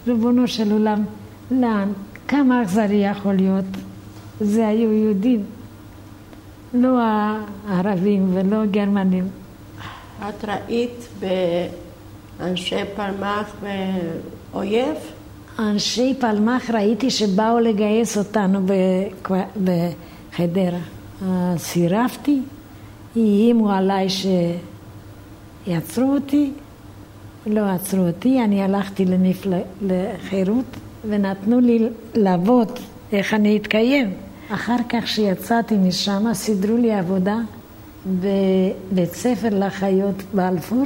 ריבונו 0.07 0.49
של 0.49 0.73
עולם, 0.73 1.05
לאן? 1.51 1.93
כמה 2.29 2.62
אכזרי 2.62 2.95
יכול 2.97 3.35
להיות? 3.35 3.64
זה 4.41 4.69
היו 4.69 4.93
יהודים, 4.93 5.45
לא 6.75 6.99
הערבים 7.69 8.31
ולא 8.35 8.57
הגרמנים. 8.57 9.29
את 10.29 10.45
ראית 10.45 11.09
באנשי 12.39 12.81
פלמח 12.97 13.53
ואויב? 14.53 14.97
אנשי 15.59 16.14
פלמ"ח 16.21 16.71
ראיתי 16.71 17.11
שבאו 17.11 17.59
לגייס 17.59 18.19
אותנו 18.19 18.67
בחדרה. 19.64 20.79
אז 21.23 21.61
סירבתי, 21.61 22.41
איימו 23.17 23.71
עליי 23.73 24.07
שיעצרו 25.67 26.14
אותי, 26.14 26.51
לא 27.47 27.61
עצרו 27.61 28.07
אותי, 28.07 28.45
אני 28.45 28.62
הלכתי 28.62 29.05
למפל... 29.05 29.53
לחירות 29.83 30.64
ונתנו 31.09 31.61
לי 31.61 31.89
לעבוד 32.14 32.73
איך 33.12 33.35
אני 33.35 33.57
אתקיים. 33.57 34.12
אחר 34.51 34.77
כך 34.89 35.09
שיצאתי 35.09 35.77
משם 35.77 36.35
סידרו 36.35 36.77
לי 36.77 36.93
עבודה 36.95 37.39
בבית 38.07 39.12
ספר 39.12 39.49
לחיות 39.53 40.23
בלפור, 40.35 40.83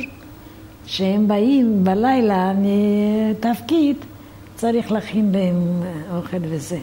שהם 0.87 1.29
באים 1.29 1.85
בלילה 1.85 2.53
מתפקיד, 2.59 3.97
צריך 4.57 4.93
להכין 4.93 5.33
להם 5.33 5.83
אוכל 6.17 6.37
וזה. 6.43 6.79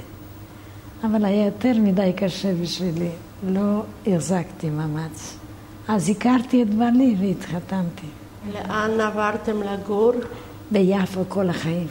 אבל 1.04 1.26
היה 1.26 1.46
יותר 1.46 1.74
מדי 1.80 2.12
קשה 2.16 2.54
בשבילי, 2.62 3.10
לא 3.44 3.82
החזקתי 4.08 4.70
מאמץ. 4.70 5.38
אז 5.88 6.10
הכרתי 6.10 6.64
את 6.64 6.74
בעלי 6.74 7.16
והתחתנתי. 7.20 8.08
לאן 8.54 9.00
עברתם 9.00 9.64
לגור? 9.64 10.12
ביפו 10.72 11.24
כל 11.28 11.50
החיים. 11.50 11.88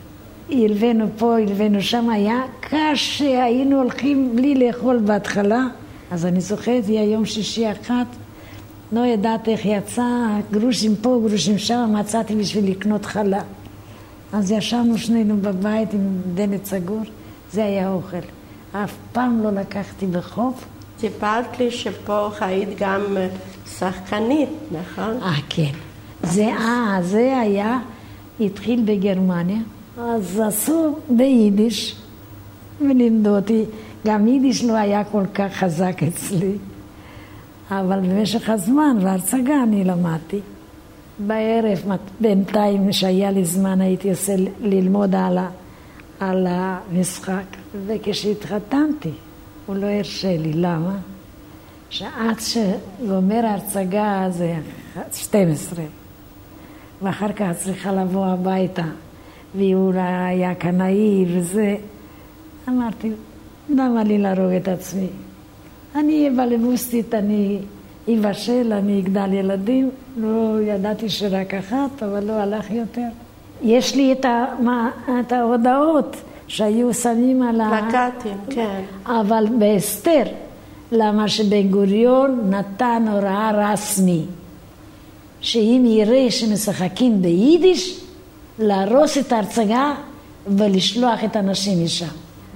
הלווינו 0.50 1.06
פה, 1.18 1.38
הלווינו 1.38 1.82
שם, 1.82 2.08
היה 2.10 2.42
קשה, 2.60 3.44
היינו 3.44 3.82
הולכים 3.82 4.36
בלי 4.36 4.54
לאכול 4.54 4.98
בהתחלה. 4.98 5.66
אז 6.10 6.26
אני 6.26 6.40
זוכרת, 6.40 6.86
היה 6.86 7.04
יום 7.04 7.24
שישי 7.24 7.72
אחת, 7.72 8.06
לא 8.92 9.00
יודעת 9.00 9.48
איך 9.48 9.60
יצא, 9.64 10.02
גרושים 10.50 10.96
פה, 10.96 11.20
גרושים 11.28 11.58
שם, 11.58 11.94
מצאתי 12.00 12.34
בשביל 12.34 12.70
לקנות 12.70 13.04
חלה. 13.04 13.42
אז 14.32 14.50
ישבנו 14.50 14.98
שנינו 14.98 15.36
בבית 15.36 15.94
עם 15.94 16.20
דלת 16.34 16.64
סגור, 16.64 17.02
זה 17.52 17.64
היה 17.64 17.92
אוכל. 17.92 18.16
אף 18.72 18.92
פעם 19.12 19.42
לא 19.42 19.50
לקחתי 19.50 20.06
בחוף. 20.06 20.64
סיפרת 20.98 21.58
לי 21.60 21.70
שפה 21.70 22.28
היית 22.40 22.68
גם 22.78 23.16
אה, 23.16 23.28
שחקנית, 23.78 24.48
נכון? 24.70 25.22
אה, 25.22 25.32
כן. 25.48 25.70
זה, 26.22 26.44
אה, 26.44 26.98
זה 27.02 27.38
היה, 27.40 27.78
התחיל 28.40 28.82
בגרמניה, 28.84 29.58
אז 29.98 30.40
עשו 30.46 30.96
ביידיש, 31.08 31.96
ולימדו 32.80 33.36
אותי. 33.36 33.64
גם 34.06 34.28
יידיש 34.28 34.64
לא 34.64 34.72
היה 34.72 35.04
כל 35.04 35.24
כך 35.34 35.52
חזק 35.52 36.02
אצלי, 36.02 36.52
אבל 37.70 38.00
במשך 38.00 38.50
הזמן 38.50 38.96
וההרצגה 39.00 39.62
אני 39.62 39.84
למדתי. 39.84 40.40
בערב, 41.18 41.82
בינתיים, 42.20 42.90
כשהיה 42.90 43.30
לי 43.30 43.44
זמן, 43.44 43.80
הייתי 43.80 44.10
עושה 44.10 44.34
ללמוד 44.60 45.14
על, 45.14 45.38
ה, 45.38 45.48
על 46.20 46.46
המשחק. 46.50 47.44
וכשהתחתנתי, 47.86 49.10
הוא 49.66 49.76
לא 49.76 49.86
הרשה 49.86 50.36
לי. 50.36 50.52
למה? 50.52 50.96
שעד 51.90 52.36
שגומר 52.38 53.46
ההרצגה 53.46 54.26
זה 54.30 54.54
12, 55.12 55.84
ואחר 57.02 57.32
כך 57.32 57.50
צריכה 57.56 57.92
לבוא 57.92 58.26
הביתה, 58.26 58.84
והוא 59.54 59.92
היה 59.94 60.54
קנאי 60.54 61.24
וזה. 61.28 61.76
אמרתי, 62.68 63.10
למה 63.68 64.04
לי 64.04 64.18
להרוג 64.18 64.52
את 64.52 64.68
עצמי? 64.68 65.06
אני 65.94 66.18
אהיה 66.18 66.30
בלבוסטית, 66.30 67.14
אני 67.14 67.58
אבשל, 68.08 68.72
אני 68.72 69.00
אגדל 69.00 69.32
ילדים. 69.32 69.90
לא 70.16 70.58
ידעתי 70.62 71.08
שרק 71.08 71.54
אחת, 71.54 72.02
אבל 72.02 72.24
לא 72.24 72.32
הלך 72.32 72.70
יותר. 72.70 73.08
יש 73.62 73.96
לי 73.96 74.12
את, 74.12 74.24
ה, 74.24 74.44
מה, 74.60 74.90
את 75.20 75.32
ההודעות 75.32 76.16
שהיו 76.48 76.94
שמים 76.94 77.42
על 77.42 77.60
ה... 77.60 77.88
פלקטים, 77.90 78.36
כן. 78.50 78.80
אבל 79.06 79.46
בהסתר, 79.58 80.22
למה 80.92 81.28
שבן 81.28 81.68
גוריון 81.68 82.50
נתן 82.50 83.04
הוראה 83.10 83.50
רסמי, 83.54 84.24
שאם 85.40 85.84
יראה 85.86 86.30
שמשחקים 86.30 87.22
ביידיש, 87.22 88.00
להרוס 88.58 89.18
את 89.18 89.32
ההרצגה 89.32 89.94
ולשלוח 90.46 91.24
את 91.24 91.36
הנשים 91.36 91.84
משם. 91.84 92.06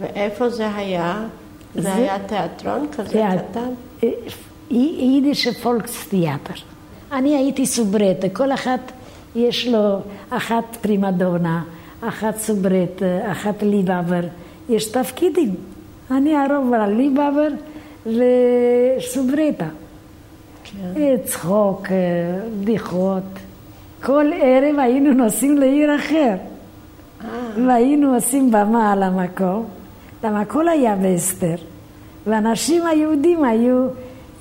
ואיפה 0.00 0.48
זה 0.48 0.74
היה? 0.74 1.24
זה, 1.74 1.80
זה 1.80 1.94
היה 1.94 2.18
תיאטרון 2.18 2.86
כזה 2.92 3.08
תיאט... 3.08 3.38
קטן? 3.50 3.70
אה, 4.04 4.08
יידיש 4.70 5.48
פולקסטיאטר. 5.48 6.54
אני 7.12 7.36
הייתי 7.36 7.66
סוברטה, 7.66 8.28
כל 8.28 8.52
אחת 8.52 8.92
יש 9.36 9.66
לו 9.66 9.98
אחת 10.30 10.76
פרימדונה, 10.80 11.62
אחת 12.00 12.36
סוברטה, 12.36 13.32
אחת 13.32 13.62
ליבאבר, 13.62 14.20
יש 14.68 14.86
תפקידים. 14.86 15.54
אני 16.10 16.36
הרוב 16.36 16.72
על 16.74 16.94
ליבאבר 16.94 17.48
וסוברטה. 18.06 19.66
כן. 20.64 20.78
אה, 20.96 21.14
צחוק, 21.24 21.86
אה, 21.90 21.96
בדיחות. 22.60 23.22
כל 24.02 24.30
ערב 24.42 24.78
היינו 24.78 25.12
נוסעים 25.12 25.58
לעיר 25.58 25.96
אחר. 25.96 26.34
והיינו 27.66 28.14
עושים 28.14 28.50
במה 28.50 28.92
על 28.92 29.02
המקום. 29.02 29.66
למה 30.24 30.40
הכל 30.40 30.68
היה 30.68 30.96
בהסתר. 30.96 31.54
ואנשים 32.26 32.86
היהודים 32.86 33.44
היו 33.44 33.86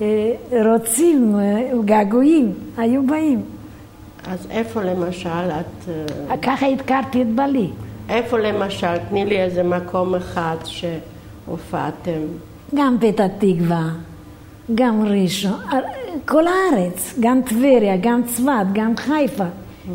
אה, 0.02 0.34
רוצים, 0.74 1.36
אה, 1.40 1.72
געגועים, 1.86 2.54
היו 2.78 3.04
באים. 3.08 3.42
אז 4.30 4.48
איפה 4.50 4.82
למשל 4.84 5.30
את... 5.30 5.90
אה, 6.30 6.38
ככה 6.38 6.68
הכרתי 6.68 7.22
את 7.22 7.28
בעלי. 7.28 7.68
איפה 8.10 8.38
למשל? 8.38 8.98
תני 9.10 9.26
לי 9.26 9.42
איזה 9.42 9.64
מקום 9.64 10.16
אחד 10.16 10.56
שהופעתם. 10.66 12.22
גם 12.76 12.98
פתח 13.02 13.26
תקווה, 13.40 13.90
גם 14.76 15.06
ראשון, 15.06 15.60
כל 16.26 16.44
הארץ, 16.48 17.16
גם 17.20 17.42
טבריה, 17.42 17.98
גם 18.02 18.22
צפת, 18.24 18.66
גם 18.74 18.98
חיפה, 18.98 19.44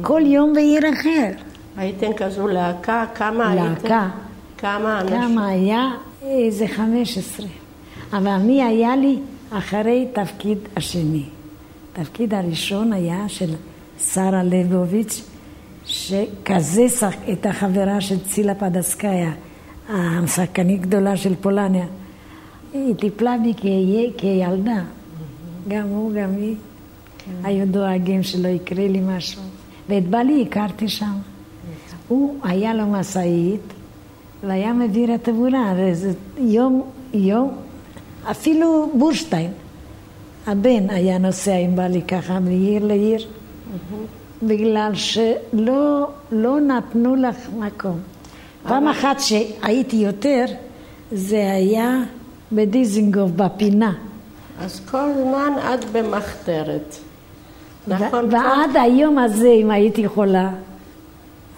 כל 0.02 0.22
יום 0.26 0.52
בעיר 0.52 0.82
אחר. 0.92 1.30
הייתם 1.76 2.12
כזו 2.12 2.48
להקה? 2.48 3.04
כמה 3.14 3.50
הייתם? 3.50 3.64
להקה. 3.64 4.08
כמה 4.58 5.00
אנשים? 5.00 5.16
כמה 5.16 5.46
היה? 5.46 5.90
איזה 6.22 6.68
חמש 6.68 7.18
עשרה. 7.18 7.46
אבל 8.12 8.36
מי 8.36 8.62
היה 8.62 8.96
לי 8.96 9.18
אחרי 9.50 10.08
תפקיד 10.12 10.58
השני? 10.76 11.24
תפקיד 11.92 12.34
הראשון 12.34 12.92
היה 12.92 13.24
של 13.28 13.50
שרה 14.12 14.42
ליבוביץ', 14.42 15.22
שכזה 15.84 16.88
שח... 16.88 17.14
הייתה 17.26 17.52
חברה 17.52 18.00
של 18.00 18.24
צילה 18.24 18.54
פדסקאיה, 18.54 19.32
השחקנית 19.88 20.80
גדולה 20.80 21.16
של 21.16 21.34
פולניה. 21.40 21.86
היא 22.72 22.94
טיפלה 22.94 23.36
בי 23.42 23.52
כילדה. 24.16 24.82
גם 25.68 25.88
הוא, 25.88 26.12
גם 26.12 26.30
היא. 26.36 26.54
היו 27.44 27.66
דואגים 27.66 28.22
שלא 28.22 28.48
יקרה 28.48 28.88
לי 28.88 29.00
משהו. 29.00 29.42
ואת 29.88 30.08
בעלי 30.08 30.44
הכרתי 30.48 30.88
שם. 30.88 31.14
הוא, 32.08 32.36
היה 32.42 32.74
לו 32.74 32.86
משאית, 32.86 33.72
והיה 34.42 34.72
מביא 34.72 35.08
רטבורה, 35.08 35.74
וזה 35.76 36.12
יום, 36.38 36.82
יום, 37.14 37.56
אפילו 38.30 38.90
בורשטיין, 38.98 39.50
הבן 40.46 40.90
היה 40.90 41.18
נוסע 41.18 41.56
עם 41.56 41.76
בעלי 41.76 42.02
ככה 42.02 42.40
מעיר 42.40 42.86
לעיר. 42.86 43.26
בגלל 44.42 44.92
שלא 44.94 46.08
לא 46.32 46.60
נתנו 46.60 47.16
לך 47.16 47.36
מקום. 47.58 48.00
פעם 48.62 48.88
אחת 48.88 49.20
שהייתי 49.20 49.96
יותר, 49.96 50.44
זה 51.12 51.52
היה 51.52 52.02
בדיזינגוף, 52.52 53.30
בפינה. 53.30 53.92
אז 54.60 54.80
כל 54.90 55.08
זמן 55.22 55.52
את 55.74 55.84
במחתרת. 55.84 56.96
נכון? 57.86 58.28
ועד 58.30 58.70
כל... 58.72 58.78
היום 58.78 59.18
הזה, 59.18 59.48
אם 59.48 59.70
הייתי 59.70 60.00
יכולה, 60.00 60.50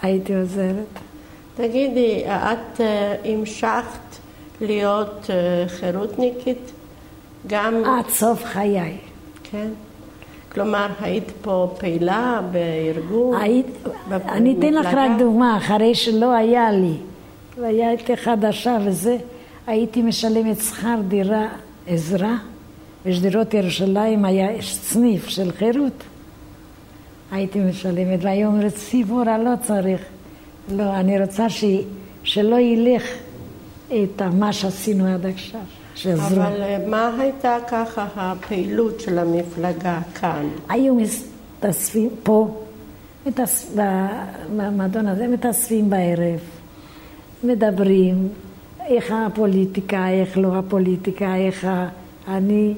הייתי 0.01 0.35
עוזרת. 0.35 0.99
תגידי, 1.55 2.23
את 2.25 2.81
אה, 2.81 3.15
המשכת 3.25 4.17
להיות 4.61 5.29
אה, 5.29 5.69
חירותניקית 5.69 6.71
גם... 7.47 7.73
עד 7.85 8.09
סוף 8.09 8.43
חיי. 8.43 8.97
כן. 9.43 9.67
כלומר, 10.57 10.87
היית 11.01 11.31
פה 11.41 11.73
פעילה 11.79 12.41
בארגון? 12.51 13.41
היית, 13.41 13.65
אני 14.11 14.55
אתן 14.59 14.73
לך 14.73 14.85
רק 14.85 15.11
דוגמה, 15.19 15.57
אחרי 15.57 15.95
שלא 15.95 16.33
היה 16.33 16.71
לי, 16.71 16.93
והייתי 17.61 18.17
חדשה 18.17 18.77
וזה, 18.85 19.17
הייתי 19.67 20.01
משלמת 20.01 20.57
שכר 20.57 20.95
דירה 21.07 21.47
עזרה, 21.87 22.35
בשדרות 23.05 23.53
ירושלים 23.53 24.25
היה 24.25 24.61
סניף 24.61 25.27
של 25.27 25.51
חירות. 25.51 26.03
הייתי 27.31 27.59
משלמת, 27.59 28.19
והיום 28.21 28.61
רציפורה 28.61 29.37
לא 29.37 29.51
צריך. 29.61 30.01
לא, 30.71 30.95
אני 30.95 31.21
רוצה 31.21 31.49
ש... 31.49 31.63
שלא 32.23 32.59
ילך 32.59 33.03
את 33.87 34.21
מה 34.21 34.53
שעשינו 34.53 35.13
עד 35.13 35.25
עכשיו, 35.25 35.61
שעזרו. 35.97 36.41
אבל 36.41 36.61
אה, 36.61 36.77
מה 36.87 37.11
הייתה 37.19 37.57
ככה 37.67 38.07
הפעילות 38.15 38.99
של 38.99 39.19
המפלגה 39.19 39.99
כאן? 40.15 40.47
היו 40.69 40.95
מתאספים 40.95 42.09
פה, 42.23 42.63
מתאס... 43.25 43.75
במועדון 44.55 45.07
הזה 45.07 45.27
מתאספים 45.27 45.89
בערב, 45.89 46.39
מדברים, 47.43 48.29
איך 48.85 49.13
הפוליטיקה, 49.27 50.09
איך 50.09 50.37
לא 50.37 50.55
הפוליטיקה, 50.55 51.35
איך 51.35 51.65
ה... 51.65 51.87
אני, 52.27 52.73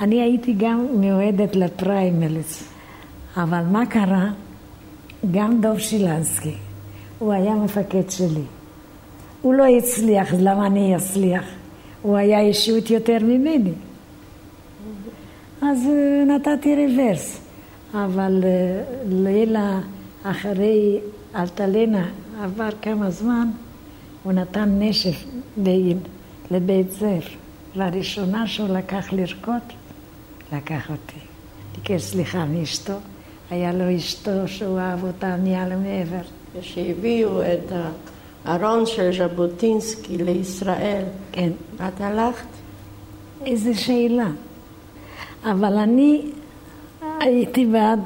אני 0.00 0.22
הייתי 0.22 0.54
גם 0.58 0.86
מיועדת 0.94 1.56
לפריימריז, 1.56 2.62
אבל 3.36 3.62
מה 3.70 3.86
קרה? 3.86 4.30
גם 5.30 5.60
דב 5.60 5.78
שילנסקי, 5.78 6.54
הוא 7.18 7.32
היה 7.32 7.54
מפקד 7.54 8.10
שלי. 8.10 8.42
הוא 9.42 9.54
לא 9.54 9.64
הצליח, 9.66 10.34
למה 10.38 10.66
אני 10.66 10.96
אצליח? 10.96 11.57
הוא 12.02 12.16
היה 12.16 12.40
אישיות 12.40 12.90
יותר 12.90 13.18
ממני. 13.22 13.72
אז 15.62 15.78
אה, 15.86 16.24
נתתי 16.24 16.86
רוורס. 16.86 17.40
אבל 17.94 18.44
אה, 18.44 18.82
לילה 19.08 19.80
אחרי 20.22 20.98
אלטלנה 21.34 22.08
עבר 22.42 22.68
כמה 22.82 23.10
זמן, 23.10 23.48
הוא 24.22 24.32
נתן 24.32 24.68
נשף 24.78 25.24
לבית 26.50 26.92
זר. 26.92 27.20
לראשונה 27.74 28.46
שהוא 28.46 28.68
לקח 28.68 29.12
לרקוד, 29.12 29.62
לקח 30.52 30.90
אותי. 30.90 31.18
ביקש 31.74 32.02
סליחה 32.02 32.44
מאשתו, 32.44 32.92
היה 33.50 33.72
לו 33.72 33.96
אשתו 33.96 34.48
שהוא 34.48 34.78
אהב 34.78 35.04
אותה 35.04 35.36
מעל 35.44 35.72
ומעבר. 35.72 36.22
כשהביאו 36.60 37.42
את 37.42 37.72
הארון 38.44 38.86
של 38.86 39.10
ז'בוטינסקי 39.18 40.16
לישראל, 40.18 41.04
כן. 41.32 41.50
את 41.76 42.00
הלכת? 42.00 42.46
איזו 43.46 43.80
שאלה. 43.80 44.28
אבל 45.44 45.76
אני 45.76 46.22
הייתי 47.20 47.66
בעד 47.66 48.00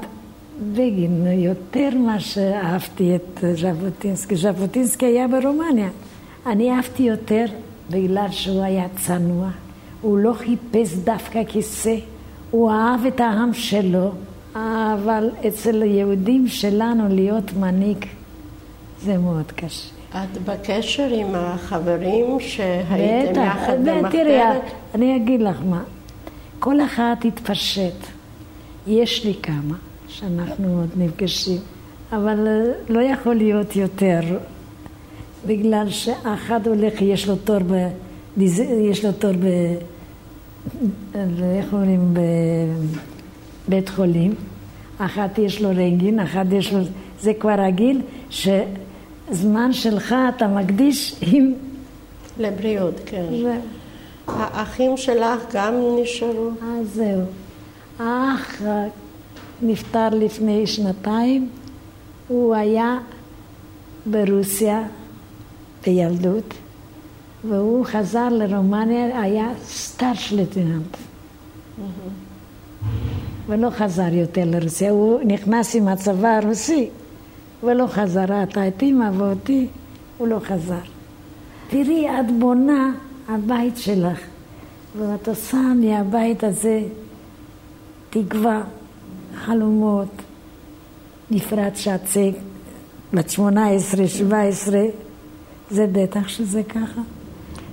בגין 0.72 1.26
יותר 1.26 1.88
ממה 1.94 2.20
שאהבתי 2.20 3.16
את 3.16 3.44
ז'בוטינסקי. 3.54 4.36
ז'בוטינסקי 4.36 5.06
היה 5.06 5.28
ברומניה. 5.28 5.88
אני 6.46 6.72
אהבתי 6.72 7.02
יותר 7.02 7.44
בגלל 7.90 8.30
שהוא 8.30 8.62
היה 8.62 8.86
צנוע. 8.96 9.48
הוא 10.00 10.18
לא 10.18 10.32
חיפש 10.32 10.94
דווקא 11.04 11.44
כיסא, 11.44 11.96
הוא 12.50 12.70
אהב 12.70 13.06
את 13.06 13.20
העם 13.20 13.54
שלו, 13.54 14.10
אבל 14.54 15.30
אצל 15.48 15.82
היהודים 15.82 16.48
שלנו 16.48 17.08
להיות 17.08 17.52
מנהיג 17.52 18.06
זה 19.02 19.18
מאוד 19.18 19.52
קשה. 19.52 20.01
את 20.16 20.38
בקשר 20.44 21.08
עם 21.12 21.34
החברים 21.34 22.40
שהייתם 22.40 23.42
יחד 23.42 23.78
במחתרת? 23.84 24.12
תראי, 24.12 24.40
אני 24.94 25.16
אגיד 25.16 25.42
לך 25.42 25.56
מה, 25.64 25.82
כל 26.58 26.80
אחד 26.80 27.16
התפשט. 27.24 27.94
יש 28.86 29.24
לי 29.24 29.34
כמה 29.42 29.76
שאנחנו 30.08 30.78
עוד 30.78 30.88
נפגשים, 30.96 31.58
אבל 32.12 32.46
אה, 32.46 32.72
לא 32.88 33.00
יכול 33.00 33.34
להיות 33.34 33.76
יותר, 33.76 34.20
בגלל 35.46 35.90
שאחד 35.90 36.66
הולך, 36.66 37.02
יש 37.02 37.28
לו 37.28 37.36
תור 37.36 37.58
ב... 37.66 37.88
יש 38.90 39.04
לו 39.04 39.12
תור 39.12 39.32
ב... 39.32 39.46
איך 41.56 41.72
אומרים? 41.72 42.14
בבית 43.68 43.88
חולים, 43.88 44.34
אחת 44.98 45.38
יש 45.38 45.62
לו 45.62 45.68
רנגין, 45.68 46.20
אחת 46.20 46.46
יש 46.52 46.72
לו... 46.72 46.78
זה 47.20 47.34
כבר 47.34 47.54
רגיל, 47.60 48.00
שזמן 49.32 49.72
שלך 49.72 50.14
אתה 50.36 50.48
מקדיש 50.48 51.14
עם... 51.20 51.52
לבריאות, 52.38 52.94
כן. 53.06 53.24
ו... 53.44 53.50
האחים 54.26 54.96
שלך 54.96 55.40
גם 55.52 55.74
נשארו? 56.02 56.50
אז 56.62 56.86
זהו. 56.94 57.22
האח 57.98 58.62
נפטר 59.62 60.08
לפני 60.08 60.66
שנתיים, 60.66 61.48
הוא 62.28 62.54
היה 62.54 62.98
ברוסיה 64.06 64.82
בילדות, 65.86 66.54
והוא 67.48 67.84
חזר 67.84 68.28
לרומניה, 68.28 69.20
היה 69.20 69.48
סטארש 69.64 70.32
לטיננט. 70.32 70.96
ולא 73.46 73.70
חזר 73.70 74.12
יותר 74.14 74.42
לרוסיה, 74.46 74.90
הוא 74.90 75.20
נכנס 75.24 75.74
עם 75.74 75.88
הצבא 75.88 76.28
הרוסי, 76.28 76.88
ולא 77.62 77.86
חזר, 77.86 78.42
אתה 78.42 78.68
את 78.68 78.82
אימא 78.82 79.10
ואותי, 79.16 79.66
הוא 80.18 80.28
לא 80.28 80.38
חזר. 80.38 80.80
תראי, 81.68 82.08
את 82.08 82.32
בונה 82.38 82.92
הבית 83.28 83.76
שלך, 83.76 84.20
ואת 84.98 85.28
עושה 85.28 85.56
מהבית 85.56 86.44
הזה 86.44 86.82
תקווה, 88.10 88.62
חלומות, 89.34 90.08
נפרד 91.30 91.70
שעצק, 91.74 92.32
בת 93.12 93.30
שמונה 93.30 93.68
עשרה, 93.68 94.08
שבע 94.08 94.40
עשרה, 94.40 94.82
זה 95.70 95.86
בטח 95.92 96.28
שזה 96.28 96.62
ככה. 96.62 97.00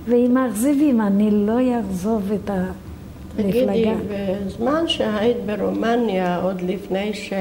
ואם 0.08 0.34
מאכזבים, 0.34 1.00
אני 1.00 1.30
לא 1.30 1.58
אעזוב 1.60 2.32
את 2.32 2.50
המפלגה. 2.50 3.72
תגידי, 3.72 3.92
בזמן 4.08 4.88
שהיית 4.88 5.36
ברומניה, 5.46 6.42
עוד 6.42 6.60
לפני 6.60 7.14
ש... 7.14 7.32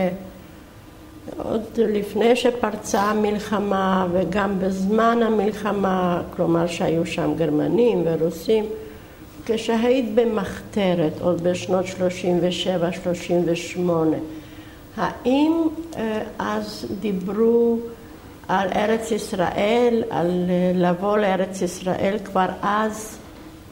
עוד 1.38 1.63
לפני 1.78 2.36
שפרצה 2.36 3.01
המלחמה 3.01 4.07
וגם 4.11 4.59
בזמן 4.59 5.20
המלחמה, 5.24 6.22
כלומר 6.36 6.67
שהיו 6.67 7.05
שם 7.05 7.34
גרמנים 7.38 8.01
ורוסים, 8.05 8.65
כשהיית 9.45 10.15
במחתרת, 10.15 11.22
עוד 11.22 11.41
בשנות 11.43 11.86
37-38, 13.78 13.80
האם 14.97 15.51
אה, 15.97 16.22
אז 16.39 16.86
דיברו 16.99 17.78
על 18.47 18.67
ארץ 18.76 19.11
ישראל, 19.11 20.03
על 20.09 20.45
אה, 20.49 20.72
לבוא 20.76 21.17
לארץ 21.17 21.61
ישראל 21.61 22.17
כבר 22.26 22.47
אז? 22.61 23.17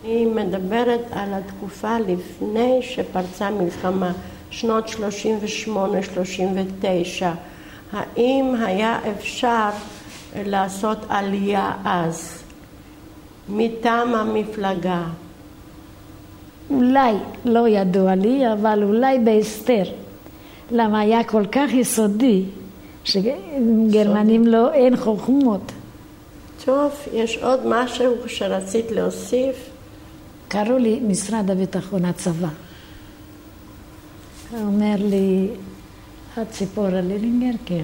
היא 0.03 0.27
מדברת 0.27 1.01
על 1.11 1.29
התקופה 1.33 1.97
לפני 1.99 2.79
שפרצה 2.81 3.49
מלחמה, 3.49 4.11
שנות 4.49 4.89
38-39. 5.67 7.25
האם 7.91 8.55
היה 8.65 8.99
אפשר 9.11 9.69
לעשות 10.35 10.97
עלייה 11.09 11.71
אז 11.85 12.43
מטעם 13.49 14.15
המפלגה? 14.15 15.03
אולי, 16.69 17.13
לא 17.45 17.67
ידוע 17.67 18.15
לי, 18.15 18.53
אבל 18.53 18.83
אולי 18.83 19.19
בהסתר. 19.19 19.83
למה 20.71 20.99
היה 20.99 21.23
כל 21.23 21.45
כך 21.51 21.73
יסודי, 21.73 22.43
שגרמנים 23.03 24.47
לא, 24.47 24.73
אין 24.73 24.97
חוכמות. 24.97 25.71
טוב, 26.65 26.91
יש 27.13 27.37
עוד 27.37 27.59
משהו 27.65 28.15
שרצית 28.27 28.91
להוסיף? 28.91 29.69
קראו 30.47 30.77
לי 30.77 30.99
משרד 31.07 31.51
הביטחון, 31.51 32.05
הצבא. 32.05 32.47
הוא 34.51 34.59
אומר 34.59 34.95
לי, 34.99 35.47
את 36.41 36.51
ציפורה 36.51 37.01
לילינגר? 37.01 37.57
כן. 37.65 37.83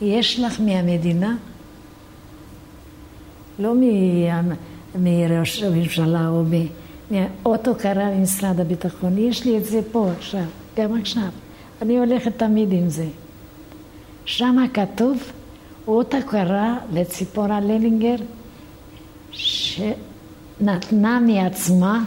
יש 0.00 0.40
לך 0.40 0.60
מהמדינה? 0.60 1.36
לא 3.58 3.74
מראש 4.98 5.62
הממשלה 5.62 6.28
או 6.28 6.42
מ... 6.44 6.66
אוטו 7.46 7.74
קרא 7.74 8.14
ממשרד 8.14 8.60
הביטחון, 8.60 9.18
יש 9.18 9.44
לי 9.44 9.58
את 9.58 9.64
זה 9.64 9.80
פה 9.92 10.10
עכשיו, 10.18 10.44
גם 10.76 11.00
עכשיו. 11.00 11.28
אני 11.82 11.98
הולכת 11.98 12.38
תמיד 12.38 12.72
עם 12.72 12.88
זה. 12.88 13.06
שם 14.24 14.56
כתוב, 14.74 15.22
אות 15.88 16.14
הכרה 16.14 16.76
לציפורה 16.92 17.60
ללינגר, 17.60 18.16
שנתנה 19.30 21.20
מעצמה 21.20 22.04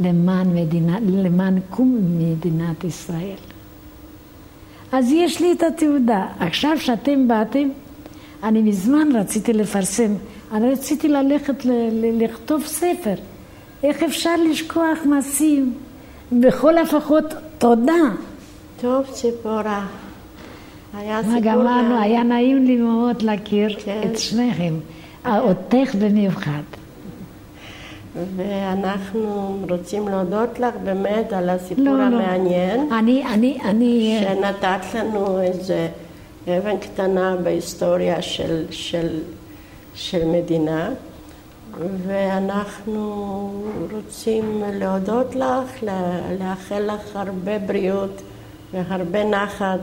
למען, 0.00 0.54
מדינה, 0.54 0.98
למען 1.00 1.58
קום 1.70 1.98
מדינת 2.18 2.84
ישראל. 2.84 3.36
אז 4.92 5.12
יש 5.12 5.40
לי 5.40 5.52
את 5.52 5.62
התעודה. 5.62 6.26
עכשיו 6.40 6.78
שאתם 6.78 7.28
באתם, 7.28 7.68
אני 8.42 8.62
מזמן 8.62 9.08
רציתי 9.16 9.52
לפרסם 9.52 10.12
אני 10.52 10.70
רציתי 10.72 11.08
ללכת 11.08 11.64
ל- 11.64 12.22
לכתוב 12.24 12.62
ספר. 12.66 13.14
איך 13.82 14.02
אפשר 14.02 14.30
לשכוח 14.50 14.98
מעשים? 15.04 15.72
בכל 16.32 16.74
לפחות 16.82 17.24
תודה. 17.58 17.92
טוב, 18.80 19.06
ציפורה. 19.06 19.86
היה 20.96 21.22
סיפור... 21.22 21.40
גמרנו, 21.40 22.00
היה 22.00 22.22
נעים 22.22 22.64
לי 22.64 22.76
מאוד 22.76 23.22
להכיר 23.22 23.76
כן. 23.84 24.00
את 24.04 24.18
שניכם. 24.18 24.74
אותך 25.26 25.94
במיוחד. 26.00 26.62
ואנחנו 28.36 29.56
רוצים 29.70 30.08
להודות 30.08 30.60
לך 30.60 30.74
באמת 30.84 31.32
על 31.32 31.50
הסיפור 31.50 31.84
לא, 31.84 31.98
לא. 31.98 32.02
המעניין. 32.02 32.88
לא. 32.90 32.98
אני, 32.98 33.24
אני, 33.26 33.58
אני... 33.64 34.18
שנתת 34.22 34.94
לנו 34.94 35.40
איזה 35.40 35.88
אבן 36.48 36.76
קטנה 36.76 37.36
בהיסטוריה 37.42 38.22
של, 38.22 38.64
של 38.70 39.20
של 39.96 40.24
מדינה, 40.24 40.90
ואנחנו 42.06 43.52
רוצים 43.92 44.62
להודות 44.72 45.34
לך, 45.34 45.82
לאחל 46.40 46.80
לך 46.80 47.16
הרבה 47.16 47.58
בריאות 47.58 48.22
והרבה 48.72 49.24
נחת 49.24 49.80